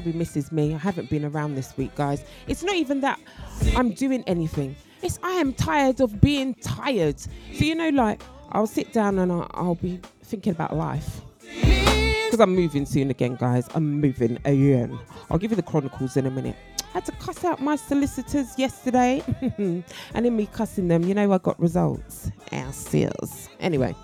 probably 0.00 0.18
misses 0.18 0.50
me. 0.50 0.74
I 0.74 0.78
haven't 0.78 1.10
been 1.10 1.26
around 1.26 1.56
this 1.56 1.76
week, 1.76 1.94
guys. 1.94 2.24
It's 2.46 2.62
not 2.62 2.74
even 2.74 3.02
that 3.02 3.20
I'm 3.76 3.92
doing 3.92 4.24
anything. 4.26 4.74
It's 5.02 5.18
I 5.22 5.32
am 5.32 5.52
tired 5.52 6.00
of 6.00 6.22
being 6.22 6.54
tired. 6.54 7.20
So 7.20 7.28
you 7.66 7.74
know, 7.74 7.90
like 7.90 8.22
I'll 8.52 8.66
sit 8.66 8.94
down 8.94 9.18
and 9.18 9.30
I'll, 9.30 9.50
I'll 9.50 9.74
be 9.74 10.00
thinking 10.22 10.52
about 10.52 10.74
life. 10.74 11.20
Because 11.42 12.40
I'm 12.40 12.54
moving 12.54 12.86
soon 12.86 13.10
again, 13.10 13.36
guys. 13.38 13.68
I'm 13.74 14.00
moving 14.00 14.38
again. 14.46 14.98
I'll 15.30 15.36
give 15.36 15.50
you 15.50 15.56
the 15.56 15.62
chronicles 15.62 16.16
in 16.16 16.24
a 16.24 16.30
minute. 16.30 16.56
I 16.78 16.92
had 16.94 17.04
to 17.04 17.12
cuss 17.12 17.44
out 17.44 17.60
my 17.60 17.76
solicitors 17.76 18.58
yesterday, 18.58 19.22
and 19.58 19.84
in 20.14 20.34
me 20.34 20.46
cussing 20.46 20.88
them, 20.88 21.04
you 21.04 21.12
know, 21.12 21.30
I 21.30 21.36
got 21.36 21.60
results. 21.60 22.30
Our 22.52 22.72
seals. 22.72 23.50
Anyway, 23.60 23.94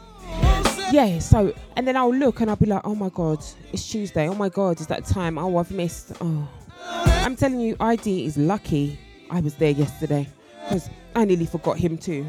yeah. 0.92 1.18
So, 1.18 1.54
and 1.76 1.86
then 1.86 1.96
I'll 1.96 2.14
look 2.14 2.40
and 2.40 2.50
I'll 2.50 2.56
be 2.56 2.66
like, 2.66 2.82
oh 2.84 2.94
my 2.94 3.08
god, 3.08 3.44
it's 3.72 3.88
Tuesday. 3.88 4.28
Oh 4.28 4.34
my 4.34 4.48
god, 4.48 4.80
is 4.80 4.86
that 4.88 5.04
time? 5.04 5.38
Oh, 5.38 5.56
I've 5.58 5.70
missed. 5.70 6.12
Oh, 6.20 6.48
I'm 6.84 7.36
telling 7.36 7.60
you, 7.60 7.76
ID 7.80 8.26
is 8.26 8.36
lucky. 8.36 8.98
I 9.30 9.40
was 9.40 9.54
there 9.54 9.70
yesterday 9.70 10.28
because 10.64 10.88
I 11.14 11.24
nearly 11.24 11.46
forgot 11.46 11.78
him 11.78 11.98
too. 11.98 12.28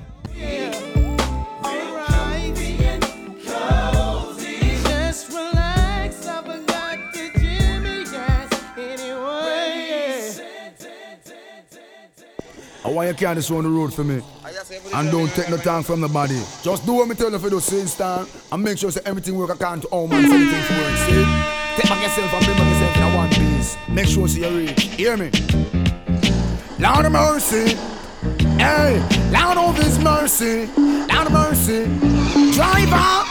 Just 12.97 12.97
want 12.97 13.09
you 13.09 13.13
carry 13.13 13.57
on 13.59 13.63
the 13.63 13.69
road 13.69 13.93
for 13.93 14.03
me. 14.03 14.23
And 14.93 15.11
don't 15.11 15.29
take 15.29 15.49
no 15.49 15.57
time 15.57 15.83
from 15.83 16.01
the 16.01 16.07
body. 16.07 16.41
Just 16.61 16.85
do 16.85 16.93
what 16.93 17.07
me 17.07 17.15
tell 17.15 17.31
you 17.31 17.39
for 17.39 17.49
do, 17.49 17.59
since 17.59 17.95
time. 17.95 18.27
And 18.51 18.63
make 18.63 18.77
sure 18.77 18.91
say 18.91 19.01
everything 19.05 19.37
work 19.37 19.49
according 19.49 19.81
to 19.81 19.87
all 19.87 20.07
man 20.07 20.27
say 20.27 20.35
everything 20.35 20.77
work. 20.77 20.97
See? 20.97 21.81
Take 21.81 21.89
back 21.89 22.03
yourself 22.03 22.33
and 22.33 22.45
bring 22.45 22.57
back 22.57 22.69
yourself 22.73 22.97
in 22.97 23.13
one 23.13 23.29
piece. 23.29 23.77
Make 23.89 24.07
sure 24.07 24.27
see 24.27 24.41
you 24.41 24.57
reach. 24.57 24.81
Hear 24.95 25.17
me? 25.17 25.31
Lord 26.79 27.05
of 27.05 27.11
mercy. 27.11 27.75
Hey, 28.57 28.99
Lord 29.31 29.57
of 29.57 29.77
his 29.77 29.99
mercy. 29.99 30.65
Lord 30.75 31.27
of 31.27 31.31
mercy. 31.31 31.85
Driver. 32.53 33.23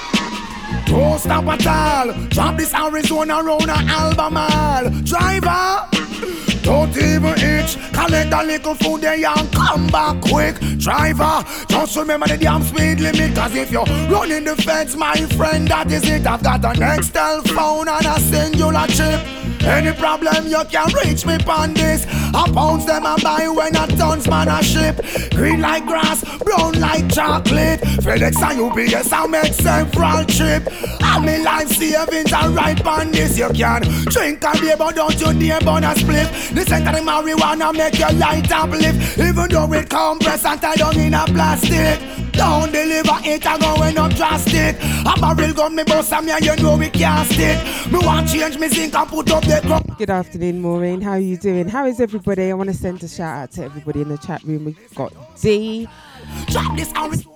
Don't 0.87 1.19
stop 1.19 1.45
at 1.47 1.67
all. 1.67 2.29
Drop 2.29 2.57
this 2.57 2.73
Arizona 2.73 3.43
round 3.43 3.69
a 3.69 3.75
Albemarle. 3.75 4.91
Driver. 5.03 6.46
Don't 6.67 6.97
even 6.97 7.39
itch. 7.39 7.79
Collect 7.93 8.33
a 8.33 8.43
little 8.43 8.75
food 8.75 9.03
there 9.03 9.15
and 9.15 9.53
come 9.53 9.87
back 9.87 10.21
quick. 10.21 10.59
Driver, 10.79 11.45
just 11.69 11.97
remember 11.97 12.27
the 12.27 12.37
damn 12.37 12.65
speed 12.65 12.99
limit. 12.99 13.37
Cause 13.37 13.55
if 13.55 13.71
you're 13.71 13.85
running 14.11 14.43
the 14.43 14.57
fence, 14.57 14.97
my 14.97 15.15
friend, 15.37 15.69
that 15.69 15.93
is 15.93 16.03
it. 16.09 16.27
I've 16.27 16.43
got 16.43 16.65
an 16.65 16.75
Nextel 16.83 17.47
phone 17.55 17.87
and 17.87 18.05
a 18.05 18.19
Cingular 18.19 18.89
chip. 18.89 19.47
Any 19.63 19.93
problem 19.93 20.47
you 20.47 20.63
can 20.71 20.89
reach 21.05 21.25
me 21.27 21.39
on 21.49 21.75
this. 21.75 22.07
I 22.35 22.51
pounds 22.53 22.87
them 22.87 23.05
and 23.05 23.23
buy 23.23 23.49
when 23.49 23.75
a 23.75 23.87
tons 23.97 24.29
man 24.29 24.49
a 24.49 24.63
ship. 24.63 25.01
Green 25.33 25.61
like 25.61 25.87
grass, 25.87 26.25
brown 26.39 26.79
like 26.81 27.13
chocolate. 27.13 27.81
FedEx 27.81 28.37
and 28.43 28.61
UPS 28.61 29.13
I 29.13 29.27
make 29.27 29.53
several 29.55 30.25
trip. 30.25 30.69
And 31.03 31.27
me 31.27 31.43
life 31.43 31.69
savings 31.69 32.33
are 32.33 32.51
right 32.51 32.85
on 32.87 33.11
this. 33.11 33.39
You 33.39 33.49
can 33.51 33.83
drink 34.07 34.45
a 34.45 34.53
beer 34.61 34.77
but 34.77 34.95
don't 34.95 35.21
you 35.21 35.33
dare 35.33 35.61
burn 35.61 35.85
a 35.85 35.97
split. 35.97 36.29
The 36.57 36.65
scent 36.65 36.89
of 36.89 36.95
the 36.95 37.01
marijuana 37.03 37.71
make 37.77 37.99
your 37.99 38.13
light 38.13 38.51
uplift. 38.51 39.19
Even 39.19 39.49
though 39.51 39.71
it 39.75 39.91
compress 39.91 40.43
and 40.47 40.59
tied 40.59 40.79
down 40.79 40.99
in 40.99 41.13
a 41.13 41.27
plastic. 41.27 42.01
Don't 42.33 42.73
deliver 42.73 43.19
it, 43.25 43.47
I 43.47 43.59
going 43.59 43.99
up 43.99 44.15
drastic. 44.15 44.77
A 45.05 45.21
barrel 45.21 45.53
gun 45.53 45.75
me 45.75 45.85
bust 45.85 46.15
and 46.15 46.25
me 46.25 46.33
and 46.33 46.43
you 46.43 46.57
know 46.57 46.79
we 46.79 46.89
can't 46.89 47.29
stick. 47.31 47.63
Me 47.93 47.99
want 47.99 48.31
change 48.31 48.59
me 48.59 48.69
zinc 48.69 48.95
and 48.95 49.07
put 49.07 49.31
up 49.33 49.45
the 49.45 49.61
crop. 49.67 49.99
Good 49.99 50.09
afternoon, 50.09 50.63
Maureen. 50.63 51.03
How 51.03 51.13
are 51.13 51.19
you 51.19 51.37
doing? 51.37 51.69
How 51.69 51.85
is 51.85 52.01
everybody? 52.01 52.51
I 52.51 52.55
want 52.55 52.71
to 52.71 52.75
send 52.75 53.03
a 53.03 53.09
shout 53.09 53.43
out 53.43 53.51
to 53.53 53.65
everybody 53.65 54.01
in 54.01 54.09
the 54.09 54.17
chat 54.17 54.43
room. 54.43 54.65
We've 54.65 54.95
got 54.95 55.13
D, 55.39 55.87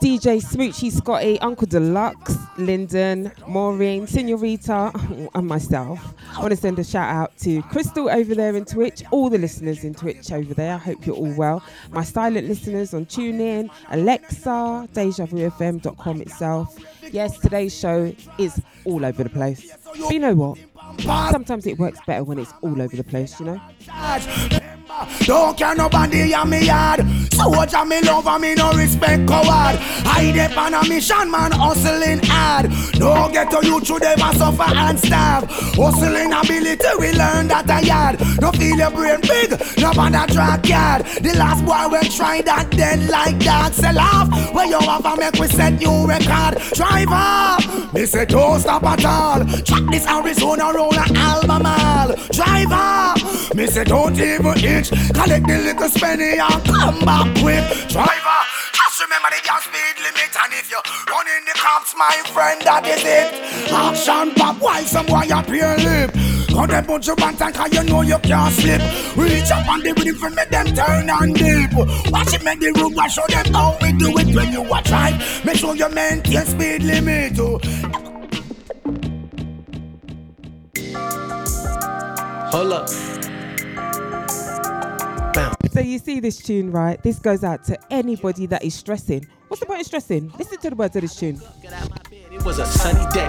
DJ 0.01 0.41
Smoochy 0.43 0.91
Scotty, 0.91 1.39
Uncle 1.41 1.67
Deluxe, 1.67 2.37
Lyndon, 2.59 3.31
Maureen, 3.47 4.07
Senorita, 4.07 4.93
and 5.35 5.47
myself. 5.47 6.15
I 6.37 6.41
want 6.41 6.51
to 6.53 6.57
send 6.57 6.79
a 6.79 6.85
shout 6.85 7.09
out 7.09 7.37
to 7.39 7.63
Crystal 7.63 8.09
over 8.09 8.35
there 8.35 8.55
in 8.57 8.65
Twitch, 8.65 9.03
all 9.11 9.31
the 9.31 9.39
listeners 9.39 9.85
in 9.85 9.95
Twitch 9.95 10.33
over 10.33 10.55
there. 10.55 10.75
I 10.75 10.79
hope 10.79 11.07
you're 11.07 11.17
all 11.17 11.35
well. 11.35 11.63
My 11.91 12.05
silent 12.05 12.49
listeners 12.49 12.95
on 12.95 13.07
TuneIn, 13.07 13.71
Alexa, 13.91 14.89
DejaVuFM.com 14.93 16.23
itself. 16.23 16.79
Yes, 17.13 17.39
today's 17.39 17.79
show 17.79 18.15
is 18.39 18.61
all 18.85 19.05
over 19.05 19.25
the 19.25 19.31
place. 19.31 19.77
But 19.85 20.11
you 20.11 20.19
know 20.19 20.35
what? 20.35 20.59
Sometimes 21.03 21.67
it 21.67 21.79
works 21.79 21.99
better 22.07 22.25
when 22.25 22.39
it's 22.39 22.53
all 22.63 22.81
over 22.81 22.97
the 22.97 23.05
place, 23.05 23.39
you 23.41 23.47
know? 23.47 23.61
Don't 25.21 25.57
care 25.57 25.75
nobody 25.75 26.35
on 26.35 26.51
me 26.51 26.67
yard. 26.67 27.01
Soldier 27.33 27.85
me 27.85 28.03
love 28.03 28.27
and 28.27 28.43
me 28.43 28.55
no 28.55 28.73
respect 28.73 29.27
coward. 29.29 29.79
I 30.05 30.51
on 30.57 30.89
mission, 30.89 31.31
man, 31.31 31.53
hustling 31.53 32.21
hard. 32.25 32.71
No 32.99 33.31
get 33.33 33.51
to 33.51 33.67
you 33.67 33.81
through 33.81 34.01
them 34.01 34.21
and 34.21 34.37
suffer 34.37 34.63
and 34.63 34.99
starve. 34.99 35.45
Hustling 35.49 36.33
ability, 36.33 36.89
we 36.99 37.13
learn 37.13 37.49
that 37.49 37.71
a 37.71 37.87
yard. 37.87 38.21
No 38.41 38.53
feel 38.53 38.77
your 38.77 38.91
brain 38.91 39.21
big, 39.23 39.51
no 39.79 39.93
man 39.95 40.15
a 40.15 40.27
track 40.27 40.69
yard. 40.69 41.07
The 41.23 41.35
last 41.39 41.65
boy 41.65 41.97
we 41.97 42.09
try 42.11 42.43
that 42.43 42.71
dead 42.71 43.09
like 43.09 43.39
that. 43.41 43.75
Sell 43.75 43.99
off, 43.99 44.29
where 44.55 44.67
you 44.67 44.79
have 44.81 45.05
a 45.05 45.17
make 45.17 45.35
we 45.35 45.49
set 45.49 45.79
new 45.79 46.07
record. 46.07 46.61
Driver, 46.75 47.93
me 47.95 48.05
say 48.05 48.27
don't 48.27 48.61
stop 48.61 48.85
at 48.85 49.05
all. 49.05 49.45
Track 49.63 49.91
this 49.91 50.07
Arizona 50.07 50.73
roll 50.91 50.99
a 50.99 51.19
Albemarle. 51.19 52.17
Driver, 52.33 53.55
me 53.55 53.67
say 53.67 53.85
don't 53.85 54.15
even 54.19 54.59
itch. 54.59 54.91
Collect 55.15 55.47
the 55.47 55.59
little 55.59 55.89
spenny 55.89 56.39
and 56.39 56.65
come 56.65 57.01
back 57.05 57.27
quick. 57.39 57.65
Driver, 57.89 58.41
just 58.73 59.01
remember 59.03 59.31
the 59.31 59.41
gas 59.45 59.65
speed 59.65 59.97
limit. 60.03 60.33
And 60.43 60.53
if 60.55 60.71
you're 60.71 60.83
running 61.09 61.45
the 61.47 61.55
cops, 61.55 61.95
my 61.97 62.23
friend, 62.33 62.61
that 62.63 62.87
is 62.87 63.05
it. 63.05 63.73
Action 63.73 64.35
pop 64.35 64.61
while 64.61 64.85
some 64.85 65.07
boy 65.07 65.27
appear 65.33 65.77
lip. 65.79 66.11
Cut 66.51 66.69
them 66.69 66.85
bunch 66.85 67.09
of 67.09 67.17
bantan 67.17 67.55
cause 67.55 67.73
you 67.73 67.85
know 67.85 68.03
you 68.03 68.19
can't 68.19 68.53
slip. 68.55 68.81
Reach 69.17 69.51
up 69.51 69.69
on 69.69 69.81
the 69.81 69.93
rhythm 69.93 70.17
for 70.17 70.31
make 70.31 70.51
them 70.51 70.67
turn 70.67 71.09
and 71.09 71.35
dip. 71.35 71.73
Watch 72.11 72.35
it 72.35 72.43
make 72.45 72.61
the 72.61 72.73
room, 72.77 72.99
I 72.99 73.09
show 73.09 73.27
them 73.29 73.55
how 73.55 73.79
we 73.81 73.93
do 73.93 74.09
it 74.19 74.35
when 74.35 74.53
you 74.53 74.63
a 74.63 74.83
drive. 74.83 75.45
Make 75.45 75.57
sure 75.57 75.77
you 75.77 75.89
maintain 75.91 76.45
speed 76.45 76.83
limit. 76.83 77.39
oh. 77.39 78.10
Hold 82.53 82.73
up. 82.73 82.89
So 85.73 85.79
you 85.79 86.01
see 86.01 86.19
this 86.19 86.39
tune, 86.39 86.73
right? 86.73 87.01
This 87.01 87.21
goes 87.21 87.45
out 87.45 87.63
to 87.65 87.79
anybody 87.93 88.47
that 88.47 88.65
is 88.65 88.75
stressing. 88.75 89.25
What's 89.47 89.61
the 89.61 89.67
point 89.67 89.83
of 89.83 89.87
stressing? 89.87 90.33
Listen 90.37 90.59
to 90.59 90.71
the 90.71 90.77
words 90.77 90.97
of 90.97 91.03
this 91.03 91.15
tune. 91.15 91.41
It 92.11 92.45
was 92.45 92.59
a 92.59 92.67
sunny 92.67 93.09
day. 93.13 93.29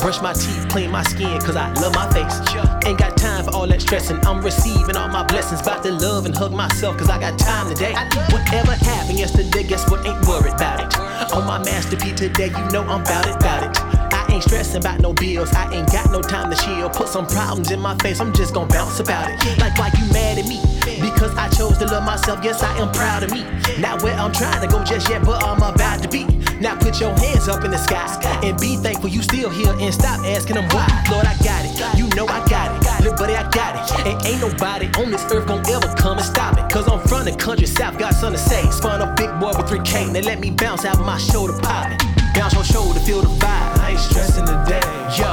Brush 0.00 0.20
my 0.20 0.34
teeth, 0.34 0.68
clean 0.68 0.90
my 0.90 1.02
skin, 1.02 1.40
cause 1.40 1.56
I 1.56 1.72
love 1.80 1.94
my 1.94 2.12
face. 2.12 2.38
Ain't 2.86 2.98
got 2.98 3.16
time 3.16 3.44
for 3.46 3.54
all 3.54 3.66
that 3.66 3.80
stressing. 3.80 4.24
I'm 4.26 4.42
receiving 4.42 4.96
all 4.96 5.08
my 5.08 5.24
blessings. 5.24 5.62
About 5.62 5.82
to 5.84 5.92
love 5.92 6.26
and 6.26 6.36
hug 6.36 6.52
myself, 6.52 6.98
cause 6.98 7.08
I 7.08 7.18
got 7.18 7.38
time 7.38 7.68
today. 7.74 7.94
Whatever 8.30 8.72
happened 8.72 9.18
yesterday, 9.18 9.62
guess 9.62 9.90
what? 9.90 10.06
Ain't 10.06 10.26
worried 10.28 10.52
about 10.52 10.80
it. 10.80 11.32
On 11.32 11.46
my 11.46 11.58
masterpiece 11.64 12.18
today, 12.18 12.48
you 12.48 12.68
know 12.70 12.82
I'm 12.82 13.02
bout 13.02 13.26
it, 13.26 13.40
bout 13.40 13.64
it. 13.64 13.97
Ain't 14.38 14.44
stressing 14.44 14.76
about 14.76 15.00
no 15.00 15.12
bills. 15.12 15.52
I 15.52 15.66
ain't 15.74 15.90
got 15.90 16.12
no 16.12 16.22
time 16.22 16.48
to 16.48 16.56
chill. 16.56 16.88
Put 16.90 17.08
some 17.08 17.26
problems 17.26 17.72
in 17.72 17.80
my 17.80 17.96
face, 17.96 18.20
I'm 18.20 18.32
just 18.32 18.54
gonna 18.54 18.68
bounce 18.68 19.00
about 19.00 19.28
it. 19.32 19.58
Like, 19.58 19.76
why 19.76 19.90
you 19.98 20.06
mad 20.12 20.38
at 20.38 20.46
me? 20.46 20.62
Because 21.00 21.34
I 21.34 21.48
chose 21.48 21.76
to 21.78 21.86
love 21.86 22.04
myself, 22.04 22.44
yes, 22.44 22.62
I 22.62 22.70
am 22.78 22.92
proud 22.92 23.24
of 23.24 23.32
me. 23.32 23.42
Not 23.80 24.04
where 24.04 24.14
I'm 24.14 24.30
trying 24.30 24.60
to 24.60 24.68
go 24.68 24.84
just 24.84 25.10
yet, 25.10 25.24
but 25.24 25.42
I'm 25.42 25.56
about 25.56 26.04
to 26.04 26.08
be. 26.08 26.22
Now 26.60 26.76
put 26.76 27.00
your 27.00 27.18
hands 27.18 27.48
up 27.48 27.64
in 27.64 27.72
the 27.72 27.78
sky 27.78 28.06
and 28.44 28.56
be 28.60 28.76
thankful 28.76 29.08
you 29.08 29.22
still 29.22 29.50
here 29.50 29.74
and 29.80 29.92
stop 29.92 30.24
asking 30.24 30.54
them 30.54 30.68
why. 30.68 30.86
Lord, 31.10 31.26
I 31.26 31.34
got 31.42 31.64
it. 31.66 31.98
You 31.98 32.06
know 32.14 32.28
I 32.28 32.38
got 32.46 32.70
it. 32.78 33.02
Little 33.02 33.18
buddy, 33.18 33.34
I 33.34 33.42
got 33.50 33.74
it. 33.74 34.06
And 34.06 34.24
ain't 34.24 34.40
nobody 34.40 34.86
on 35.02 35.10
this 35.10 35.24
earth 35.32 35.48
gonna 35.48 35.68
ever 35.68 35.92
come 35.96 36.18
and 36.18 36.24
stop 36.24 36.56
it. 36.56 36.72
Cause 36.72 36.86
I'm 36.86 37.00
from 37.08 37.24
the 37.24 37.32
country 37.32 37.66
south, 37.66 37.98
got 37.98 38.14
something 38.14 38.38
to 38.40 38.48
say. 38.48 38.70
Spun 38.70 39.02
a 39.02 39.12
big 39.16 39.30
boy 39.40 39.50
with 39.58 39.66
3K. 39.66 40.12
They 40.12 40.22
let 40.22 40.38
me 40.38 40.52
bounce 40.52 40.84
out 40.84 41.00
of 41.00 41.04
my 41.04 41.18
shoulder 41.18 41.58
popping. 41.60 42.17
Bounce 42.38 42.54
your 42.54 42.62
shoulder, 42.62 43.00
feel 43.00 43.20
the 43.20 43.26
vibe. 43.26 43.78
I 43.80 43.90
ain't 43.90 43.98
stressing 43.98 44.46
today. 44.46 44.78
Yo, 45.18 45.26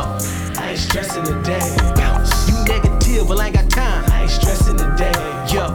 I 0.59 0.71
ain't 0.71 0.79
stressing 0.79 1.23
today. 1.23 1.61
Bounce. 1.93 2.49
You 2.49 2.55
negative, 2.65 3.27
but 3.27 3.39
I 3.39 3.45
ain't 3.45 3.55
got 3.55 3.69
time. 3.69 4.03
I 4.09 4.23
ain't 4.23 4.31
stressing 4.31 4.75
today. 4.75 5.13
Yo, 5.53 5.69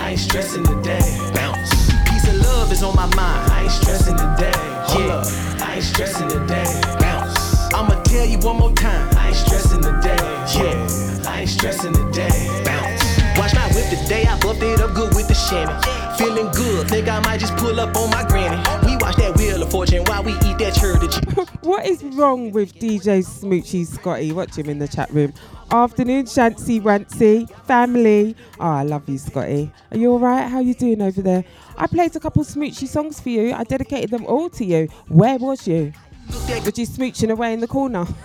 I 0.00 0.12
ain't 0.12 0.18
stressing 0.18 0.64
today. 0.64 1.04
Bounce. 1.34 1.68
Peace 2.08 2.26
and 2.26 2.38
love 2.40 2.72
is 2.72 2.82
on 2.82 2.96
my 2.96 3.04
mind. 3.14 3.52
I 3.52 3.64
ain't 3.64 3.72
stressing 3.72 4.16
today. 4.16 4.56
Yeah, 4.96 5.20
I 5.60 5.74
ain't 5.74 5.84
stressing 5.84 6.30
today. 6.30 6.64
Bounce. 6.98 7.36
I'ma 7.74 8.02
tell 8.04 8.24
you 8.24 8.38
one 8.38 8.56
more 8.56 8.72
time. 8.72 9.06
I 9.18 9.28
ain't 9.28 9.36
stressing 9.36 9.82
today. 9.82 10.16
Yeah, 10.56 11.28
I 11.28 11.40
ain't 11.40 11.50
stressing 11.50 11.92
today. 11.92 12.62
Bounce. 12.64 13.04
Watch 13.36 13.54
my 13.54 13.68
whip 13.74 13.84
today. 13.90 14.24
I 14.24 14.38
buffed 14.40 14.62
it 14.62 14.80
up 14.80 14.94
good 14.94 15.14
with 15.14 15.28
the 15.28 15.34
chamois. 15.34 16.16
Feeling 16.16 16.50
good. 16.52 16.88
Think 16.88 17.06
I 17.06 17.20
might 17.20 17.38
just 17.38 17.54
pull 17.58 17.78
up 17.78 17.94
on 17.96 18.08
my 18.08 18.24
granny. 18.26 18.56
Fortune 19.70 20.04
while 20.06 20.22
we 20.22 20.32
eat 20.32 20.58
that 20.58 20.74
church. 20.74 21.48
What 21.62 21.86
is 21.86 22.02
wrong 22.02 22.50
with 22.50 22.74
DJ 22.74 23.22
Smoochy 23.24 23.86
Scotty? 23.86 24.32
Watch 24.32 24.56
him 24.56 24.68
in 24.68 24.78
the 24.78 24.88
chat 24.88 25.10
room. 25.10 25.32
Afternoon, 25.70 26.24
Shancy 26.24 26.80
Wancy, 26.80 27.48
family. 27.66 28.34
Oh, 28.58 28.66
I 28.66 28.82
love 28.82 29.08
you, 29.08 29.18
Scotty. 29.18 29.70
Are 29.92 29.96
you 29.96 30.10
all 30.12 30.18
right? 30.18 30.48
How 30.48 30.58
you 30.60 30.74
doing 30.74 31.00
over 31.00 31.22
there? 31.22 31.44
I 31.76 31.86
played 31.86 32.16
a 32.16 32.20
couple 32.20 32.42
Smoochy 32.44 32.88
songs 32.88 33.20
for 33.20 33.28
you. 33.28 33.52
I 33.52 33.62
dedicated 33.64 34.10
them 34.10 34.26
all 34.26 34.50
to 34.50 34.64
you. 34.64 34.88
Where 35.08 35.38
was 35.38 35.68
you? 35.68 35.92
Was 36.28 36.78
you 36.78 36.86
smooching 36.86 37.30
away 37.30 37.52
in 37.52 37.60
the 37.60 37.68
corner? 37.68 38.06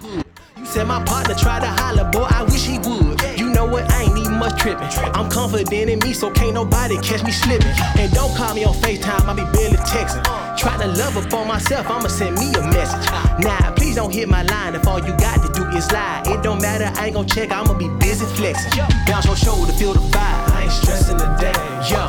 Hmm. 0.00 0.20
You 0.58 0.66
said 0.66 0.86
my 0.86 1.02
partner 1.04 1.34
tried 1.34 1.60
to 1.60 1.66
holler, 1.66 2.04
boy, 2.10 2.26
I 2.28 2.42
wish 2.42 2.66
he 2.66 2.78
would. 2.78 3.13
Know 3.54 3.66
what, 3.66 3.88
I 3.92 4.02
ain't 4.02 4.18
even 4.18 4.34
much 4.34 4.60
tripping. 4.60 4.88
I'm 5.14 5.30
confident 5.30 5.72
in 5.72 5.98
me, 6.00 6.12
so 6.12 6.28
can't 6.30 6.54
nobody 6.54 6.98
catch 6.98 7.22
me 7.22 7.30
slipping. 7.30 7.72
And 7.96 8.10
don't 8.12 8.34
call 8.36 8.52
me 8.52 8.64
on 8.64 8.74
FaceTime, 8.74 9.24
I 9.28 9.32
be 9.32 9.44
barely 9.56 9.76
texting. 9.86 10.24
Try 10.58 10.76
to 10.78 10.88
love 10.98 11.16
up 11.16 11.32
on 11.32 11.46
myself, 11.46 11.88
I'ma 11.88 12.08
send 12.08 12.36
me 12.36 12.52
a 12.54 12.62
message. 12.74 13.06
Nah, 13.38 13.70
please 13.74 13.94
don't 13.94 14.12
hit 14.12 14.28
my 14.28 14.42
line 14.42 14.74
if 14.74 14.86
all 14.88 14.98
you 14.98 15.16
got 15.18 15.40
to 15.46 15.52
do 15.52 15.64
is 15.76 15.90
lie. 15.92 16.22
It 16.26 16.42
don't 16.42 16.60
matter, 16.60 16.90
I 16.98 17.06
ain't 17.06 17.14
gon' 17.14 17.28
check, 17.28 17.52
I'ma 17.52 17.74
be 17.74 17.88
busy 18.00 18.26
flexing. 18.34 18.72
Bounce 19.06 19.26
your 19.26 19.36
shoulder, 19.36 19.72
feel 19.72 19.94
the 19.94 20.00
vibe. 20.00 20.50
I 20.50 20.62
ain't 20.64 20.72
stressing 20.72 21.18
today, 21.18 21.54
yo. 21.88 22.02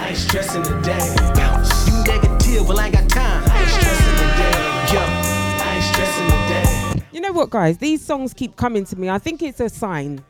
I 0.00 0.08
ain't 0.08 0.16
stressing 0.16 0.62
today. 0.62 1.14
Bounce. 1.34 1.68
You 1.86 2.02
negative, 2.04 2.66
well, 2.66 2.80
I 2.80 2.86
ain't 2.86 2.94
got 2.94 3.08
time. 3.10 3.44
I 3.46 3.60
ain't 3.60 3.70
stressing 3.70 4.16
today, 4.24 4.56
yo. 4.94 5.02
I 5.04 5.74
ain't 5.74 5.84
stressing 5.84 6.26
today. 6.26 7.04
You 7.12 7.20
know 7.20 7.32
what, 7.32 7.50
guys? 7.50 7.76
These 7.76 8.02
songs 8.04 8.32
keep 8.32 8.56
coming 8.56 8.86
to 8.86 8.96
me. 8.96 9.10
I 9.10 9.18
think 9.18 9.42
it's 9.42 9.60
a 9.60 9.68
sign 9.68 10.24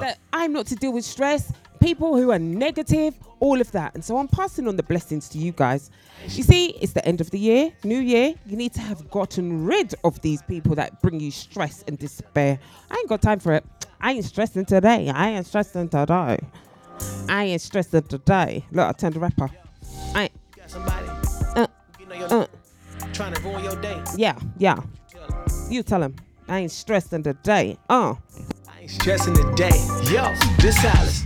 that 0.00 0.18
I'm 0.32 0.52
not 0.52 0.66
to 0.66 0.74
deal 0.76 0.92
with 0.92 1.04
stress, 1.04 1.52
people 1.80 2.16
who 2.16 2.30
are 2.30 2.38
negative, 2.38 3.14
all 3.40 3.60
of 3.60 3.70
that. 3.72 3.94
And 3.94 4.04
so 4.04 4.16
I'm 4.18 4.28
passing 4.28 4.66
on 4.68 4.76
the 4.76 4.82
blessings 4.82 5.28
to 5.30 5.38
you 5.38 5.52
guys. 5.52 5.90
You 6.28 6.42
see, 6.42 6.70
it's 6.80 6.92
the 6.92 7.04
end 7.06 7.20
of 7.20 7.30
the 7.30 7.38
year, 7.38 7.70
new 7.84 7.98
year. 7.98 8.34
You 8.46 8.56
need 8.56 8.72
to 8.74 8.80
have 8.80 9.10
gotten 9.10 9.64
rid 9.66 9.94
of 10.04 10.20
these 10.22 10.42
people 10.42 10.74
that 10.76 11.00
bring 11.02 11.20
you 11.20 11.30
stress 11.30 11.84
and 11.86 11.98
despair. 11.98 12.58
I 12.90 12.94
ain't 12.94 13.08
got 13.08 13.22
time 13.22 13.38
for 13.40 13.52
it. 13.54 13.64
I 14.00 14.12
ain't 14.12 14.24
stressing 14.24 14.64
today. 14.64 15.10
I 15.10 15.30
ain't 15.30 15.46
stressing 15.46 15.88
today. 15.88 16.38
I 17.28 17.44
ain't 17.44 17.60
stressing 17.60 18.02
today. 18.04 18.64
Look, 18.72 18.88
I 18.88 18.92
turned 18.92 19.14
the 19.14 19.20
rapper. 19.20 19.50
I 20.14 20.22
ain't. 20.24 20.32
Uh, 21.56 21.66
uh, 22.30 22.46
Trying 23.12 23.34
to 23.34 23.40
ruin 23.42 23.64
your 23.64 23.76
day. 23.80 24.02
yeah, 24.16 24.38
yeah. 24.58 24.80
You 25.68 25.82
tell 25.82 26.02
him. 26.02 26.16
I 26.48 26.60
ain't 26.60 26.70
stressing 26.70 27.22
today. 27.22 27.76
Uh. 27.88 28.14
I 28.86 28.88
ain't 28.88 29.02
stressing 29.02 29.34
today. 29.34 29.84
Yo, 30.12 30.32
this 30.60 30.84
Alice. 30.84 31.24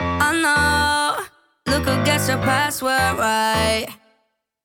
I 0.00 0.32
know. 0.42 1.24
Look 1.72 1.84
who 1.84 2.04
gets 2.04 2.28
your 2.28 2.36
password 2.38 2.90
right. 2.90 3.86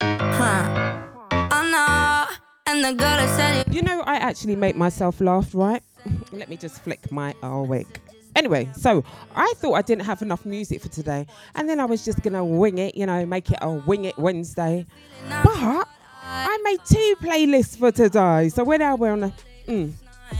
Huh. 0.01 0.99
I 1.31 1.71
know. 1.71 2.35
And 2.67 2.83
the 2.83 2.89
girl 2.89 3.15
that 3.15 3.29
said 3.37 3.73
you. 3.73 3.75
You 3.77 3.83
know, 3.83 4.01
I 4.01 4.15
actually 4.17 4.57
make 4.57 4.75
myself 4.75 5.21
laugh, 5.21 5.55
right? 5.55 5.81
Let 6.33 6.49
me 6.49 6.57
just 6.57 6.81
flick 6.81 7.09
my 7.09 7.33
oh 7.41 7.63
wait. 7.63 7.87
Anyway, 8.35 8.69
so 8.75 9.03
I 9.35 9.53
thought 9.57 9.73
I 9.73 9.81
didn't 9.81 10.05
have 10.05 10.21
enough 10.21 10.45
music 10.45 10.81
for 10.81 10.89
today, 10.89 11.27
and 11.55 11.69
then 11.69 11.79
I 11.79 11.85
was 11.85 12.03
just 12.03 12.21
gonna 12.21 12.43
wing 12.43 12.79
it, 12.79 12.95
you 12.95 13.05
know, 13.05 13.25
make 13.25 13.51
it 13.51 13.59
a 13.61 13.69
wing 13.71 14.05
it 14.05 14.17
Wednesday. 14.17 14.85
But 15.29 15.87
I 16.23 16.57
made 16.63 16.79
two 16.85 17.15
playlists 17.21 17.77
for 17.77 17.91
today, 17.91 18.49
so 18.49 18.63
we're 18.63 18.79
now 18.79 18.95
we're 18.95 19.11
on 19.11 19.19
the 19.21 19.33
mm, 19.67 19.93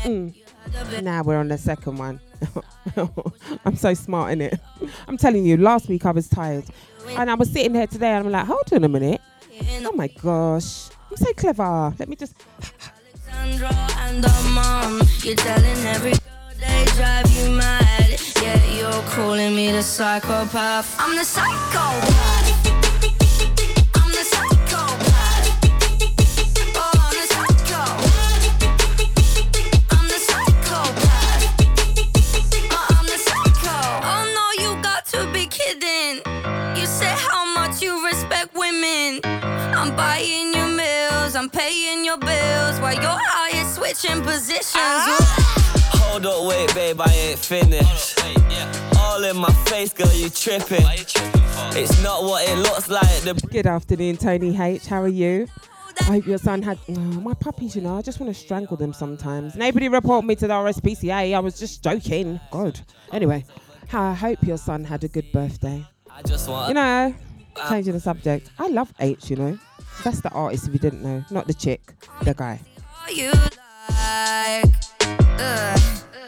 mm. 0.03 1.03
now 1.03 1.23
we're 1.23 1.37
on 1.37 1.49
the 1.49 1.57
second 1.57 1.97
one. 1.97 2.19
I'm 3.65 3.75
so 3.75 3.93
smart 3.93 4.33
in 4.33 4.41
it. 4.41 4.59
I'm 5.07 5.17
telling 5.17 5.45
you, 5.45 5.57
last 5.57 5.87
week 5.87 6.05
I 6.05 6.11
was 6.11 6.27
tired, 6.27 6.65
and 7.09 7.29
I 7.29 7.35
was 7.35 7.51
sitting 7.51 7.75
here 7.75 7.87
today, 7.87 8.09
and 8.09 8.25
I'm 8.25 8.31
like, 8.31 8.47
hold 8.47 8.73
on 8.73 8.83
a 8.83 8.89
minute. 8.89 9.21
Oh 9.85 9.91
my 9.93 10.07
gosh, 10.07 10.89
I'm 11.11 11.17
so 11.17 11.31
clever. 11.33 11.93
Let 11.99 12.09
me 12.09 12.15
just. 12.15 12.35
They 16.67 16.85
drive 16.95 17.29
you 17.37 17.51
mad. 17.51 18.19
Yeah, 18.41 18.59
you're 18.77 19.03
calling 19.15 19.55
me 19.55 19.71
the 19.71 19.81
psychopath. 19.83 20.95
I'm 20.99 21.15
the 21.15 21.23
psychopath. 21.23 22.47
I'm 23.95 24.11
the 24.11 24.23
psychopath. 24.33 25.45
Oh, 26.75 26.91
I'm 27.05 27.13
the 27.19 27.25
psycho. 27.33 27.83
I'm 29.91 30.05
the 30.07 30.17
psychopath. 30.29 31.43
Oh. 32.71 34.09
Oh 34.11 34.23
no, 34.37 34.45
you 34.63 34.69
got 34.81 35.05
to 35.07 35.19
be 35.31 35.45
kidding. 35.47 36.21
You 36.77 36.85
say 36.85 37.13
how 37.27 37.45
much 37.53 37.81
you 37.81 38.05
respect 38.05 38.53
women. 38.55 39.19
I'm 39.23 39.95
buying 39.95 40.53
you 40.53 40.65
meals, 40.67 41.35
I'm 41.35 41.49
paying 41.49 42.05
your 42.05 42.17
bills 42.17 42.79
while 42.79 42.93
you're 42.93 43.05
out 43.05 43.49
here 43.51 43.65
switching 43.65 44.21
positions. 44.21 44.75
Ah. 44.75 45.72
Hold 46.13 46.27
up, 46.27 46.47
wait, 46.47 46.75
babe, 46.75 47.01
I 47.01 47.11
ain't 47.11 47.39
finished. 47.39 48.19
All 48.99 49.23
in 49.23 49.35
my 49.35 49.51
face, 49.65 49.91
girl, 49.93 50.13
you 50.13 50.29
tripping. 50.29 50.85
It's 51.75 52.03
not 52.03 52.21
what 52.23 52.47
it 52.47 52.55
looks 52.59 52.87
like. 52.87 53.21
The 53.21 53.33
Good 53.49 53.65
afternoon, 53.65 54.17
Tony 54.17 54.55
H. 54.55 54.85
How 54.85 55.01
are 55.01 55.07
you? 55.07 55.47
I 56.01 56.03
hope 56.03 56.27
your 56.27 56.37
son 56.37 56.61
had 56.61 56.77
oh, 56.87 56.93
my 56.93 57.33
puppies. 57.33 57.75
You 57.75 57.81
know, 57.81 57.97
I 57.97 58.03
just 58.03 58.19
want 58.19 58.31
to 58.31 58.39
strangle 58.39 58.77
them 58.77 58.93
sometimes. 58.93 59.55
Nobody 59.55 59.89
report 59.89 60.23
me 60.23 60.35
to 60.35 60.45
the 60.45 60.53
RSPCA. 60.53 61.35
I 61.35 61.39
was 61.39 61.57
just 61.57 61.83
joking. 61.83 62.39
God. 62.51 62.79
Anyway, 63.11 63.43
I 63.91 64.13
hope 64.13 64.43
your 64.43 64.57
son 64.57 64.83
had 64.83 65.03
a 65.03 65.07
good 65.07 65.31
birthday. 65.31 65.83
I 66.11 66.21
just 66.21 66.47
want. 66.47 66.67
You 66.67 66.75
know, 66.75 67.15
uh, 67.55 67.69
changing 67.69 67.93
the 67.93 67.99
subject. 67.99 68.51
I 68.59 68.67
love 68.67 68.93
H. 68.99 69.31
You 69.31 69.37
know, 69.37 69.59
that's 70.03 70.21
the 70.21 70.29
artist. 70.29 70.67
If 70.67 70.73
you 70.73 70.79
didn't 70.79 71.01
know, 71.01 71.25
not 71.31 71.47
the 71.47 71.55
chick, 71.55 71.91
the 72.21 72.35
guy. 72.35 72.59
Ugh. 75.39 75.79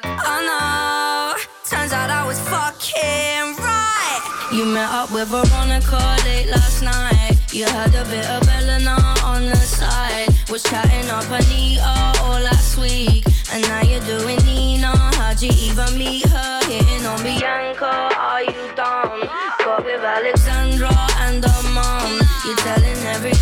Oh 0.03 0.39
no, 0.51 1.35
turns 1.69 1.93
out 1.93 2.09
I 2.09 2.25
was 2.25 2.39
fucking 2.39 3.55
right. 3.63 4.21
You 4.51 4.65
met 4.65 4.89
up 4.89 5.11
with 5.11 5.29
Veronica 5.29 5.99
late 6.25 6.47
last 6.49 6.81
night. 6.81 7.37
You 7.51 7.65
had 7.65 7.93
a 7.95 8.05
bit 8.05 8.25
of 8.29 8.47
Eleanor 8.47 9.03
on 9.23 9.45
the 9.45 9.55
side. 9.55 10.29
Was 10.49 10.63
chatting 10.63 11.09
up 11.09 11.25
Anita 11.29 11.83
all 12.21 12.39
last 12.39 12.77
week. 12.77 13.25
And 13.51 13.61
now 13.63 13.81
you're 13.81 14.01
doing 14.01 14.39
Nina. 14.45 14.95
How'd 15.15 15.41
you 15.41 15.51
even 15.55 15.97
meet 15.97 16.25
her? 16.27 16.59
Hitting 16.65 17.05
on 17.05 17.21
Bianca, 17.23 18.09
are 18.17 18.43
you 18.43 18.71
dumb? 18.75 19.21
Got 19.59 19.85
with 19.85 20.03
Alexandra 20.03 20.91
and 21.19 21.43
her 21.43 21.63
mom. 21.73 22.19
You're 22.45 22.57
telling 22.57 22.97
every 23.15 23.35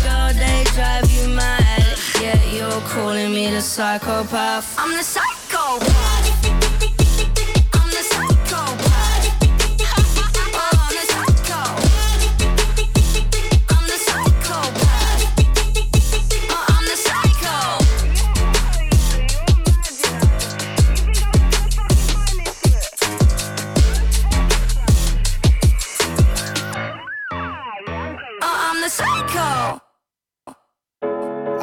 yet 2.24 2.52
you're 2.54 2.80
calling 2.88 3.32
me 3.34 3.50
the 3.50 3.60
psychopath. 3.60 4.74
I'm 4.78 4.92
the 4.96 5.02
psychopath. 5.02 6.63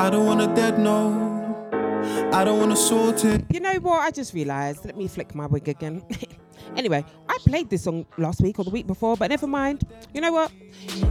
I 0.02 0.10
don't 0.10 0.26
want 0.26 0.42
a 0.42 0.48
dead 0.56 0.80
no. 0.80 0.98
I 2.34 2.44
don't 2.44 2.58
want 2.58 2.72
to 2.72 2.76
sort 2.76 3.24
it. 3.24 3.46
You 3.54 3.60
know 3.60 3.76
what? 3.76 4.00
I 4.00 4.10
just 4.10 4.34
realised. 4.34 4.84
Let 4.84 4.98
me 4.98 5.08
flick 5.08 5.36
my 5.36 5.46
wig 5.46 5.70
again. 5.70 6.02
anyway, 6.76 7.06
I 7.30 7.38
played 7.46 7.70
this 7.70 7.84
song 7.84 8.08
last 8.18 8.42
week 8.42 8.58
or 8.58 8.64
the 8.66 8.72
week 8.72 8.88
before, 8.88 9.16
but 9.16 9.30
never 9.30 9.46
mind. 9.46 9.84
You 10.12 10.22
know 10.22 10.32
what? 10.32 10.52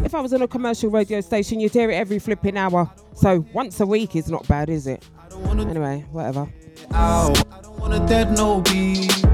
If 0.04 0.12
I 0.12 0.20
was 0.20 0.32
on 0.32 0.42
a 0.42 0.48
commercial 0.48 0.90
radio 0.90 1.20
station, 1.20 1.60
you'd 1.60 1.72
hear 1.72 1.88
it 1.88 1.94
every 1.94 2.18
flipping 2.18 2.56
hour. 2.56 2.90
So 3.14 3.46
once 3.52 3.78
a 3.78 3.86
week 3.86 4.16
is 4.16 4.28
not 4.28 4.48
bad, 4.48 4.68
is 4.68 4.88
it? 4.88 5.08
Anyway, 5.48 6.04
whatever. 6.10 6.48
out. 6.92 7.38
I 7.52 7.60
don't 7.62 7.78
wanna 7.78 8.04
dead 8.08 8.32
no 8.36 8.60
beef. 8.60 9.24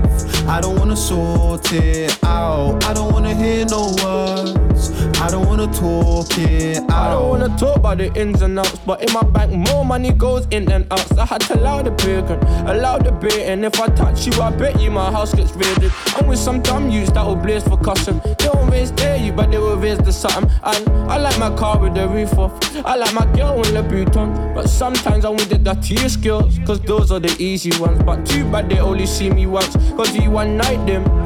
I 0.47 0.61
don't 0.61 0.79
wanna 0.79 0.97
sort 0.97 1.73
it 1.73 2.23
out. 2.23 2.85
I 2.85 2.93
don't 2.93 3.11
wanna 3.11 3.35
hear 3.35 3.65
no 3.65 3.95
words. 4.05 4.76
I 5.19 5.31
don't 5.31 5.47
wanna 5.47 5.67
talk 5.73 6.27
it 6.39 6.79
out. 6.91 6.91
I 6.91 7.11
don't 7.11 7.29
wanna 7.31 7.57
talk 7.57 7.77
about 7.77 7.99
the 7.99 8.13
ins 8.15 8.43
and 8.43 8.59
outs, 8.59 8.79
but 8.81 9.03
in 9.03 9.13
my 9.15 9.23
bank 9.23 9.51
more 9.69 9.85
money 9.85 10.13
goes 10.13 10.47
in 10.51 10.67
than 10.67 10.87
out. 10.91 11.01
So 11.01 11.21
I 11.21 11.25
had 11.25 11.41
to 11.43 11.59
allow 11.59 11.83
the 11.83 11.91
bacon, 11.91 12.39
allow 12.69 12.99
the 12.99 13.13
bait, 13.13 13.47
and 13.47 13.65
if 13.65 13.81
I 13.81 13.89
touch 13.89 14.27
you, 14.27 14.33
I 14.43 14.51
bet 14.51 14.79
you 14.81 14.91
my 14.91 15.11
house 15.11 15.35
gets 15.35 15.53
raided. 15.53 15.91
I'm 16.17 16.27
with 16.27 16.39
some 16.39 16.61
dumb 16.61 16.91
youths 16.91 17.13
that 17.13 17.25
will 17.25 17.37
blaze 17.37 17.65
for 17.65 17.79
custom. 17.79 18.21
They 18.39 18.49
won't 18.53 18.71
raise 18.71 18.91
dare 18.91 19.17
you, 19.17 19.33
but 19.33 19.51
they 19.51 19.59
will 19.59 19.77
raise 19.77 19.99
the 19.99 20.13
something. 20.13 20.51
And 20.63 20.89
I 21.11 21.17
like 21.17 21.39
my 21.39 21.55
car 21.57 21.79
with 21.79 21.95
the 21.95 22.07
roof 22.09 22.37
off. 22.39 22.53
I 22.85 22.97
like 22.97 23.15
my 23.15 23.25
girl 23.35 23.55
in 23.63 23.75
the 23.75 23.83
Louboutin, 23.83 24.55
but 24.55 24.69
sometimes 24.69 25.25
I 25.25 25.31
want 25.31 25.49
the 25.49 25.59
dirtiest 25.59 26.23
girls, 26.23 26.59
cause 26.67 26.81
those 26.81 27.11
are 27.11 27.21
the 27.21 27.35
easy 27.43 27.71
ones. 27.81 28.03
But 28.03 28.27
too 28.27 28.45
bad 28.51 28.69
they 28.69 28.81
only 28.81 29.07
see 29.07 29.31
me 29.31 29.47
once, 29.47 29.77
cause 29.97 30.15
you 30.15 30.31
one 30.31 30.59
night 30.59 30.85
them. 30.87 31.26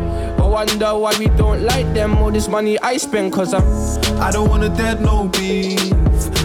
Wonder 0.50 0.98
why 0.98 1.16
we 1.16 1.26
don't 1.26 1.62
like 1.62 1.86
them. 1.94 2.18
All 2.18 2.32
this 2.32 2.48
money 2.48 2.76
I 2.80 2.96
spend, 2.96 3.32
cause 3.32 3.54
I'm. 3.54 3.62
I 4.20 4.32
don't 4.32 4.50
wanna 4.50 4.68
dead 4.68 5.00
no 5.00 5.28
beef. 5.28 5.78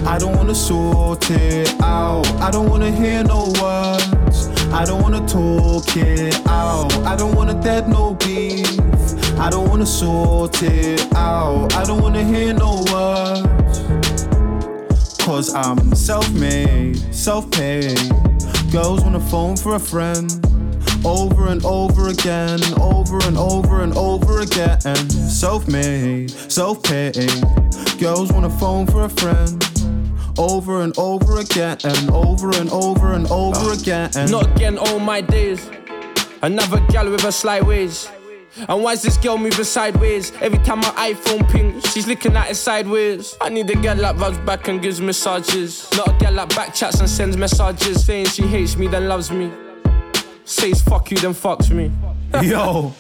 I 0.06 0.20
don't 0.20 0.36
wanna 0.36 0.54
sort 0.54 1.32
it 1.32 1.74
out. 1.82 2.28
I 2.40 2.52
don't 2.52 2.70
wanna 2.70 2.92
hear 2.92 3.24
no 3.24 3.52
words. 3.60 4.48
I 4.72 4.86
don't 4.86 5.02
wanna 5.02 5.28
talk 5.28 5.98
it 5.98 6.36
out. 6.46 6.94
I 7.00 7.16
don't 7.16 7.34
wanna 7.36 7.60
dead 7.60 7.90
no 7.90 8.14
beef. 8.14 8.80
I 9.40 9.50
don't 9.50 9.68
wanna 9.68 9.88
sort 9.88 10.62
it 10.62 11.02
out. 11.16 11.74
I 11.74 11.84
don't 11.84 12.00
wanna 12.00 12.24
hear 12.24 12.54
no 12.54 12.86
words. 12.94 14.28
Cause 15.26 15.52
I'm 15.56 15.96
self 15.96 16.32
made, 16.34 16.98
self 17.12 17.50
paid. 17.50 17.98
Girls 18.72 19.02
wanna 19.02 19.20
phone 19.20 19.58
for 19.58 19.74
a 19.74 19.80
friend. 19.80 20.32
Over 21.06 21.50
and 21.50 21.64
over 21.64 22.08
again, 22.08 22.60
over 22.82 23.20
and 23.28 23.38
over 23.38 23.82
and 23.82 23.96
over 23.96 24.40
again. 24.40 24.80
Self 25.10 25.68
made, 25.68 26.32
self 26.32 26.82
paid. 26.82 27.30
Girls 28.00 28.32
wanna 28.34 28.50
phone 28.50 28.88
for 28.88 29.04
a 29.06 29.10
friend. 29.10 29.64
Over 30.38 30.82
and 30.82 30.98
over 30.98 31.40
again, 31.40 31.78
and 31.84 32.10
over 32.10 32.50
and 32.58 32.72
over 32.72 33.14
and 33.14 33.28
over 33.28 33.74
again. 33.74 34.10
Not 34.32 34.48
again, 34.56 34.80
all 34.80 35.00
my 35.00 35.22
days. 35.22 35.70
Another 36.42 36.80
gal 36.90 37.10
with 37.10 37.24
a 37.24 37.32
sly 37.32 37.62
ways. 37.62 38.10
And 38.68 38.84
why's 38.84 39.04
this 39.04 39.18
girl 39.18 39.38
moving 39.38 39.64
sideways? 39.64 40.32
Every 40.42 40.60
time 40.60 40.80
my 40.80 41.14
iPhone 41.14 41.48
pings, 41.52 41.86
she's 41.92 42.08
looking 42.08 42.36
at 42.36 42.50
it 42.50 42.56
sideways. 42.56 43.36
I 43.42 43.50
need 43.50 43.70
a 43.70 43.76
girl 43.76 43.96
that 43.96 44.16
rubs 44.18 44.38
back 44.40 44.70
and 44.70 44.82
gives 44.82 45.00
massages. 45.02 45.88
Not 45.96 46.08
a 46.08 46.14
girl 46.14 46.34
that 46.36 46.56
back 46.56 46.74
chats 46.74 47.00
and 47.00 47.10
sends 47.10 47.38
messages 47.38 48.06
saying 48.06 48.28
she 48.28 48.44
hates 48.44 48.76
me, 48.76 48.88
then 48.88 49.08
loves 49.08 49.30
me. 49.30 49.52
Says 50.48 50.80
fuck 50.80 51.10
you, 51.10 51.18
then 51.18 51.34
fucks 51.34 51.72
me. 51.72 51.92
Yo, 52.48 52.94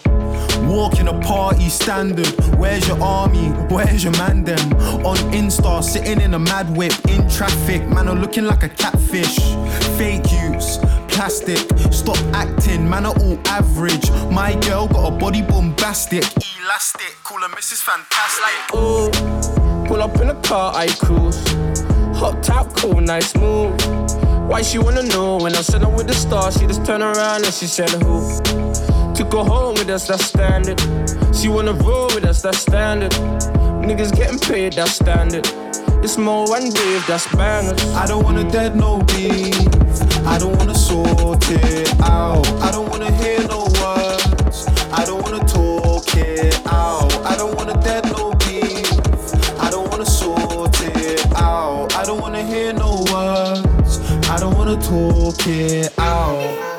walking 0.67 1.07
a 1.07 1.19
party 1.21 1.69
standard. 1.69 2.27
Where's 2.57 2.87
your 2.87 2.99
army? 2.99 3.49
Where's 3.69 4.03
your 4.03 4.13
man 4.13 4.43
them? 4.43 4.73
On 5.05 5.15
Insta, 5.31 5.83
sitting 5.83 6.21
in 6.21 6.33
a 6.33 6.39
mad 6.39 6.75
whip 6.75 6.93
in 7.07 7.29
traffic. 7.29 7.87
Man, 7.87 8.07
are 8.07 8.15
looking 8.15 8.45
like 8.45 8.63
a 8.63 8.69
catfish. 8.69 9.37
Fake 9.95 10.31
use, 10.31 10.79
plastic. 11.07 11.59
Stop 11.93 12.17
acting, 12.33 12.89
man, 12.89 13.05
are 13.05 13.15
all 13.19 13.39
average. 13.45 14.09
My 14.31 14.55
girl 14.61 14.87
got 14.87 15.13
a 15.13 15.15
body 15.15 15.43
bombastic. 15.43 16.23
Elastic, 16.63 17.15
call 17.23 17.41
her 17.41 17.49
Mrs. 17.49 17.83
Fantastic. 17.83 18.75
Ooh, 18.75 19.87
pull 19.87 20.01
up 20.01 20.19
in 20.19 20.29
a 20.29 20.41
car, 20.41 20.73
I 20.75 20.87
cruise. 20.87 21.37
Hot 22.17 22.41
top, 22.41 22.75
cool, 22.75 23.01
nice 23.01 23.35
move. 23.35 23.79
Why 24.47 24.61
she 24.61 24.77
wanna 24.77 25.03
know 25.03 25.37
when 25.37 25.55
I 25.55 25.61
said 25.61 25.83
I'm 25.83 25.93
with 25.95 26.07
the 26.07 26.13
stars? 26.13 26.57
She 26.57 26.67
just 26.67 26.85
turned 26.85 27.03
around 27.03 27.45
and 27.45 27.53
she 27.53 27.65
said 27.65 27.89
who? 27.89 28.41
To 29.15 29.23
go 29.29 29.43
home 29.43 29.73
with 29.73 29.89
us, 29.89 30.07
that's 30.07 30.25
standard. 30.25 30.79
She 31.35 31.47
wanna 31.47 31.73
roll 31.73 32.07
with 32.13 32.25
us, 32.25 32.41
that's 32.43 32.59
standard. 32.59 33.11
Niggas 33.11 34.15
getting 34.15 34.37
paid, 34.37 34.73
that's 34.73 34.93
standard. 34.93 35.47
It's 36.03 36.17
more 36.17 36.45
one 36.47 36.65
wave, 36.65 37.03
that's 37.07 37.27
bangers. 37.35 37.83
I 37.95 38.05
don't 38.05 38.23
wanna 38.23 38.49
dead 38.49 38.75
no 38.75 39.01
beef. 39.13 39.55
I 40.27 40.37
don't 40.37 40.55
wanna 40.57 40.75
sort 40.75 41.43
it 41.49 41.99
out. 42.01 42.47
I 42.61 42.71
don't 42.71 42.87
wanna 42.89 43.11
hear 43.11 43.39
no 43.47 43.63
words. 43.81 44.67
I 44.91 45.03
don't 45.05 45.23
wanna 45.23 45.43
talk 45.47 46.05
it 46.15 46.61
out. 46.67 47.11
I 47.25 47.35
don't 47.35 47.55
wanna 47.55 47.81
dead 47.81 48.05
no 48.05 48.24
wanna 54.65 54.81
talk 54.81 55.47
it 55.47 55.93
out. 55.99 56.74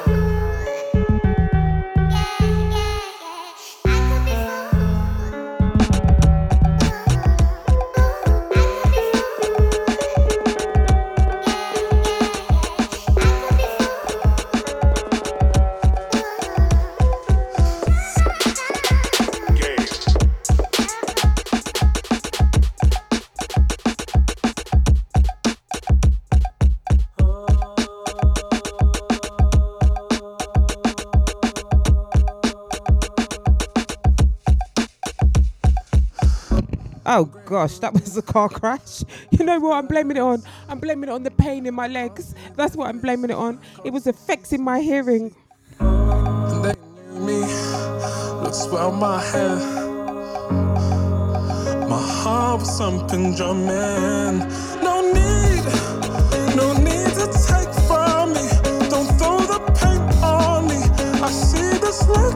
Oh 37.09 37.27
gosh, 37.45 37.79
that 37.79 37.93
was 37.93 38.17
a 38.17 38.23
car 38.23 38.49
crash. 38.49 39.05
You 39.31 39.45
know 39.45 39.61
what 39.61 39.77
I'm 39.77 39.87
blaming 39.87 40.17
it 40.17 40.21
on? 40.21 40.43
I'm 40.69 40.81
blaming 40.81 41.09
it 41.09 41.13
on 41.13 41.23
the 41.23 41.31
pain 41.31 41.67
in 41.67 41.75
my 41.75 41.87
legs. 41.87 42.35
That's 42.57 42.75
what 42.75 42.89
I'm 42.89 42.99
blaming 42.99 43.31
it 43.31 43.37
on. 43.37 43.61
It 43.85 43.93
was 43.93 44.09
affecting 44.09 44.65
my 44.65 44.81
hearing. 44.81 45.35
me. 45.81 47.41
Look, 48.43 48.55
swell 48.55 48.91
my. 48.91 49.23
My 51.89 52.03
heart 52.23 52.61
was 52.61 52.77
something 52.77 53.37
drumming. 53.37 54.39
No 54.83 54.95
need, 55.17 55.65
no 56.57 56.73
need 56.73 57.11
to 57.21 57.27
take 57.47 57.73
from 57.87 58.33
me. 58.35 58.47
Don't 58.91 59.11
throw 59.19 59.39
the 59.39 59.61
paint 59.79 60.03
on 60.25 60.67
me. 60.67 60.81
I 61.23 61.31
see 61.31 61.79
this 61.79 62.07
look 62.09 62.35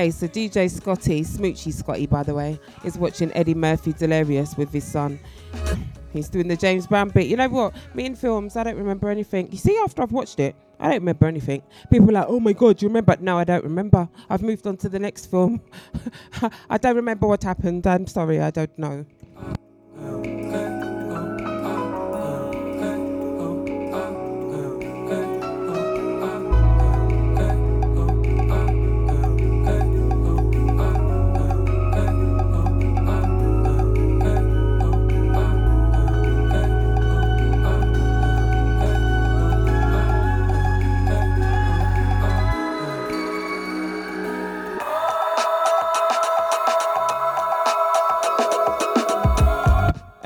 Okay, 0.00 0.10
so 0.10 0.26
DJ 0.26 0.70
Scotty, 0.70 1.20
Smoochy 1.20 1.74
Scotty, 1.74 2.06
by 2.06 2.22
the 2.22 2.32
way, 2.32 2.58
is 2.84 2.96
watching 2.96 3.30
Eddie 3.34 3.52
Murphy 3.52 3.92
Delirious 3.92 4.56
with 4.56 4.72
his 4.72 4.82
son. 4.82 5.20
He's 6.10 6.30
doing 6.30 6.48
the 6.48 6.56
James 6.56 6.86
Brown 6.86 7.10
bit. 7.10 7.26
You 7.26 7.36
know 7.36 7.50
what? 7.50 7.74
Me 7.92 8.06
in 8.06 8.14
films, 8.14 8.56
I 8.56 8.62
don't 8.62 8.78
remember 8.78 9.10
anything. 9.10 9.52
You 9.52 9.58
see, 9.58 9.76
after 9.84 10.00
I've 10.00 10.10
watched 10.10 10.40
it, 10.40 10.56
I 10.78 10.84
don't 10.84 11.00
remember 11.00 11.26
anything. 11.26 11.62
People 11.90 12.08
are 12.08 12.12
like, 12.12 12.26
oh 12.28 12.40
my 12.40 12.54
God, 12.54 12.80
you 12.80 12.88
remember? 12.88 13.14
No, 13.20 13.36
I 13.36 13.44
don't 13.44 13.62
remember. 13.62 14.08
I've 14.30 14.40
moved 14.40 14.66
on 14.66 14.78
to 14.78 14.88
the 14.88 14.98
next 14.98 15.26
film. 15.26 15.60
I 16.70 16.78
don't 16.78 16.96
remember 16.96 17.26
what 17.26 17.42
happened. 17.42 17.86
I'm 17.86 18.06
sorry, 18.06 18.40
I 18.40 18.50
don't 18.50 18.78
know. 18.78 19.04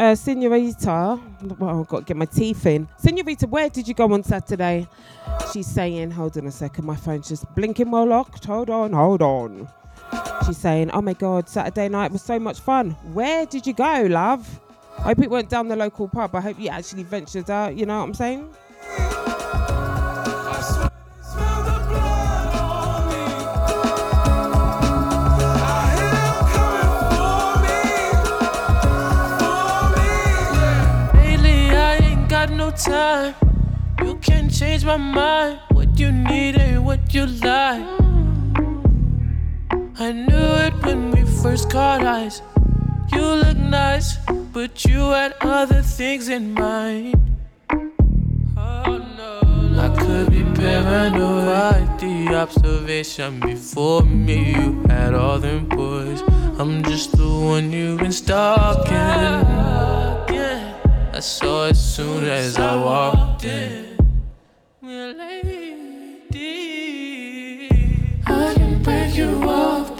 Uh, 0.05 0.15
Senorita, 0.15 1.19
well, 1.59 1.81
I've 1.81 1.89
got 1.89 2.01
to 2.01 2.05
get 2.05 2.19
my 2.19 2.27
teeth 2.27 2.67
in. 2.67 2.87
Senorita, 2.99 3.47
where 3.47 3.71
did 3.71 3.89
you 3.89 3.95
go 3.95 4.13
on 4.13 4.23
Saturday? 4.23 4.87
She's 5.51 5.67
saying, 5.67 6.11
hold 6.11 6.37
on 6.37 6.47
a 6.47 6.51
second, 6.51 6.85
my 6.85 6.95
phone's 6.95 7.27
just 7.27 7.47
blinking 7.55 7.91
well 7.91 8.05
locked. 8.05 8.45
Hold 8.45 8.69
on, 8.69 8.93
hold 8.93 9.23
on. 9.23 9.67
She's 10.45 10.59
saying, 10.59 10.91
oh 10.91 11.01
my 11.01 11.15
God, 11.15 11.49
Saturday 11.49 11.89
night 11.89 12.13
was 12.13 12.21
so 12.21 12.39
much 12.39 12.61
fun. 12.61 12.91
Where 13.15 13.47
did 13.47 13.67
you 13.67 13.73
go, 13.73 14.07
love? 14.11 14.61
I 14.99 15.05
hope 15.05 15.21
it 15.21 15.31
went 15.31 15.49
down 15.49 15.69
the 15.69 15.77
local 15.77 16.07
pub. 16.07 16.35
I 16.35 16.43
hope 16.43 16.61
you 16.61 16.69
actually 16.69 17.05
ventured 17.05 17.49
out, 17.49 17.75
you 17.75 17.87
know 17.87 18.01
what 18.01 18.05
I'm 18.05 18.13
saying? 18.13 18.51
Time. 32.77 33.35
You 34.01 34.17
can 34.17 34.51
change 34.51 34.85
my 34.85 34.97
mind. 34.97 35.61
What 35.71 35.99
you 35.99 36.11
need 36.13 36.59
ain't 36.59 36.83
what 36.83 37.15
you 37.15 37.27
like. 37.27 37.87
I 39.99 40.13
knew 40.13 40.49
it 40.67 40.75
when 40.85 41.11
we 41.13 41.23
first 41.43 41.71
caught 41.71 42.05
eyes. 42.05 42.43
You 43.13 43.23
look 43.23 43.57
nice, 43.57 44.17
but 44.53 44.85
you 44.85 45.11
had 45.11 45.35
other 45.41 45.83
things 45.83 46.29
in 46.29 46.55
mind. 46.55 47.15
Oh 48.57 48.99
no, 49.17 49.41
I 49.81 49.89
could 49.97 50.31
be 50.31 50.43
paranoid. 50.43 51.45
Quite 51.45 51.99
the 52.01 52.35
observation 52.35 53.41
before 53.41 54.03
me. 54.03 54.53
You 54.53 54.83
had 54.89 55.15
all 55.15 55.39
them 55.39 55.69
boys. 55.69 56.23
I'm 56.59 56.83
just 56.83 57.17
the 57.17 57.29
one 57.29 57.73
you've 57.73 58.01
been 58.01 58.13
stalking. 58.13 58.93
I 61.15 61.21
saw 61.21 61.67
as 61.67 61.95
soon 61.95 62.25
as 62.25 62.59
I 62.59 62.75
walked 62.75 63.45
in. 63.45 63.97
I 68.27 68.55
can 68.57 68.83
break 68.83 69.15
you 69.15 69.41
off, 69.45 69.94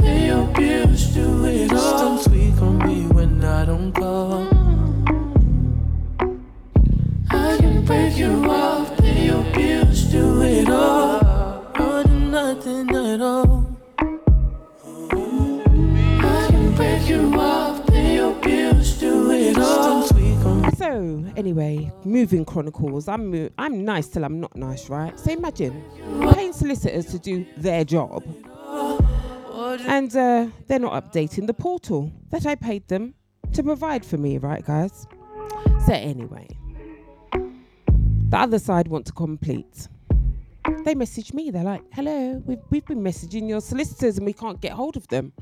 Anyway, 21.37 21.91
moving 22.05 22.45
chronicles. 22.45 23.09
I'm 23.09 23.51
I'm 23.59 23.85
nice 23.85 24.09
till 24.09 24.25
I'm 24.25 24.41
not 24.41 24.55
nice, 24.57 24.89
right? 24.89 25.19
So 25.19 25.33
imagine 25.33 25.85
paying 26.33 26.53
solicitors 26.53 27.07
to 27.07 27.19
do 27.19 27.47
their 27.57 27.85
job, 27.85 28.23
and 29.87 30.15
uh, 30.17 30.47
they're 30.67 30.79
not 30.79 30.95
updating 31.01 31.47
the 31.47 31.55
portal 31.55 32.13
that 32.31 32.47
I 32.47 32.55
paid 32.55 32.89
them 32.89 33.15
to 33.53 33.63
provide 33.63 34.05
for 34.05 34.19
me, 34.19 34.39
right, 34.39 34.65
guys? 34.65 35.07
So 35.87 35.93
anyway, 35.93 36.49
the 37.33 38.39
other 38.39 38.59
side 38.59 38.89
want 38.89 39.07
to 39.07 39.13
complete. 39.13 39.89
They 40.85 40.95
message 40.95 41.33
me. 41.33 41.51
They're 41.51 41.71
like, 41.75 41.85
"Hello, 41.93 42.43
we've 42.47 42.65
we've 42.71 42.87
been 42.87 43.03
messaging 43.03 43.49
your 43.49 43.61
solicitors 43.61 44.17
and 44.19 44.27
we 44.27 44.33
can't 44.33 44.61
get 44.61 44.73
hold 44.73 44.97
of 44.97 45.07
them." 45.09 45.33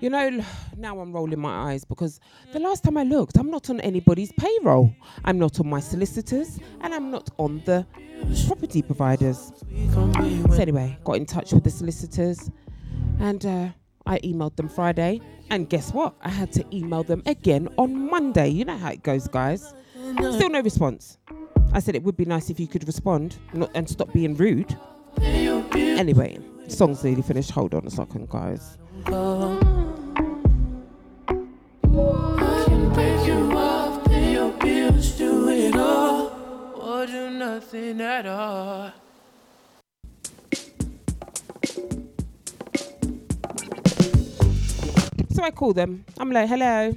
You 0.00 0.08
know, 0.08 0.42
now 0.78 0.98
I'm 0.98 1.12
rolling 1.12 1.38
my 1.38 1.72
eyes 1.72 1.84
because 1.84 2.20
the 2.52 2.58
last 2.58 2.82
time 2.84 2.96
I 2.96 3.02
looked, 3.02 3.36
I'm 3.36 3.50
not 3.50 3.68
on 3.68 3.80
anybody's 3.80 4.32
payroll. 4.32 4.94
I'm 5.26 5.38
not 5.38 5.60
on 5.60 5.68
my 5.68 5.80
solicitors 5.80 6.58
and 6.80 6.94
I'm 6.94 7.10
not 7.10 7.28
on 7.36 7.62
the 7.66 7.86
property 8.46 8.80
providers. 8.80 9.52
So, 9.92 10.10
anyway, 10.54 10.98
got 11.04 11.16
in 11.16 11.26
touch 11.26 11.52
with 11.52 11.64
the 11.64 11.70
solicitors 11.70 12.50
and 13.18 13.44
uh, 13.44 13.68
I 14.06 14.18
emailed 14.20 14.56
them 14.56 14.70
Friday. 14.70 15.20
And 15.50 15.68
guess 15.68 15.92
what? 15.92 16.14
I 16.22 16.30
had 16.30 16.50
to 16.52 16.64
email 16.74 17.02
them 17.02 17.22
again 17.26 17.68
on 17.76 18.08
Monday. 18.08 18.48
You 18.48 18.64
know 18.64 18.78
how 18.78 18.92
it 18.92 19.02
goes, 19.02 19.28
guys. 19.28 19.74
Still 20.16 20.48
no 20.48 20.62
response. 20.62 21.18
I 21.74 21.80
said 21.80 21.94
it 21.94 22.02
would 22.02 22.16
be 22.16 22.24
nice 22.24 22.48
if 22.48 22.58
you 22.58 22.66
could 22.66 22.86
respond 22.86 23.36
not, 23.52 23.70
and 23.74 23.86
stop 23.88 24.12
being 24.14 24.34
rude. 24.34 24.76
Anyway, 25.20 26.38
song's 26.68 27.04
nearly 27.04 27.22
finished. 27.22 27.50
Hold 27.50 27.74
on 27.74 27.86
a 27.86 27.90
second, 27.90 28.30
guys. 28.30 28.78
Or 37.00 37.06
do 37.06 37.30
nothing 37.30 37.98
at 38.02 38.26
all. 38.26 38.92
So 45.30 45.42
I 45.42 45.50
call 45.50 45.72
them. 45.72 46.04
I'm 46.18 46.30
like, 46.30 46.46
hello. 46.46 46.94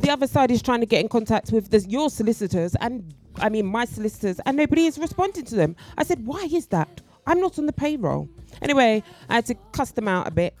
The 0.00 0.10
other 0.10 0.26
side 0.26 0.50
is 0.50 0.60
trying 0.60 0.80
to 0.80 0.86
get 0.86 1.00
in 1.00 1.08
contact 1.08 1.52
with 1.52 1.72
your 1.88 2.10
solicitors 2.10 2.74
and 2.80 3.14
I 3.36 3.48
mean 3.48 3.66
my 3.66 3.84
solicitors, 3.84 4.40
and 4.46 4.56
nobody 4.56 4.86
is 4.86 4.98
responding 4.98 5.44
to 5.44 5.54
them. 5.54 5.76
I 5.96 6.02
said, 6.04 6.26
why 6.26 6.48
is 6.52 6.66
that? 6.68 7.00
I'm 7.26 7.40
not 7.40 7.58
on 7.58 7.66
the 7.66 7.72
payroll. 7.72 8.28
Anyway, 8.60 9.02
I 9.28 9.34
had 9.36 9.46
to 9.46 9.54
cuss 9.72 9.92
them 9.92 10.08
out 10.08 10.26
a 10.26 10.30
bit, 10.30 10.54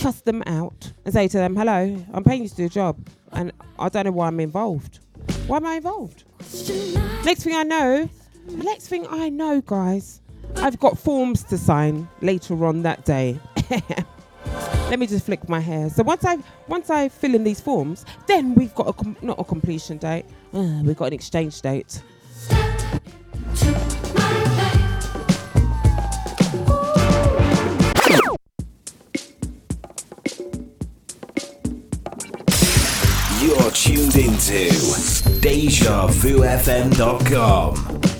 cuss 0.00 0.20
them 0.22 0.42
out, 0.46 0.92
and 1.04 1.12
say 1.14 1.28
to 1.28 1.36
them, 1.38 1.56
hello, 1.56 2.04
I'm 2.12 2.24
paying 2.24 2.42
you 2.42 2.48
to 2.48 2.56
do 2.56 2.66
a 2.66 2.68
job, 2.68 3.08
and 3.32 3.52
I 3.78 3.88
don't 3.88 4.04
know 4.06 4.12
why 4.12 4.26
I'm 4.26 4.40
involved. 4.40 5.00
Why 5.46 5.56
am 5.58 5.66
I 5.66 5.74
involved? 5.76 6.24
Next 7.24 7.42
thing 7.44 7.54
I 7.54 7.62
know, 7.62 8.08
next 8.48 8.88
thing 8.88 9.06
I 9.08 9.28
know, 9.28 9.60
guys, 9.60 10.20
I've 10.56 10.78
got 10.78 10.98
forms 10.98 11.42
to 11.44 11.58
sign 11.58 12.08
later 12.20 12.64
on 12.64 12.82
that 12.82 13.04
day. 13.04 13.38
Let 14.90 14.98
me 14.98 15.06
just 15.06 15.24
flick 15.26 15.48
my 15.48 15.60
hair. 15.60 15.88
So 15.88 16.02
once 16.02 16.24
I 16.24 16.38
once 16.68 16.90
I 16.90 17.08
fill 17.08 17.34
in 17.34 17.44
these 17.44 17.60
forms, 17.60 18.04
then 18.26 18.54
we've 18.54 18.74
got 18.74 18.88
a 18.88 18.92
com- 18.92 19.16
not 19.22 19.38
a 19.38 19.44
completion 19.44 19.96
date. 19.96 20.26
Uh, 20.52 20.82
we've 20.84 20.96
got 20.96 21.06
an 21.06 21.14
exchange 21.14 21.60
date. 21.62 22.02
You're 33.42 33.72
tuned 33.72 34.14
into 34.14 34.70
DejaVuFM.com. 35.40 38.11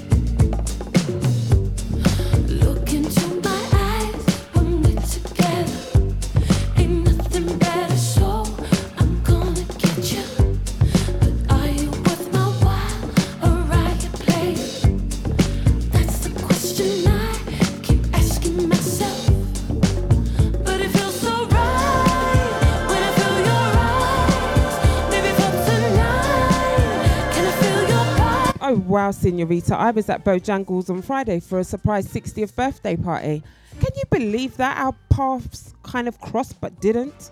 Oh, 28.73 28.77
wow, 28.87 29.11
Senorita. 29.11 29.77
I 29.77 29.91
was 29.91 30.09
at 30.09 30.25
Bojangles 30.25 30.89
on 30.89 31.03
Friday 31.03 31.41
for 31.41 31.59
a 31.59 31.65
surprise 31.65 32.07
60th 32.09 32.57
birthday 32.57 32.97
party. 32.97 33.43
Can 33.79 33.91
you 33.95 34.05
believe 34.09 34.57
that? 34.57 34.79
Our 34.79 34.95
paths 35.11 35.75
kind 35.83 36.09
of 36.09 36.19
crossed 36.23 36.59
but 36.59 36.81
didn't. 36.81 37.31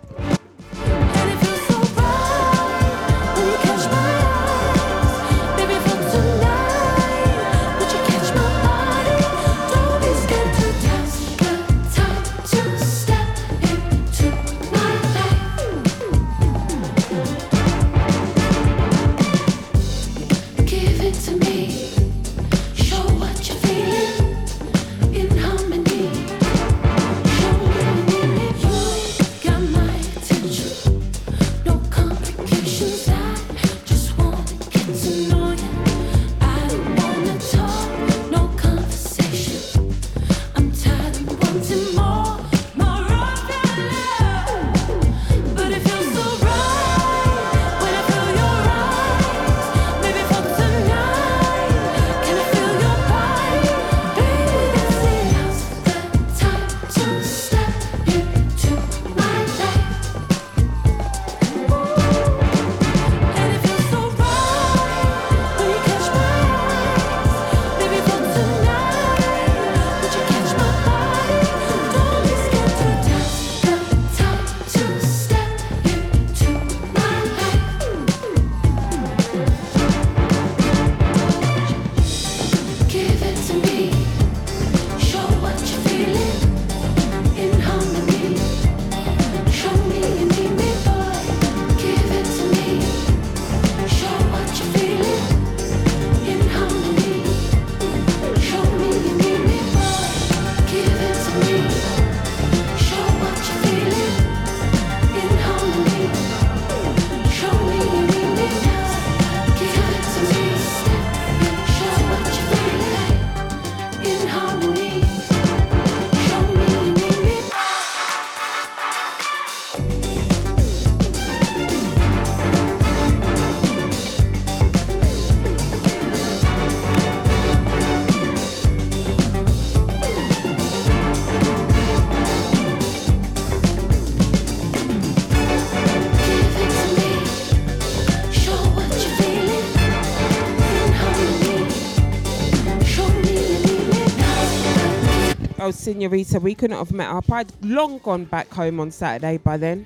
Senorita, 145.91 146.39
we 146.39 146.55
couldn't 146.55 146.77
have 146.77 146.93
met 146.93 147.09
up. 147.09 147.29
I'd 147.31 147.65
long 147.65 147.97
gone 147.97 148.23
back 148.23 148.49
home 148.53 148.79
on 148.79 148.91
Saturday 148.91 149.37
by 149.37 149.57
then. 149.57 149.85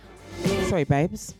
Sorry, 0.68 0.84
babes. 0.84 1.34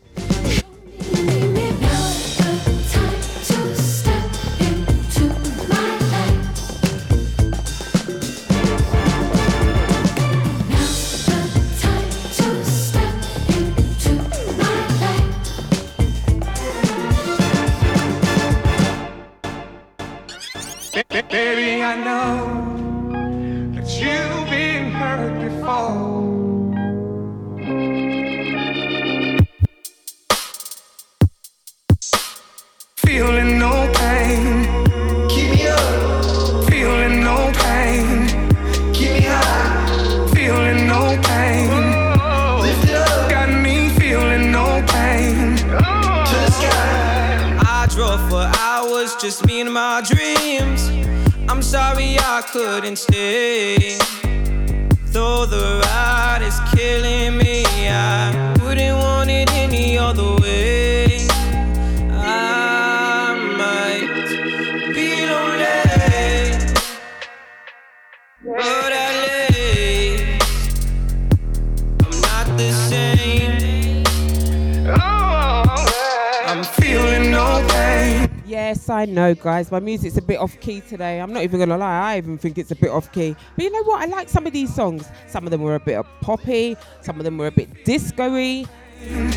Guys. 79.46 79.70
My 79.70 79.78
music's 79.78 80.16
a 80.16 80.22
bit 80.22 80.40
off 80.40 80.58
key 80.58 80.80
today. 80.80 81.20
I'm 81.20 81.32
not 81.32 81.44
even 81.44 81.60
gonna 81.60 81.78
lie. 81.78 82.14
I 82.14 82.18
even 82.18 82.36
think 82.36 82.58
it's 82.58 82.72
a 82.72 82.74
bit 82.74 82.90
off 82.90 83.12
key. 83.12 83.36
But 83.54 83.64
you 83.64 83.70
know 83.70 83.84
what? 83.84 84.02
I 84.02 84.06
like 84.06 84.28
some 84.28 84.44
of 84.44 84.52
these 84.52 84.74
songs. 84.74 85.08
Some 85.28 85.44
of 85.44 85.52
them 85.52 85.62
were 85.62 85.76
a 85.76 85.80
bit 85.80 86.04
poppy. 86.20 86.76
Some 87.00 87.18
of 87.18 87.24
them 87.24 87.38
were 87.38 87.46
a 87.46 87.52
bit 87.52 87.84
disco-y. 87.84 88.64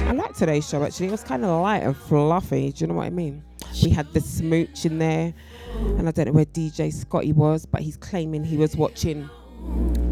I 0.08 0.12
like 0.14 0.34
today's 0.34 0.68
show 0.68 0.84
actually. 0.84 1.10
It 1.10 1.12
was 1.12 1.24
kind 1.24 1.46
of 1.46 1.62
light 1.62 1.84
and 1.84 1.96
fluffy. 1.96 2.72
Do 2.72 2.84
you 2.84 2.88
know 2.88 2.96
what 2.96 3.06
I 3.06 3.12
mean? 3.12 3.44
We 3.84 3.92
had 3.92 4.12
the 4.14 4.20
smooch 4.20 4.84
in 4.84 4.98
there, 4.98 5.32
and 5.76 6.08
I 6.08 6.12
don't 6.12 6.26
know 6.26 6.32
where 6.32 6.46
DJ 6.46 6.92
Scotty 6.92 7.32
was, 7.32 7.68
but 7.68 7.82
he's 7.82 7.96
claiming 7.96 8.44
he 8.44 8.58
was 8.58 8.76
watching 8.76 9.30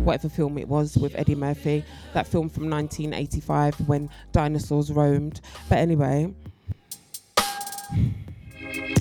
whatever 0.03 0.29
film 0.29 0.59
it 0.59 0.67
was 0.67 0.95
with 0.95 1.15
Eddie 1.15 1.33
Murphy. 1.33 1.83
That 2.13 2.27
film 2.27 2.49
from 2.49 2.69
1985 2.69 3.79
when 3.87 4.11
dinosaurs 4.31 4.91
roamed. 4.91 5.41
But 5.69 5.79
anyway, 5.79 6.35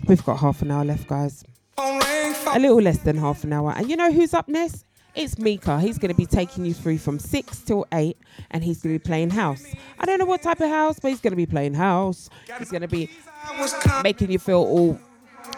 we've 0.07 0.25
got 0.25 0.39
half 0.39 0.63
an 0.63 0.71
hour 0.71 0.85
left, 0.85 1.09
guys. 1.09 1.45
A 1.79 2.59
little 2.59 2.81
less 2.81 2.99
than 2.99 3.17
half 3.17 3.45
an 3.45 3.53
hour. 3.53 3.73
And 3.77 3.91
you 3.91 3.97
know 3.97 4.13
who's 4.13 4.33
up 4.35 4.49
next? 4.49 4.85
It's 5.15 5.39
Mika. 5.39 5.81
He's 5.81 5.99
going 5.99 6.11
to 6.11 6.17
be 6.17 6.27
taking 6.27 6.67
you 6.67 6.75
through 6.75 6.99
from 6.99 7.19
6 7.19 7.61
till 7.61 7.87
8 7.93 8.19
and 8.51 8.63
he's 8.63 8.83
going 8.83 8.95
to 8.95 8.99
be 8.99 9.03
playing 9.03 9.31
house. 9.31 9.65
I 9.99 10.05
don't 10.05 10.19
know 10.19 10.27
what 10.27 10.43
type 10.43 10.61
of 10.61 10.69
house, 10.69 10.99
but 11.01 11.11
he's 11.11 11.21
going 11.21 11.33
to 11.33 11.37
be 11.37 11.47
playing 11.47 11.75
house. 11.75 12.29
He's 12.59 12.71
going 12.71 12.83
to 12.83 12.89
be 12.89 13.11
making 14.03 14.31
you 14.31 14.39
feel 14.39 14.59
all 14.59 15.01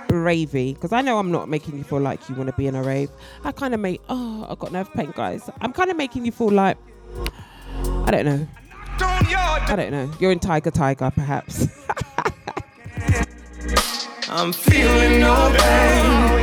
ravey 0.08 0.74
because 0.74 0.92
I 0.92 1.00
know 1.02 1.18
I'm 1.18 1.32
not 1.32 1.48
making 1.48 1.76
you 1.76 1.84
feel 1.84 2.00
like 2.00 2.28
you 2.28 2.34
want 2.34 2.48
to 2.48 2.56
be 2.56 2.66
in 2.66 2.74
a 2.74 2.82
rave. 2.82 3.10
I 3.44 3.52
kind 3.52 3.74
of 3.74 3.80
make 3.80 4.00
oh 4.08 4.46
I 4.48 4.54
got 4.54 4.72
nerve 4.72 4.92
pain, 4.92 5.12
guys. 5.14 5.50
I'm 5.60 5.72
kind 5.72 5.90
of 5.90 5.96
making 5.96 6.24
you 6.24 6.32
feel 6.32 6.50
like 6.50 6.76
I 8.04 8.10
don't 8.10 8.24
know. 8.24 8.46
I 9.00 9.74
don't 9.76 9.90
know. 9.90 10.10
You're 10.20 10.32
in 10.32 10.40
Tiger 10.40 10.70
Tiger, 10.70 11.10
perhaps. 11.10 11.66
I'm 14.30 14.52
feeling 14.52 15.20
no 15.20 15.50
pain. 15.56 16.37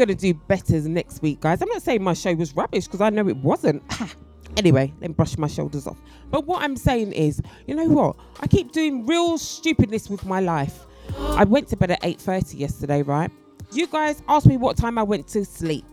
Gonna 0.00 0.14
do 0.14 0.34
better 0.34 0.80
next 0.80 1.20
week, 1.22 1.40
guys. 1.40 1.60
I'm 1.60 1.68
not 1.68 1.82
saying 1.82 2.02
my 2.02 2.14
show 2.14 2.34
was 2.34 2.56
rubbish 2.56 2.86
because 2.86 3.02
I 3.02 3.10
know 3.10 3.28
it 3.28 3.36
wasn't. 3.36 3.82
anyway, 4.56 4.92
me 5.00 5.08
brush 5.08 5.36
my 5.36 5.46
shoulders 5.46 5.86
off. 5.86 5.98
But 6.30 6.46
what 6.46 6.62
I'm 6.62 6.74
saying 6.76 7.12
is, 7.12 7.40
you 7.66 7.74
know 7.74 7.84
what? 7.84 8.16
I 8.40 8.46
keep 8.46 8.72
doing 8.72 9.06
real 9.06 9.36
stupidness 9.36 10.08
with 10.08 10.24
my 10.24 10.40
life. 10.40 10.86
I 11.18 11.44
went 11.44 11.68
to 11.68 11.76
bed 11.76 11.90
at 11.90 12.02
8:30 12.02 12.58
yesterday, 12.58 13.02
right? 13.02 13.30
You 13.72 13.86
guys 13.86 14.22
asked 14.26 14.46
me 14.46 14.56
what 14.56 14.76
time 14.76 14.98
I 14.98 15.02
went 15.02 15.28
to 15.28 15.44
sleep. 15.44 15.86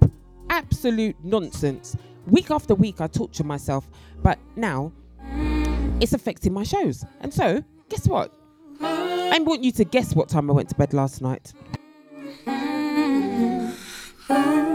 Absolute 0.49 1.15
nonsense. 1.23 1.97
Week 2.25 2.49
after 2.49 2.73
week, 2.73 3.01
I 3.01 3.07
torture 3.07 3.43
myself, 3.43 3.89
but 4.23 4.39
now 4.55 4.91
it's 5.99 6.13
affecting 6.13 6.53
my 6.53 6.63
shows. 6.63 7.05
And 7.21 7.33
so, 7.33 7.63
guess 7.89 8.07
what? 8.07 8.33
I 8.81 9.37
want 9.41 9.63
you 9.63 9.71
to 9.73 9.83
guess 9.83 10.15
what 10.15 10.29
time 10.29 10.49
I 10.49 10.53
went 10.53 10.69
to 10.69 10.75
bed 10.75 10.93
last 10.93 11.21
night. 11.21 11.53
It 14.29 14.66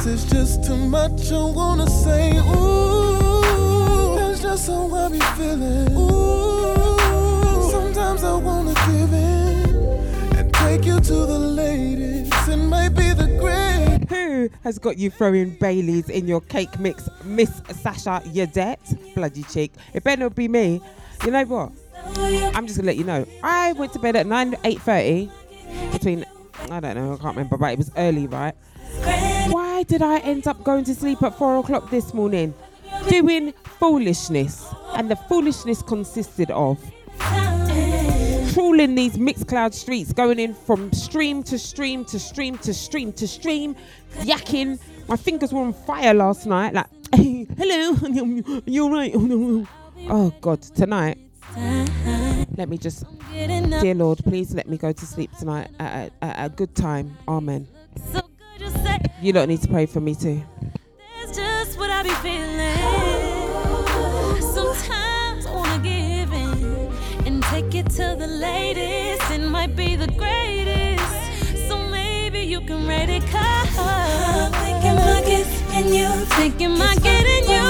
Cause 0.00 0.24
it's 0.24 0.32
just 0.32 0.64
too 0.64 0.78
much 0.78 1.30
I 1.30 1.44
wanna 1.44 1.86
say. 1.86 2.30
Ooh, 2.38 4.16
that's 4.16 4.40
just 4.40 4.66
how 4.66 4.94
I 4.94 5.08
be 5.10 5.20
feeling. 5.36 5.92
Ooh, 5.94 7.70
sometimes 7.70 8.24
I 8.24 8.34
wanna 8.36 8.72
give 8.72 9.12
in 9.12 10.38
and 10.38 10.54
take 10.54 10.86
you 10.86 11.00
to 11.00 11.12
the 11.12 11.38
ladies. 11.38 12.30
It 12.48 12.56
might 12.56 12.94
be 12.94 13.12
the 13.12 13.26
great. 13.38 14.08
Who 14.08 14.48
has 14.62 14.78
got 14.78 14.96
you 14.96 15.10
throwing 15.10 15.50
Baileys 15.58 16.08
in 16.08 16.26
your 16.26 16.40
cake 16.40 16.80
mix, 16.80 17.06
Miss 17.22 17.60
Sasha 17.82 18.22
Yadet? 18.24 19.14
Bloody 19.14 19.42
cheek. 19.42 19.74
It 19.92 20.02
better 20.02 20.22
not 20.22 20.34
be 20.34 20.48
me. 20.48 20.80
You 21.26 21.30
know 21.30 21.44
what? 21.44 21.72
I'm 22.56 22.66
just 22.66 22.78
gonna 22.78 22.86
let 22.86 22.96
you 22.96 23.04
know. 23.04 23.26
I 23.42 23.74
went 23.74 23.92
to 23.92 23.98
bed 23.98 24.16
at 24.16 24.26
9, 24.26 24.52
8.30. 24.64 25.30
Between, 25.92 26.24
I 26.70 26.80
don't 26.80 26.94
know, 26.94 27.12
I 27.12 27.16
can't 27.18 27.36
remember, 27.36 27.58
but 27.58 27.72
it 27.72 27.76
was 27.76 27.90
early, 27.98 28.26
right? 28.28 28.54
Why 29.48 29.84
did 29.84 30.02
I 30.02 30.18
end 30.18 30.46
up 30.46 30.62
going 30.64 30.84
to 30.84 30.94
sleep 30.94 31.22
at 31.22 31.36
4 31.36 31.58
o'clock 31.58 31.90
this 31.90 32.12
morning? 32.12 32.54
Doing 33.08 33.52
foolishness. 33.78 34.66
And 34.94 35.10
the 35.10 35.16
foolishness 35.16 35.82
consisted 35.82 36.50
of 36.50 36.78
trawling 38.52 38.94
these 38.94 39.16
Mixcloud 39.16 39.72
streets, 39.72 40.12
going 40.12 40.38
in 40.38 40.54
from 40.54 40.92
stream 40.92 41.42
to 41.44 41.58
stream 41.58 42.04
to 42.06 42.18
stream 42.18 42.58
to 42.58 42.74
stream 42.74 43.12
to 43.14 43.28
stream, 43.28 43.76
yakking. 44.18 44.80
My 45.08 45.16
fingers 45.16 45.52
were 45.52 45.60
on 45.60 45.72
fire 45.72 46.14
last 46.14 46.46
night. 46.46 46.74
Like, 46.74 46.86
hello, 47.14 48.62
you're 48.66 48.90
right. 48.90 49.14
Oh 50.08 50.32
God, 50.40 50.62
tonight. 50.62 51.18
Let 52.56 52.70
me 52.70 52.78
just, 52.78 53.04
dear 53.30 53.94
Lord, 53.94 54.18
please 54.24 54.54
let 54.54 54.66
me 54.66 54.78
go 54.78 54.92
to 54.92 55.06
sleep 55.06 55.30
tonight 55.38 55.68
at 55.78 56.10
a, 56.22 56.24
at 56.24 56.46
a 56.46 56.48
good 56.48 56.74
time. 56.74 57.18
Amen. 57.28 57.68
You 59.22 59.34
don't 59.34 59.48
need 59.48 59.60
to 59.60 59.68
pray 59.68 59.84
for 59.84 60.00
me 60.00 60.14
too. 60.14 60.42
That's 61.18 61.36
just 61.36 61.78
what 61.78 61.90
I 61.90 62.02
be 62.02 62.08
feeling. 62.24 62.76
Sometimes 64.40 65.44
I 65.44 65.52
wanna 65.54 65.78
give 65.82 66.32
in 66.32 66.90
and 67.26 67.42
take 67.44 67.74
it 67.74 67.90
to 67.90 68.16
the 68.18 68.26
ladies. 68.26 69.20
It 69.30 69.46
might 69.46 69.76
be 69.76 69.94
the 69.96 70.06
greatest. 70.06 71.68
So 71.68 71.76
maybe 71.88 72.40
you 72.40 72.62
can 72.62 72.88
rate 72.88 73.10
it 73.10 73.22
cause 73.26 73.78
I'm 73.78 74.52
thinking 74.52 74.96
my 74.96 75.20
getting 75.26 75.92
you. 75.94 76.08
Thinking 76.40 76.78
my 76.78 76.94
getting 76.96 77.44
you. 77.44 77.66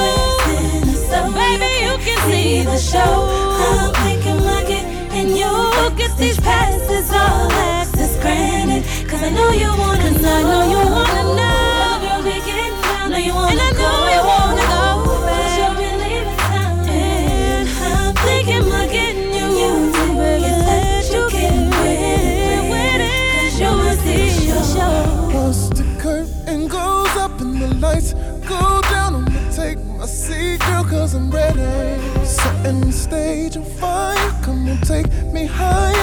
So 1.10 1.32
baby, 1.32 1.70
you 1.84 1.98
can 1.98 2.18
see 2.30 2.62
the 2.62 2.78
show. 2.78 3.26
I'm 3.66 3.92
thinking 4.04 4.44
my 4.44 4.62
getting 4.68 5.36
you. 5.36 5.50
Look 5.82 5.98
at 5.98 6.16
these 6.16 6.38
passes, 6.38 7.10
all 7.10 7.50
access 7.50 7.89
granted. 8.20 8.84
Cause 9.08 9.22
I 9.22 9.30
know 9.30 9.50
you 9.50 9.70
wanna 9.76 10.10
Cause 10.12 10.24
I 10.24 10.42
know 10.42 10.62
you 10.72 10.82
wanna 10.94 11.22
know. 11.38 11.98
Girl, 12.02 12.22
we 12.22 12.36
getting 12.48 12.76
down. 12.82 13.10
Know 13.10 13.18
you 13.18 13.34
wanna 13.34 13.52
and 13.52 13.60
I 13.60 13.70
know 13.80 13.98
you 14.14 14.22
wanna 14.30 14.66
go. 14.74 14.84
Cause 15.26 15.54
you're 15.58 15.74
relieving 15.80 16.36
time. 16.36 16.88
And 16.88 17.68
I'm 17.68 18.14
thinking 18.26 18.64
my 18.68 18.86
getting 18.86 19.32
you. 19.40 19.50
You 19.60 19.72
that 20.68 21.04
you 21.12 21.24
can 21.34 21.70
win. 21.80 23.00
Cause 23.32 23.60
you 23.60 23.72
see 24.04 24.50
the 24.52 24.62
show. 24.74 25.30
Once 25.34 25.68
the 25.70 25.84
curtain 25.98 26.68
goes 26.68 27.14
up 27.16 27.40
and 27.40 27.60
the 27.60 27.74
lights 27.76 28.12
go 28.46 28.80
down, 28.92 29.16
I'ma 29.16 29.40
take 29.50 29.78
my 29.84 30.06
seat, 30.06 30.60
girl, 30.60 30.84
cause 30.84 31.14
I'm 31.14 31.30
ready. 31.30 31.60
Setting 32.24 32.80
the 32.82 32.92
stage 32.92 33.56
on 33.56 33.64
fire, 33.64 34.30
come 34.42 34.68
on, 34.68 34.78
take 34.82 35.08
me 35.32 35.46
higher. 35.46 35.99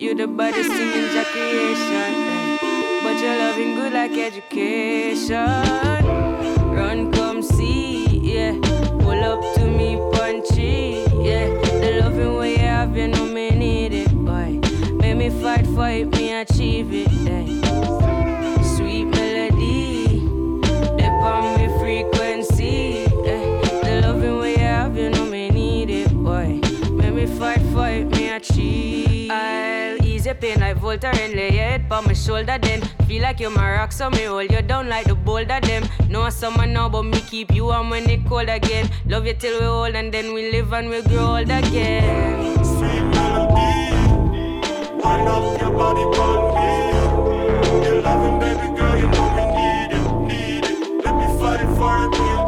You 0.00 0.14
the 0.14 0.26
body 0.26 0.62
singing 0.62 1.10
ejaculation, 1.10 2.14
eh. 2.32 3.00
but 3.02 3.20
you're 3.20 3.36
loving 3.36 3.74
good 3.74 3.92
like 3.92 4.12
education. 4.12 5.36
Run, 6.74 7.12
come 7.12 7.42
see, 7.42 8.06
yeah. 8.06 8.58
Pull 9.00 9.22
up 9.22 9.54
to 9.56 9.66
me, 9.66 9.98
punchy, 10.14 11.04
yeah. 11.20 11.48
The 11.82 12.00
loving 12.00 12.34
way 12.36 12.52
you 12.52 12.60
have, 12.60 12.96
you 12.96 13.08
know 13.08 13.26
me 13.26 13.50
need 13.50 13.92
it, 13.92 14.10
boy. 14.24 14.58
Make 14.94 15.18
me 15.18 15.28
fight 15.42 15.66
for 15.66 15.90
it, 15.90 16.10
me 16.16 16.32
achieve 16.32 16.94
it, 16.94 17.28
eh. 17.28 17.69
I'll 30.42 30.94
ease 30.94 31.02
your 31.02 31.12
pain 31.12 31.36
lay 31.36 31.50
head 31.50 31.86
on 31.90 32.04
my 32.06 32.12
shoulder 32.14 32.58
then. 32.58 32.80
Feel 33.06 33.22
like 33.22 33.40
you're 33.40 33.50
my 33.50 33.72
rock, 33.72 33.92
so 33.92 34.08
me 34.10 34.24
hold 34.24 34.50
you 34.50 34.62
down 34.62 34.88
like 34.88 35.06
the 35.06 35.14
boulder 35.14 35.60
them. 35.60 35.84
Know 36.08 36.30
someone 36.30 36.72
now, 36.72 36.88
but 36.88 37.02
me 37.02 37.20
keep 37.20 37.52
you 37.54 37.64
warm 37.66 37.90
when 37.90 38.08
it 38.08 38.24
cold 38.26 38.48
again. 38.48 38.88
Love 39.06 39.26
you 39.26 39.34
till 39.34 39.60
we 39.60 39.66
old 39.66 39.94
and 39.94 40.12
then 40.12 40.32
we 40.32 40.50
live 40.50 40.72
and 40.72 40.88
we 40.88 41.02
grow 41.02 41.36
old 41.36 41.50
again. 41.50 42.64
Sweet 42.64 43.02
melody, 43.14 43.92
wind 45.02 45.28
up 45.28 45.60
your 45.60 45.70
body 45.72 46.02
upon 46.02 46.54
me. 46.54 46.70
Your 47.86 48.00
loving, 48.02 48.38
baby 48.40 48.68
girl, 48.78 48.96
you 48.96 49.08
know 49.08 49.28
me 49.36 49.44
need 49.56 49.92
it, 49.92 50.04
need 50.26 50.64
it. 50.64 51.04
Let 51.04 51.14
me 51.16 51.26
fight 51.38 51.66
for 51.76 52.04
it, 52.06 52.39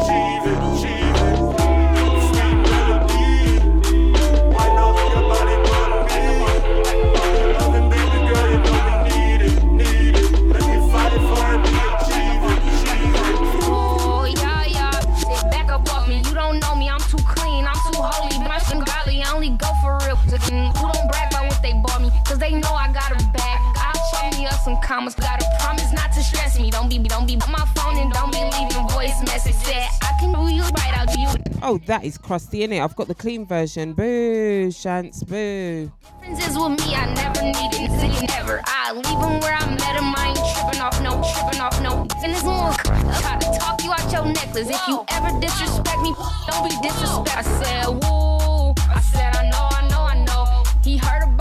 me 25.02 25.08
up 25.08 25.12
some 25.12 25.24
commas. 25.24 25.42
Gotta 25.42 25.46
promise 25.60 25.92
not 25.92 26.12
to 26.12 26.22
stress 26.22 26.58
me. 26.58 26.70
Don't 26.70 26.88
be, 26.88 26.98
don't 26.98 27.26
be 27.26 27.36
my 27.36 27.66
phone 27.74 27.98
and 27.98 28.12
don't 28.12 28.32
be 28.32 28.38
leaving 28.38 28.88
voice 28.88 29.20
message. 29.26 29.54
Said 29.54 29.88
I 30.02 30.16
can 30.20 30.32
do 30.32 30.52
you 30.52 30.62
right, 30.62 31.08
do 31.12 31.20
you. 31.20 31.28
Oh, 31.62 31.78
that 31.86 32.04
is 32.04 32.18
crusty, 32.18 32.66
innit? 32.66 32.82
I've 32.82 32.96
got 32.96 33.08
the 33.08 33.14
clean 33.14 33.46
version. 33.46 33.94
Boo, 33.94 34.68
Shants, 34.68 35.26
boo. 35.26 35.92
Differences 36.20 36.58
with 36.58 36.80
me, 36.80 36.94
I 36.94 37.12
never 37.14 37.42
needed 37.42 37.82
never. 38.28 38.62
I 38.66 38.92
leave 38.92 39.04
them 39.04 39.40
where 39.40 39.54
I 39.54 39.66
met 39.66 39.94
them, 39.96 40.14
I 40.16 40.28
ain't 40.28 40.38
tripping 40.54 40.80
off 40.80 41.00
no, 41.02 41.22
tripping 41.34 41.60
off 41.60 41.80
no. 41.80 42.06
And 42.24 42.34
one, 42.46 42.74
try 43.20 43.38
to 43.38 43.58
talk 43.58 43.82
you 43.82 43.92
out 43.92 44.12
your 44.12 44.24
necklace. 44.26 44.68
If 44.68 44.88
you 44.88 45.04
ever 45.08 45.40
disrespect 45.40 46.00
me, 46.00 46.14
don't 46.46 46.68
be 46.68 46.74
disrespect. 46.82 47.36
I 47.36 47.42
said, 47.42 47.86
woo. 47.88 48.74
I 48.90 49.00
said, 49.00 49.36
I 49.36 49.50
know, 49.50 49.68
I 49.70 49.88
know, 49.88 50.02
I 50.02 50.24
know. 50.24 50.64
He 50.84 50.96
heard 50.96 51.22
about 51.22 51.31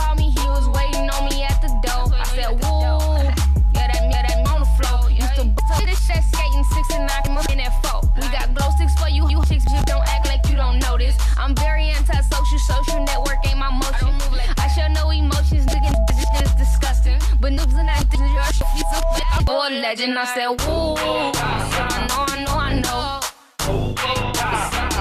six 6.84 6.96
and 6.98 7.08
nine, 7.08 7.38
I'm 7.38 7.52
in 7.52 7.58
that 7.60 7.74
four. 7.84 8.02
We 8.16 8.28
got 8.30 8.54
glow 8.54 8.70
sticks 8.72 8.96
for 9.00 9.10
you, 9.10 9.30
you 9.30 9.42
chicks 9.46 9.66
just 9.66 9.86
don't 9.86 10.08
act 10.08 10.28
like 10.28 10.42
you 10.50 10.56
don't 10.56 10.80
know 10.80 10.98
this. 10.98 11.18
I'm 11.38 11.56
very 11.56 11.86
anti-social, 11.90 12.60
social 12.60 13.04
network 13.04 13.38
ain't 13.46 13.58
my 13.58 13.70
motion. 13.70 14.10
I 14.58 14.68
show 14.76 14.88
no 14.94 15.12
emotions, 15.12 15.66
nigga, 15.68 15.92
this 16.08 16.20
is 16.42 16.54
disgusting. 16.56 17.20
But 17.40 17.54
noobs 17.54 17.78
and 17.78 17.90
this 18.10 18.20
is 18.20 18.32
your 18.34 18.44
shit, 18.46 18.68
you 18.78 18.84
so 18.94 19.02
bad. 19.18 19.46
Oh, 19.48 19.68
a 19.68 19.70
legend, 19.82 20.18
I 20.18 20.26
said, 20.26 20.50
woo. 20.50 20.96
I 20.96 21.40
I 21.82 22.08
know, 22.08 22.26
I 22.28 22.44
know, 22.46 22.58
I 22.58 22.80
know. 22.82 23.20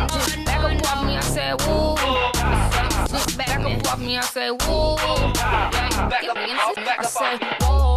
Just 0.08 0.44
back 0.44 0.62
up 0.64 0.86
off 0.90 1.04
me, 1.06 1.16
I 1.16 1.20
said, 1.20 1.54
woo. 1.62 1.96
Just 3.08 3.38
back 3.38 3.60
up 3.60 3.86
off 3.92 3.98
me, 3.98 4.18
I 4.18 4.20
said, 4.22 4.50
woo. 4.50 4.96
Yeah, 4.96 6.08
back 6.08 6.24
up, 6.28 6.36
I 6.36 7.02
said, 7.02 7.38
whoa, 7.62 7.96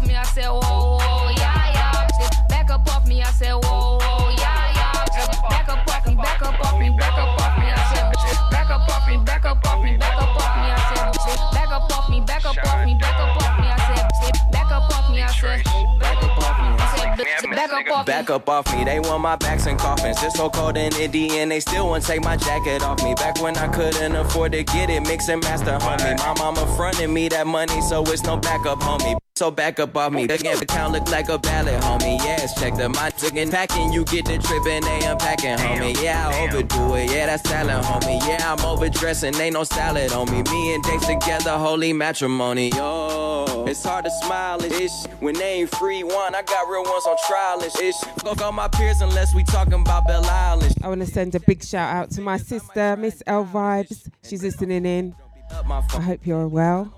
off 0.00 0.06
me, 0.06 0.16
I 0.16 0.24
said, 0.24 0.48
whoa, 0.48 0.98
whoa, 0.98 1.30
yeah, 1.36 1.72
yeah. 1.72 2.08
Just 2.18 2.48
back 2.48 2.70
up 2.70 2.86
off 2.88 3.06
me, 3.06 3.22
I 3.22 3.30
said, 3.30 3.52
whoa, 3.52 3.98
whoa, 3.98 4.30
yeah, 4.30 4.72
yeah. 4.74 5.04
Just 5.14 5.42
back 5.42 5.68
up 5.68 5.86
off 5.88 6.06
me, 6.06 6.14
back 6.14 6.42
up 6.42 6.60
off 6.60 6.78
me, 6.78 6.90
back 6.96 7.18
up 7.18 7.40
off 7.40 7.58
me, 7.58 7.66
I 7.66 7.92
said, 7.92 8.12
just 8.14 8.50
back 8.50 8.70
up 8.70 8.88
off 8.88 9.08
me, 9.08 9.16
back 9.24 9.44
up 9.44 9.66
off 9.66 9.84
me, 9.84 9.96
back 9.96 10.16
up 10.16 10.36
off 10.36 10.56
me, 10.56 10.70
I 10.70 10.94
said, 10.94 11.12
just 11.12 11.52
back 11.52 11.70
up 11.70 11.92
off 11.92 12.08
me, 12.08 12.20
back 12.20 12.44
up 12.44 12.56
off 12.56 12.86
me, 12.86 12.94
back 12.94 13.14
up 13.20 13.36
off 13.36 13.60
me, 13.60 13.66
I 13.68 13.76
said, 13.88 14.08
just 14.22 14.50
back 14.52 14.72
up 14.72 14.90
off 14.90 15.10
me, 15.10 15.22
I 15.22 15.26
said, 15.28 15.64
back 16.00 16.22
up 16.22 16.40
off 16.40 16.60
me, 16.60 16.76
I 16.82 16.86
said, 16.86 17.50
back 17.50 17.72
up 17.72 17.90
off 17.90 18.06
me. 18.06 18.12
Back 18.12 18.30
up 18.30 18.48
off 18.48 18.72
me, 18.74 18.84
they 18.84 19.00
want 19.00 19.20
my 19.20 19.36
backs 19.36 19.66
and 19.66 19.78
coffins. 19.78 20.22
It's 20.22 20.36
so 20.36 20.48
cold 20.48 20.76
in 20.76 20.94
Indy 20.96 21.38
and 21.38 21.50
they 21.50 21.60
still 21.60 21.86
won't 21.86 22.04
take 22.04 22.24
my 22.24 22.36
jacket 22.36 22.82
off 22.82 23.02
me. 23.04 23.14
Back 23.14 23.42
when 23.42 23.56
I 23.56 23.68
couldn't 23.68 24.16
afford 24.16 24.52
to 24.52 24.64
get 24.64 24.88
it, 24.88 25.00
mix 25.02 25.28
and 25.28 25.42
master, 25.42 25.76
homie. 25.78 26.16
My 26.18 26.34
mama 26.38 26.66
fronted 26.76 27.10
me 27.10 27.28
that 27.28 27.46
money, 27.46 27.80
so 27.82 28.02
it's 28.04 28.22
no 28.22 28.36
backup, 28.36 28.80
homie. 28.80 29.18
So 29.40 29.50
back 29.50 29.80
up 29.80 29.96
off 29.96 30.12
me. 30.12 30.26
The 30.26 30.34
account 30.34 30.92
look 30.92 31.10
like 31.10 31.30
a 31.30 31.38
ballot, 31.38 31.80
homie. 31.80 32.18
Yes, 32.18 32.60
check 32.60 32.76
the 32.76 32.90
my 32.90 33.08
chicken 33.08 33.50
packing. 33.50 33.90
You 33.90 34.04
get 34.04 34.26
the 34.26 34.36
trip 34.36 34.66
and 34.66 34.84
they 34.84 35.06
unpacking, 35.06 35.56
homie. 35.56 35.96
Yeah, 36.02 36.28
I 36.28 36.42
overdo 36.42 36.96
it. 36.96 37.10
Yeah, 37.10 37.24
that's 37.24 37.48
salad, 37.48 37.82
homie. 37.82 38.20
Yeah, 38.28 38.52
I'm 38.52 38.62
overdressing. 38.62 39.34
Ain't 39.36 39.54
no 39.54 39.64
salad 39.64 40.12
on 40.12 40.30
me. 40.30 40.42
Me 40.42 40.74
and 40.74 40.84
Dates 40.84 41.06
together, 41.06 41.52
holy 41.52 41.94
matrimony. 41.94 42.68
Yo. 42.68 43.64
It's 43.66 43.82
hard 43.82 44.04
to 44.04 44.10
smile 44.10 44.62
and 44.62 44.74
ish 44.74 45.06
when 45.20 45.34
they 45.36 45.60
ain't 45.60 45.74
free 45.74 46.02
one. 46.02 46.34
I 46.34 46.42
got 46.42 46.68
real 46.68 46.84
ones 46.84 47.06
on 47.06 47.16
trial 47.26 47.62
ish. 47.62 47.94
Fuck 48.22 48.42
all 48.42 48.52
my 48.52 48.68
peers 48.68 49.00
unless 49.00 49.34
we 49.34 49.42
talking 49.44 49.72
about 49.72 50.06
Belle 50.06 50.26
Island. 50.26 50.74
I 50.84 50.88
want 50.88 51.00
to 51.00 51.06
send 51.06 51.34
a 51.34 51.40
big 51.40 51.64
shout 51.64 51.96
out 51.96 52.10
to 52.10 52.20
my 52.20 52.36
sister, 52.36 52.94
Miss 52.98 53.22
L 53.26 53.46
Vibes. 53.46 54.06
She's 54.22 54.42
listening 54.42 54.84
in. 54.84 55.14
I 55.50 56.02
hope 56.02 56.26
you're 56.26 56.46
well. 56.46 56.92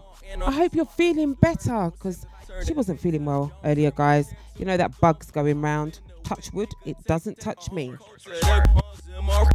I 0.44 0.50
hope 0.50 0.74
you're 0.74 0.86
feeling 0.86 1.34
better 1.34 1.90
because 1.92 2.26
she 2.66 2.72
wasn't 2.72 3.00
feeling 3.00 3.24
well 3.24 3.52
earlier, 3.64 3.90
guys. 3.90 4.32
You 4.58 4.64
know 4.64 4.76
that 4.76 4.98
bug's 5.00 5.30
going 5.30 5.60
round. 5.60 6.00
Touch 6.24 6.52
wood, 6.52 6.68
it 6.84 6.96
doesn't 7.04 7.40
touch 7.40 7.70
me. 7.72 7.92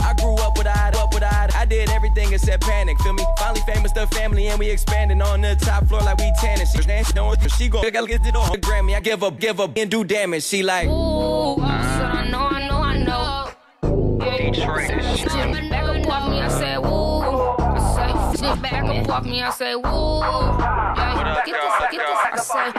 I 0.02 0.14
grew 0.20 0.36
up 0.36 0.58
with 0.58 0.68
I, 0.68 0.92
up 0.96 1.14
with 1.14 1.24
I. 1.24 1.50
I 1.56 1.66
did 1.66 1.90
everything 1.90 2.34
except 2.34 2.64
panic. 2.64 3.00
Feel 3.00 3.14
me? 3.14 3.26
Finally 3.38 3.62
famous, 3.66 3.92
the 3.92 4.08
family, 4.08 4.48
and 4.48 4.60
we 4.60 4.70
expanding 4.70 5.22
on 5.22 5.42
the 5.42 5.56
top 5.56 5.88
floor 5.88 6.02
like 6.02 6.18
we 6.18 6.32
tanning. 6.40 6.66
She 6.68 6.82
she 6.82 7.14
don't 7.14 7.52
she 7.52 7.70
go 7.70 7.82
gotta 7.90 8.08
get 8.08 8.26
it 8.26 8.36
on 8.36 8.52
the 8.52 8.58
Grammy. 8.58 8.96
I 8.96 9.00
give 9.00 9.24
up, 9.24 9.40
give 9.40 9.60
up, 9.60 9.78
and 9.78 9.90
do 9.90 10.04
damage. 10.04 10.44
She 10.44 10.64
like. 10.64 10.88
Ooh, 10.88 11.62
I 11.62 12.28
know, 12.30 12.48
I 12.48 12.68
know, 12.68 12.78
I 12.78 12.98
know. 12.98 13.50
Detroit. 14.38 14.88
Sit 14.88 15.30
back 15.70 15.84
up 15.84 16.08
off 16.08 16.30
me, 16.30 16.42
I 16.42 16.48
say 16.50 16.78
woo. 16.78 17.20
I 17.60 18.36
say, 18.36 18.62
back 18.62 18.84
up 18.84 19.10
off 19.10 19.26
me, 19.26 19.42
I 19.42 19.50
say 19.50 19.76
woo. 19.76 19.82
Yeah, 19.84 21.44
get 21.46 21.56
this, 21.56 21.74
get 21.92 22.08
this, 22.08 22.20
I 22.24 22.72
say 22.72 22.77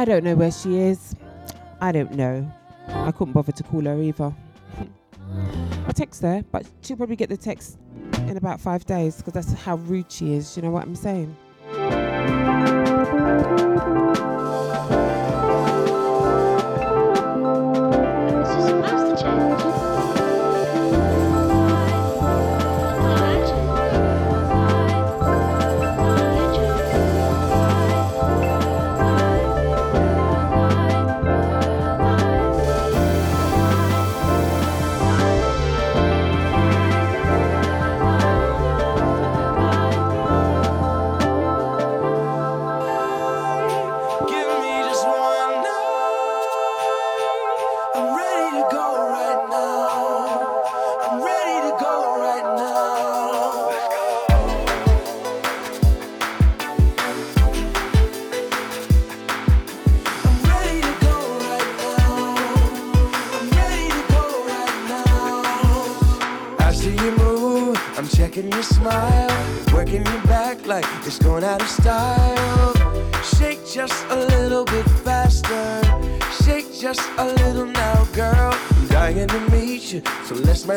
I 0.00 0.06
don't 0.06 0.24
know 0.24 0.34
where 0.34 0.50
she 0.50 0.78
is. 0.78 1.14
I 1.82 1.92
don't 1.92 2.12
know. 2.12 2.50
I 2.88 3.12
couldn't 3.12 3.34
bother 3.34 3.52
to 3.52 3.62
call 3.62 3.82
her 3.82 4.00
either. 4.00 4.34
I 5.86 5.92
text 5.92 6.22
her, 6.22 6.42
but 6.50 6.64
she'll 6.80 6.96
probably 6.96 7.16
get 7.16 7.28
the 7.28 7.36
text 7.36 7.76
in 8.20 8.38
about 8.38 8.62
five 8.62 8.86
days 8.86 9.18
because 9.18 9.34
that's 9.34 9.52
how 9.52 9.76
rude 9.76 10.10
she 10.10 10.32
is. 10.32 10.56
You 10.56 10.62
know 10.62 10.70
what 10.70 10.84
I'm 10.84 10.96
saying? 10.96 11.36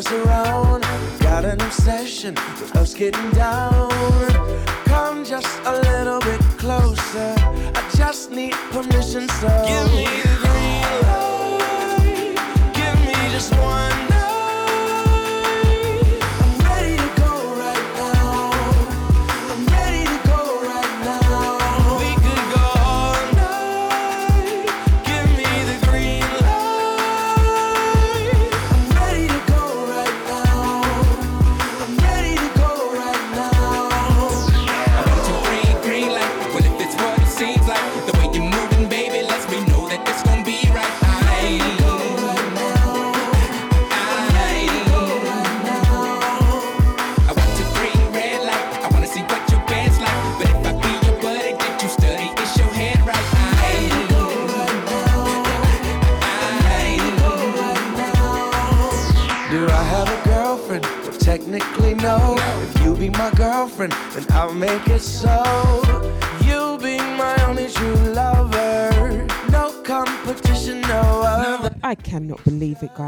Let's 0.03 0.25
around. 0.25 0.81
Got 1.19 1.45
an 1.45 1.61
obsession 1.61 2.35
with 2.59 2.75
us 2.75 2.93
getting 2.93 3.29
down. 3.31 3.89
Come 4.85 5.25
just 5.25 5.47
a 5.65 5.79
little 5.81 6.19
bit 6.19 6.41
closer. 6.57 7.35
I 7.75 7.89
just 7.95 8.31
need 8.31 8.53
permission, 8.71 9.27
so 9.29 9.47
give 9.67 9.93
me 9.93 10.32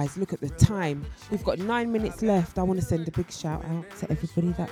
guys. 0.05 0.17
Look 0.17 0.33
at 0.33 0.41
the 0.41 0.49
time. 0.49 1.05
We've 1.31 1.43
got 1.43 1.59
nine 1.59 1.91
minutes 1.91 2.21
left. 2.21 2.57
I 2.57 2.63
want 2.63 2.79
to 2.79 2.85
send 2.85 3.07
a 3.07 3.11
big 3.11 3.31
shout 3.31 3.63
out 3.65 3.85
to 3.99 4.11
everybody 4.11 4.51
that 4.51 4.69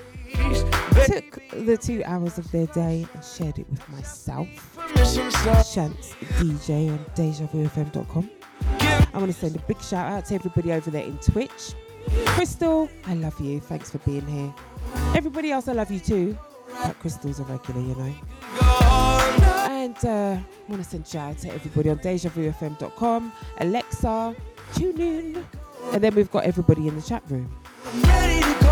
took 1.06 1.42
the 1.66 1.78
two 1.78 2.04
hours 2.06 2.38
of 2.38 2.50
their 2.52 2.68
day 2.68 3.08
and 3.14 3.24
shared 3.24 3.60
it 3.60 3.70
with 3.70 3.88
myself. 3.90 4.48
Shants 4.96 6.14
DJ 6.38 6.90
on 6.90 7.00
DejaVuFM.com. 7.16 8.30
I 8.70 9.18
want 9.18 9.32
to 9.32 9.38
send 9.38 9.56
a 9.56 9.60
big 9.60 9.82
shout 9.82 10.12
out 10.12 10.26
to 10.26 10.36
everybody 10.36 10.72
over 10.72 10.92
there 10.92 11.04
in 11.04 11.18
Twitch. 11.20 11.74
Crystal, 12.28 12.90
I 13.06 13.14
love 13.16 13.40
you. 13.40 13.60
Thanks 13.60 13.92
for 13.92 14.00
being 14.00 14.26
here. 14.28 14.54
Everybody 15.16 15.52
else, 15.52 15.68
I 15.68 15.74
love 15.74 15.92
you 15.92 16.00
too. 16.00 16.38
But 16.68 17.00
Crystal's 17.00 17.40
a 17.40 17.44
regular, 17.44 17.82
you 17.82 17.96
know. 17.96 18.14
And 19.70 20.06
uh, 20.06 20.38
I 20.40 20.72
want 20.72 20.84
to 20.84 20.90
send 20.90 21.06
a 21.06 21.10
shout 21.10 21.32
out 21.32 21.38
to 21.40 21.54
everybody 21.54 21.90
on 21.90 22.00
DejaVuFM.com, 22.00 23.34
Alexa, 23.60 24.36
tune 24.74 25.00
in. 25.00 25.46
And 25.92 26.04
then 26.04 26.16
we've 26.16 26.32
got 26.32 26.46
everybody 26.46 26.88
in 26.88 26.96
the 26.96 27.02
chat 27.02 27.24
room. 27.30 27.52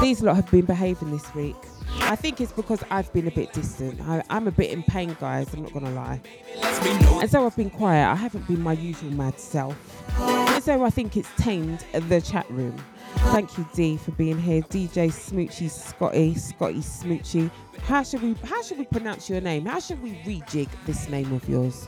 These 0.02 0.22
lot 0.24 0.36
have 0.36 0.50
been 0.50 0.66
behaving 0.66 1.12
this 1.12 1.34
week. 1.36 1.56
I 2.02 2.16
think 2.16 2.42
it's 2.42 2.52
because 2.52 2.84
I've 2.90 3.12
been 3.14 3.28
a 3.28 3.32
bit 3.32 3.54
distant. 3.54 4.02
I, 4.02 4.24
I'm 4.30 4.48
a 4.48 4.52
bit 4.52 4.72
in 4.72 4.84
pain, 4.84 5.16
guys. 5.20 5.54
I'm 5.54 5.64
not 5.64 5.74
gonna 5.74 5.92
lie. 5.92 6.22
And 6.62 7.30
so 7.30 7.46
I've 7.46 7.56
been 7.56 7.70
quiet. 7.70 8.08
I 8.08 8.16
haven't 8.16 8.48
been 8.48 8.62
my 8.62 8.74
usual 8.74 9.12
mad 9.12 9.40
self. 9.40 9.78
And 10.20 10.64
so 10.64 10.84
I 10.84 10.90
think 10.90 11.16
it's 11.16 11.30
tamed 11.38 11.86
the 11.94 12.22
chat 12.22 12.50
room. 12.50 12.76
Thank 13.16 13.58
you, 13.58 13.68
D, 13.74 13.98
for 13.98 14.12
being 14.12 14.40
here. 14.40 14.62
DJ 14.64 15.10
Smoochy 15.10 15.70
Scotty, 15.70 16.34
Scotty 16.36 16.80
Smoochy. 16.80 17.52
How 17.84 18.04
should 18.04 18.22
we 18.22 18.34
how 18.46 18.62
should 18.64 18.78
we 18.80 18.86
pronounce 18.86 19.30
your 19.30 19.42
name? 19.42 19.66
How 19.66 19.80
should 19.80 20.02
we 20.02 20.12
rejig 20.26 20.70
this 20.86 21.08
name 21.10 21.32
of 21.34 21.48
yours? 21.48 21.88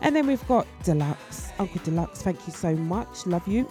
And 0.00 0.14
then 0.14 0.26
we've 0.26 0.46
got 0.48 0.66
Deluxe, 0.82 1.45
Uncle 1.58 1.80
Deluxe. 1.84 2.22
Thank 2.22 2.46
you 2.46 2.52
so 2.52 2.74
much. 2.74 3.26
Love 3.26 3.46
you. 3.46 3.68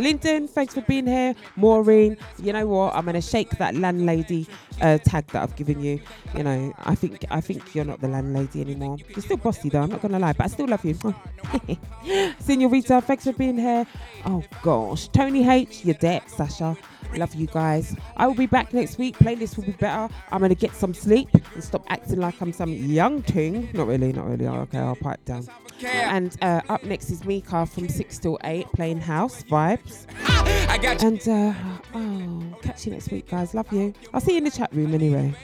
Lyndon, 0.00 0.48
thanks 0.48 0.74
for 0.74 0.80
being 0.82 1.06
here. 1.06 1.34
Maureen, 1.56 2.16
you 2.42 2.52
know 2.52 2.66
what? 2.66 2.94
I'm 2.94 3.04
gonna 3.04 3.20
shake 3.22 3.50
that 3.58 3.74
landlady 3.74 4.46
uh, 4.80 4.98
tag 4.98 5.26
that 5.28 5.42
I've 5.42 5.54
given 5.56 5.80
you. 5.80 6.00
You 6.36 6.42
know, 6.44 6.72
I 6.84 6.94
think 6.94 7.24
I 7.30 7.40
think 7.40 7.74
you're 7.74 7.84
not 7.84 8.00
the 8.00 8.08
landlady 8.08 8.60
anymore. 8.62 8.98
You're 9.08 9.22
still 9.22 9.36
bossy 9.36 9.68
though. 9.68 9.82
I'm 9.82 9.90
not 9.90 10.02
gonna 10.02 10.18
lie, 10.18 10.32
but 10.32 10.44
I 10.44 10.48
still 10.48 10.66
love 10.66 10.84
you. 10.84 10.94
Senorita, 12.40 13.00
thanks 13.02 13.24
for 13.24 13.32
being 13.32 13.58
here. 13.58 13.86
Oh 14.24 14.42
gosh, 14.62 15.08
Tony 15.08 15.48
H, 15.48 15.84
you're 15.84 15.94
dead. 15.94 16.22
Sasha, 16.28 16.76
love 17.16 17.34
you 17.34 17.46
guys. 17.46 17.94
I 18.16 18.26
will 18.26 18.34
be 18.34 18.46
back 18.46 18.72
next 18.72 18.98
week. 18.98 19.18
Playlist 19.18 19.56
will 19.56 19.64
be 19.64 19.72
better. 19.72 20.12
I'm 20.30 20.40
gonna 20.40 20.54
get 20.54 20.74
some 20.74 20.94
sleep 20.94 21.28
and 21.54 21.62
stop 21.62 21.84
acting 21.88 22.18
like 22.20 22.40
I'm 22.40 22.52
some 22.52 22.72
young 22.72 23.22
ting. 23.22 23.68
Not 23.74 23.86
really, 23.86 24.12
not 24.12 24.26
really. 24.26 24.46
Okay, 24.46 24.78
I'll 24.78 24.96
pipe 24.96 25.24
down. 25.24 25.46
And 25.84 26.36
uh, 26.52 26.72
up 26.72 26.84
next 26.84 27.10
is 27.10 27.24
Mika 27.24 27.66
from 27.66 27.88
six 27.88 28.18
till 28.18 28.38
eight 28.44 28.66
playing 28.72 29.00
house 29.00 29.42
vibes. 29.44 30.06
I 30.68 30.78
got 30.78 31.02
you. 31.02 31.08
And 31.08 31.28
uh, 31.28 31.54
oh, 31.94 32.58
catch 32.62 32.86
you 32.86 32.92
next 32.92 33.10
week, 33.10 33.28
guys. 33.28 33.54
Love 33.54 33.72
you. 33.72 33.94
I'll 34.12 34.20
see 34.20 34.32
you 34.32 34.38
in 34.38 34.44
the 34.44 34.50
chat 34.50 34.72
room 34.74 34.94
anyway. 34.94 35.34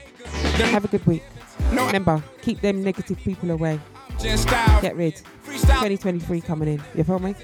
Have 0.55 0.85
a 0.85 0.87
good 0.87 1.05
week. 1.05 1.23
Remember, 1.71 2.23
keep 2.41 2.61
them 2.61 2.83
negative 2.83 3.17
people 3.17 3.51
away. 3.51 3.79
Get 4.19 4.95
rid. 4.95 5.15
2023 5.45 6.41
coming 6.41 6.67
in. 6.69 6.83
You 6.95 7.03
feel 7.03 7.19
me? 7.19 7.35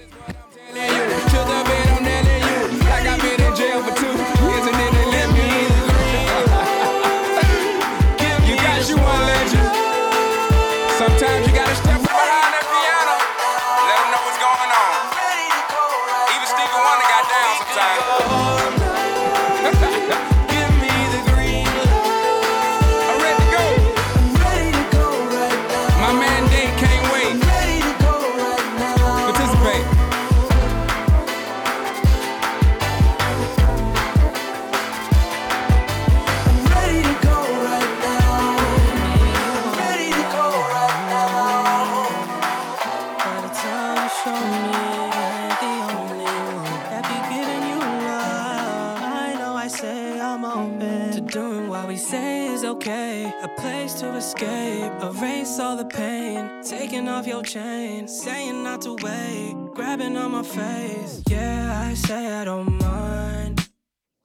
Escape, 54.26 54.92
erase 55.04 55.60
all 55.60 55.78
the 55.78 55.86
pain. 55.86 56.50
Taking 56.64 57.08
off 57.08 57.28
your 57.28 57.44
chain, 57.44 58.08
saying 58.08 58.64
not 58.64 58.82
to 58.82 58.94
wait, 59.04 59.54
grabbing 59.76 60.18
on 60.18 60.32
my 60.32 60.42
face. 60.42 61.22
Yeah, 61.30 61.88
I 61.88 61.94
say 61.94 62.34
I 62.42 62.44
don't 62.46 62.72
mind. 62.82 63.70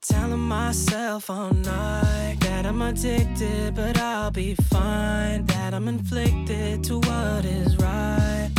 Telling 0.01 0.45
myself 0.57 1.29
all 1.29 1.53
night 1.53 2.37
that 2.41 2.65
I'm 2.65 2.81
addicted, 2.81 3.75
but 3.75 3.99
I'll 3.99 4.31
be 4.31 4.55
fine. 4.55 5.45
That 5.45 5.73
I'm 5.75 5.87
inflicted 5.87 6.83
to 6.85 6.97
what 6.97 7.45
is 7.45 7.77
right. 7.77 8.49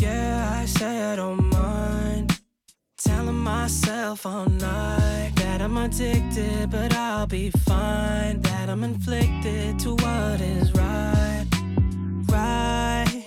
Yeah, 0.00 0.60
I 0.60 0.66
say 0.66 1.12
I 1.12 1.16
don't 1.16 1.44
mind. 1.44 2.35
Telling 3.06 3.36
myself 3.36 4.26
all 4.26 4.46
night 4.46 5.32
that 5.36 5.62
I'm 5.62 5.76
addicted, 5.76 6.70
but 6.70 6.92
I'll 6.94 7.28
be 7.28 7.50
fine. 7.50 8.40
That 8.42 8.68
I'm 8.68 8.82
inflicted 8.82 9.78
to 9.80 9.90
what 9.90 10.40
is 10.40 10.72
right. 10.72 11.46
Right, 12.28 13.25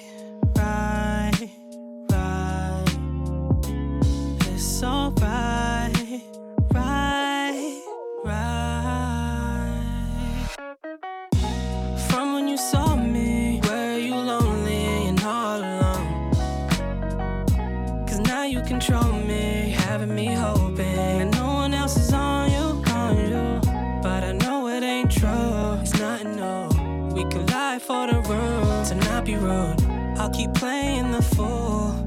for 27.90 28.06
the 28.06 28.22
room 28.30 28.86
to 28.86 28.94
not 29.10 29.26
be 29.26 29.36
rude. 29.36 29.82
I'll 30.20 30.30
keep 30.30 30.53
playing 30.53 31.11
the 31.11 31.24
fool. 31.24 32.06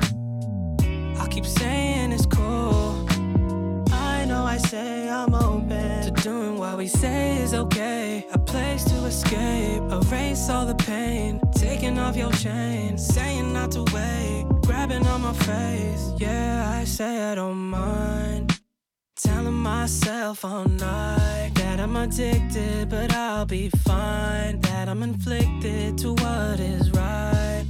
I'll 1.19 1.27
keep 1.27 1.45
saying 1.45 2.13
it's 2.13 2.25
cool. 2.25 3.05
I 3.91 4.25
know 4.27 4.45
I 4.45 4.59
say 4.59 5.11
I'm 5.11 5.35
open 5.35 6.03
to 6.05 6.11
doing 6.23 6.57
what 6.57 6.79
we 6.79 6.87
say 6.87 7.39
is 7.43 7.53
okay. 7.53 8.25
A 8.33 8.39
place 8.39 8.85
to 8.85 8.97
escape, 9.07 9.83
erase 9.91 10.49
all 10.49 10.67
the 10.67 10.77
pain. 10.77 11.41
Taking 11.53 11.99
off 11.99 12.15
your 12.17 12.31
chain, 12.31 12.97
saying 12.97 13.53
not 13.53 13.73
to 13.73 13.83
wait. 13.93 14.45
Grabbing 14.65 15.05
on 15.09 15.23
my 15.23 15.33
face, 15.33 16.13
yeah, 16.17 16.79
I 16.79 16.85
say 16.85 17.25
I 17.25 17.35
don't 17.35 17.59
mind. 17.59 18.52
Telling 19.17 19.53
myself 19.53 20.43
all 20.43 20.65
night 20.65 21.53
that 21.57 21.79
I'm 21.79 21.95
addicted, 21.97 22.89
but 22.89 23.13
I'll 23.13 23.45
be 23.45 23.69
fine. 23.69 24.59
That 24.61 24.89
I'm 24.89 25.03
inflicted 25.03 25.99
to 25.99 26.15
what 26.15 26.59
is 26.59 26.91
right. 26.93 27.67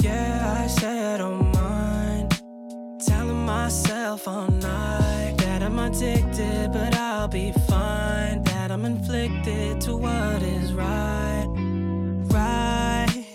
Yeah, 0.00 0.56
I 0.62 0.66
say 0.66 1.14
I 1.14 1.18
don't 1.18 1.52
mind. 1.52 2.40
Telling 3.06 3.44
myself 3.44 4.26
all 4.26 4.48
night 4.48 5.34
that 5.36 5.62
I'm 5.62 5.78
addicted, 5.78 6.72
but 6.72 6.94
I'll 6.96 7.28
be 7.28 7.52
fine. 7.68 8.42
That 8.44 8.70
I'm 8.70 8.86
inflicted 8.86 9.82
to 9.82 9.96
what 9.98 10.42
is 10.42 10.72
right. 10.72 11.44
Right, 12.32 13.26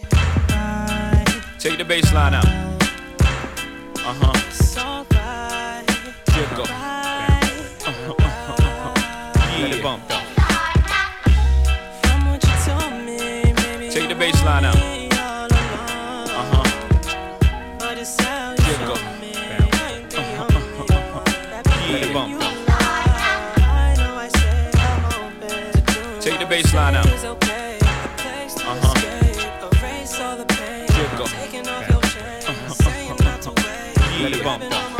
right. 0.49 1.41
Take 1.59 1.77
the 1.77 1.85
bass 1.85 2.11
line 2.11 2.33
out. 2.33 2.47
Uh 2.47 4.13
huh. 4.19 4.38
It 9.79 9.83
bump 9.83 10.03
though. 10.09 10.19
From 12.01 12.25
what 12.25 12.43
you 12.43 12.55
told 12.65 12.91
me, 13.05 13.53
maybe 13.53 13.89
Take 13.89 14.09
the 14.09 14.15
bass 14.15 14.43
line 14.43 14.65
out. 14.65 14.75
Uh 14.75 14.81
huh. 16.51 16.63
but 17.79 17.97
it 17.97 18.05
sounds 18.05 18.59
Jiggle. 18.65 18.97
Let 21.87 22.03
it 22.03 22.13
bump 22.13 22.39
though. 22.41 22.55
Take 26.19 26.39
the 26.39 26.45
bass 26.45 26.73
line 26.73 26.95
out. 26.95 27.05
Uh 27.05 27.37
huh. 28.83 28.93
Jiggle. 30.91 31.29
Let 34.21 34.33
it 34.33 34.43
bump 34.43 34.63
though. 34.69 34.98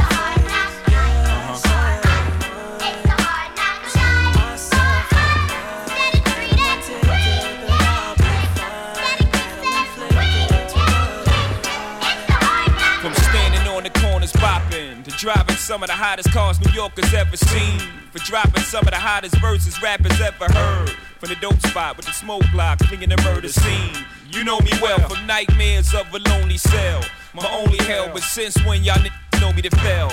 Some 15.69 15.83
of 15.83 15.87
the 15.87 15.93
hottest 15.93 16.31
cars 16.31 16.59
New 16.65 16.71
Yorkers 16.71 17.13
ever 17.13 17.37
seen. 17.37 17.79
For 18.11 18.17
dropping 18.25 18.63
some 18.63 18.87
of 18.87 18.89
the 18.89 18.97
hottest 18.97 19.37
verses 19.37 19.79
rappers 19.83 20.19
ever 20.19 20.51
heard. 20.51 20.89
From 21.19 21.29
the 21.29 21.35
dope 21.35 21.61
spot 21.67 21.95
with 21.95 22.07
the 22.07 22.11
smoke 22.11 22.41
block, 22.51 22.79
clinging 22.79 23.09
the 23.09 23.17
murder 23.17 23.49
scene. 23.49 23.93
You 24.31 24.43
know 24.43 24.59
me 24.61 24.71
well 24.81 24.97
from 25.07 25.27
nightmares 25.27 25.93
of 25.93 26.11
a 26.11 26.17
lonely 26.27 26.57
cell. 26.57 27.03
My 27.35 27.47
only 27.53 27.77
hell, 27.85 28.09
but 28.11 28.23
since 28.23 28.57
when 28.65 28.83
y'all 28.83 28.95
niggas 28.95 29.41
know 29.41 29.53
me 29.53 29.61
to 29.61 29.69
fail? 29.77 30.11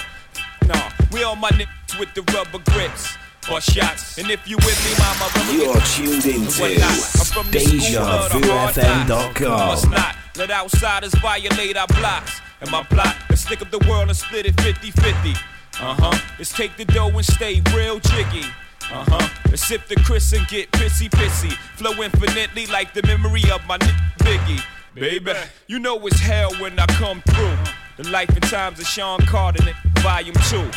Nah, 0.66 0.90
we 1.10 1.22
all 1.22 1.36
my 1.36 1.48
niggas 1.48 1.98
with 1.98 2.12
the 2.12 2.20
rubber 2.34 2.62
grips. 2.72 3.16
Or 3.50 3.62
shots, 3.62 4.18
and 4.18 4.30
if 4.30 4.46
you 4.46 4.56
with 4.58 4.78
me, 4.84 4.92
mama, 4.98 5.30
rubber 5.36 5.52
You're 5.52 5.80
tuned 5.94 6.26
into 6.26 6.60
What 6.60 6.76
not? 6.76 6.90
I'm 7.16 7.24
from 7.32 7.50
the 7.50 7.60
school 7.60 8.02
of 8.02 8.30
the 8.30 8.52
hard 8.52 8.76
knocks. 9.08 9.38
DejaVuFM.com. 9.38 10.25
Let 10.38 10.50
outsiders 10.50 11.14
violate 11.14 11.76
our 11.76 11.86
blocks. 11.88 12.40
And 12.60 12.70
my 12.70 12.82
plot 12.82 13.16
is 13.30 13.40
stick 13.42 13.62
up 13.62 13.70
the 13.70 13.78
world 13.88 14.08
and 14.08 14.16
split 14.16 14.46
it 14.46 14.60
50 14.60 14.90
50. 14.90 15.30
Uh 15.78 15.94
huh. 15.98 16.18
Let's 16.38 16.52
take 16.52 16.76
the 16.76 16.84
dough 16.84 17.08
and 17.08 17.24
stay 17.24 17.62
real 17.74 17.98
jiggy. 18.00 18.46
Uh 18.90 19.04
huh. 19.08 19.28
Let's 19.50 19.66
sip 19.66 19.86
the 19.88 19.96
Chris 19.96 20.32
and 20.32 20.46
get 20.48 20.70
pissy 20.72 21.08
pissy. 21.10 21.52
Flow 21.76 21.92
infinitely 22.02 22.66
like 22.66 22.94
the 22.94 23.02
memory 23.06 23.42
of 23.50 23.64
my 23.66 23.74
n- 23.80 23.94
Biggie. 24.18 24.62
Baby, 24.94 25.32
you 25.66 25.78
know 25.78 25.98
it's 26.06 26.18
hell 26.20 26.52
when 26.54 26.78
I 26.78 26.86
come 26.86 27.20
through. 27.22 27.56
The 27.96 28.08
life 28.10 28.30
and 28.30 28.42
times 28.44 28.80
of 28.80 28.86
Sean 28.86 29.20
Carter, 29.26 29.62
volume 30.00 30.34
2. 30.48 30.70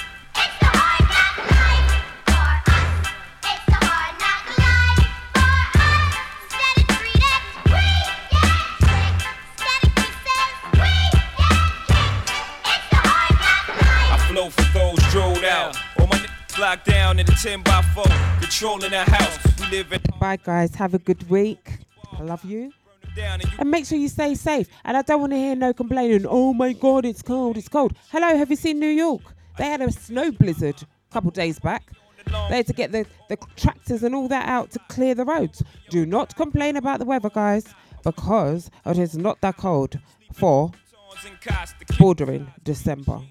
Locked 16.60 16.86
down 16.86 17.20
in 17.20 17.26
a 17.26 17.32
10 17.32 17.64
by 17.64 17.82
4, 17.94 18.04
controlling 18.42 18.92
the 18.92 19.04
house. 19.04 19.40
We 19.60 19.78
live 19.78 19.94
in 19.94 20.02
Bye, 20.20 20.38
guys. 20.38 20.76
Have 20.76 20.94
a 20.94 21.00
good 21.00 21.30
week. 21.30 21.80
I 22.12 22.24
love 22.24 22.44
you. 22.44 22.74
And 23.58 23.72
make 23.72 23.86
sure 23.86 23.98
you 23.98 24.10
stay 24.10 24.36
safe. 24.36 24.68
And 24.84 24.98
I 24.98 25.02
don't 25.02 25.22
want 25.22 25.32
to 25.32 25.38
hear 25.38 25.56
no 25.56 25.74
complaining. 25.74 26.26
Oh 26.28 26.54
my 26.54 26.74
God, 26.74 27.06
it's 27.06 27.22
cold. 27.22 27.58
It's 27.58 27.70
cold. 27.70 27.94
Hello, 28.12 28.38
have 28.38 28.50
you 28.50 28.56
seen 28.56 28.80
New 28.80 28.90
York? 28.90 29.22
They 29.58 29.66
had 29.66 29.82
a 29.82 29.92
snow 29.92 30.32
blizzard 30.32 30.76
a 30.82 31.14
couple 31.14 31.32
days 31.32 31.60
back. 31.60 31.92
They 32.50 32.58
had 32.58 32.68
to 32.68 32.74
get 32.74 32.92
the, 32.92 33.06
the 33.30 33.38
tractors 33.56 34.04
and 34.04 34.14
all 34.14 34.28
that 34.28 34.48
out 34.48 34.72
to 34.72 34.80
clear 34.90 35.16
the 35.16 35.26
roads. 35.26 35.64
Do 35.90 36.06
not 36.06 36.36
complain 36.36 36.76
about 36.78 37.00
the 37.00 37.06
weather, 37.06 37.30
guys, 37.30 37.66
because 38.04 38.70
it 38.86 38.98
is 38.98 39.18
not 39.18 39.42
that 39.42 39.58
cold 39.58 39.98
for 40.34 40.72
bordering 41.98 42.52
December. 42.64 43.22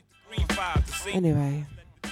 Anyway, 1.13 1.65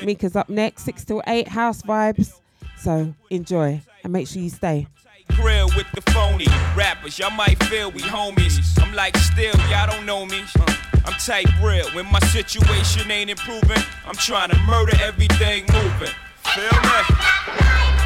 Mika's 0.03 0.37
up 0.37 0.49
next, 0.49 0.85
6 0.85 1.05
till 1.05 1.23
8, 1.27 1.49
house 1.49 1.83
vibes. 1.83 2.41
So 2.79 3.15
enjoy 3.31 3.81
and 4.05 4.13
make 4.13 4.29
sure 4.29 4.43
you 4.43 4.51
stay. 4.51 4.87
grill 5.35 5.69
with 5.77 5.87
the 5.93 6.01
phony 6.13 6.47
rappers. 6.77 7.19
Y'all 7.19 7.31
might 7.31 7.63
feel 7.65 7.91
we 7.91 8.01
homies. 8.03 8.59
I'm 8.83 8.95
like, 8.95 9.17
still, 9.17 9.55
y'all 9.71 9.91
don't 9.91 10.07
know 10.07 10.25
me. 10.27 10.45
I'm 11.05 11.13
type 11.15 11.47
real. 11.63 11.89
When 11.91 12.11
my 12.11 12.21
situation 12.21 13.11
ain't 13.11 13.31
improving, 13.31 13.83
I'm 14.07 14.17
trying 14.17 14.51
to 14.51 14.59
murder 14.61 14.93
everything 15.03 15.65
moving. 15.73 16.15
Feel 16.55 16.81
me? 16.83 18.06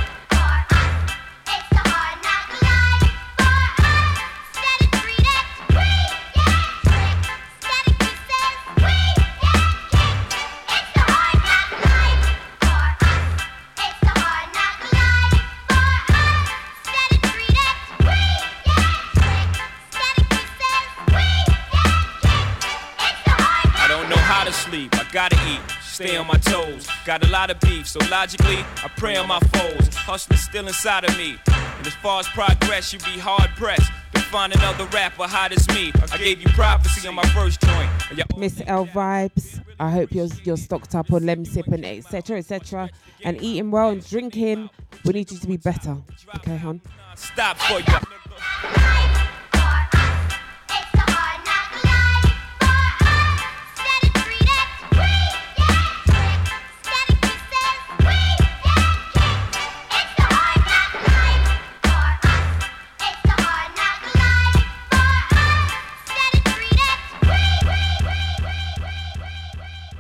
Gotta 25.13 25.37
eat. 25.49 25.61
Stay 25.83 26.17
on 26.17 26.27
my 26.27 26.39
toes. 26.39 26.89
Got 27.05 27.27
a 27.27 27.29
lot 27.31 27.51
of 27.51 27.61
beef, 27.61 27.87
so 27.87 27.99
logically, 28.11 28.59
I 28.83 28.89
pray 28.97 29.17
on 29.17 29.29
my 29.29 29.41
foes. 29.41 29.95
Hustling 29.95 30.39
still 30.39 30.67
inside 30.67 31.05
of 31.05 31.17
me. 31.19 31.37
And 31.79 31.87
as 31.87 31.95
far 31.95 32.21
as 32.21 32.29
progress, 32.29 32.93
you 32.93 32.99
be 33.01 33.19
hard 33.19 33.51
pressed 33.57 33.91
to 34.15 34.21
find 34.21 34.55
another 34.55 34.85
rapper 34.87 35.25
hot 35.25 35.53
as 35.53 35.69
me. 35.69 35.93
I 36.13 36.17
gave 36.17 36.41
you 36.41 36.49
prophecy 36.51 37.07
on 37.09 37.15
my 37.15 37.27
first 37.29 37.61
joint. 37.61 37.91
Miss 38.37 38.63
L 38.67 38.87
vibes. 38.87 39.61
I 39.79 39.91
hope 39.91 40.13
you're 40.13 40.29
you're 40.45 40.57
stocked 40.57 40.95
up 40.95 41.13
on 41.13 41.27
lem 41.27 41.45
sipping, 41.45 41.85
etc. 41.85 42.39
etc. 42.39 42.91
and 43.25 43.41
eating 43.43 43.71
well 43.71 43.89
and 43.91 44.07
drinking. 44.07 44.71
We 45.05 45.13
need 45.13 45.31
you 45.31 45.39
to 45.39 45.47
be 45.47 45.57
better. 45.57 45.97
Okay, 46.37 46.57
hon. 46.57 46.81
Stop 47.15 47.59
for 47.59 47.81
you. 47.81 49.20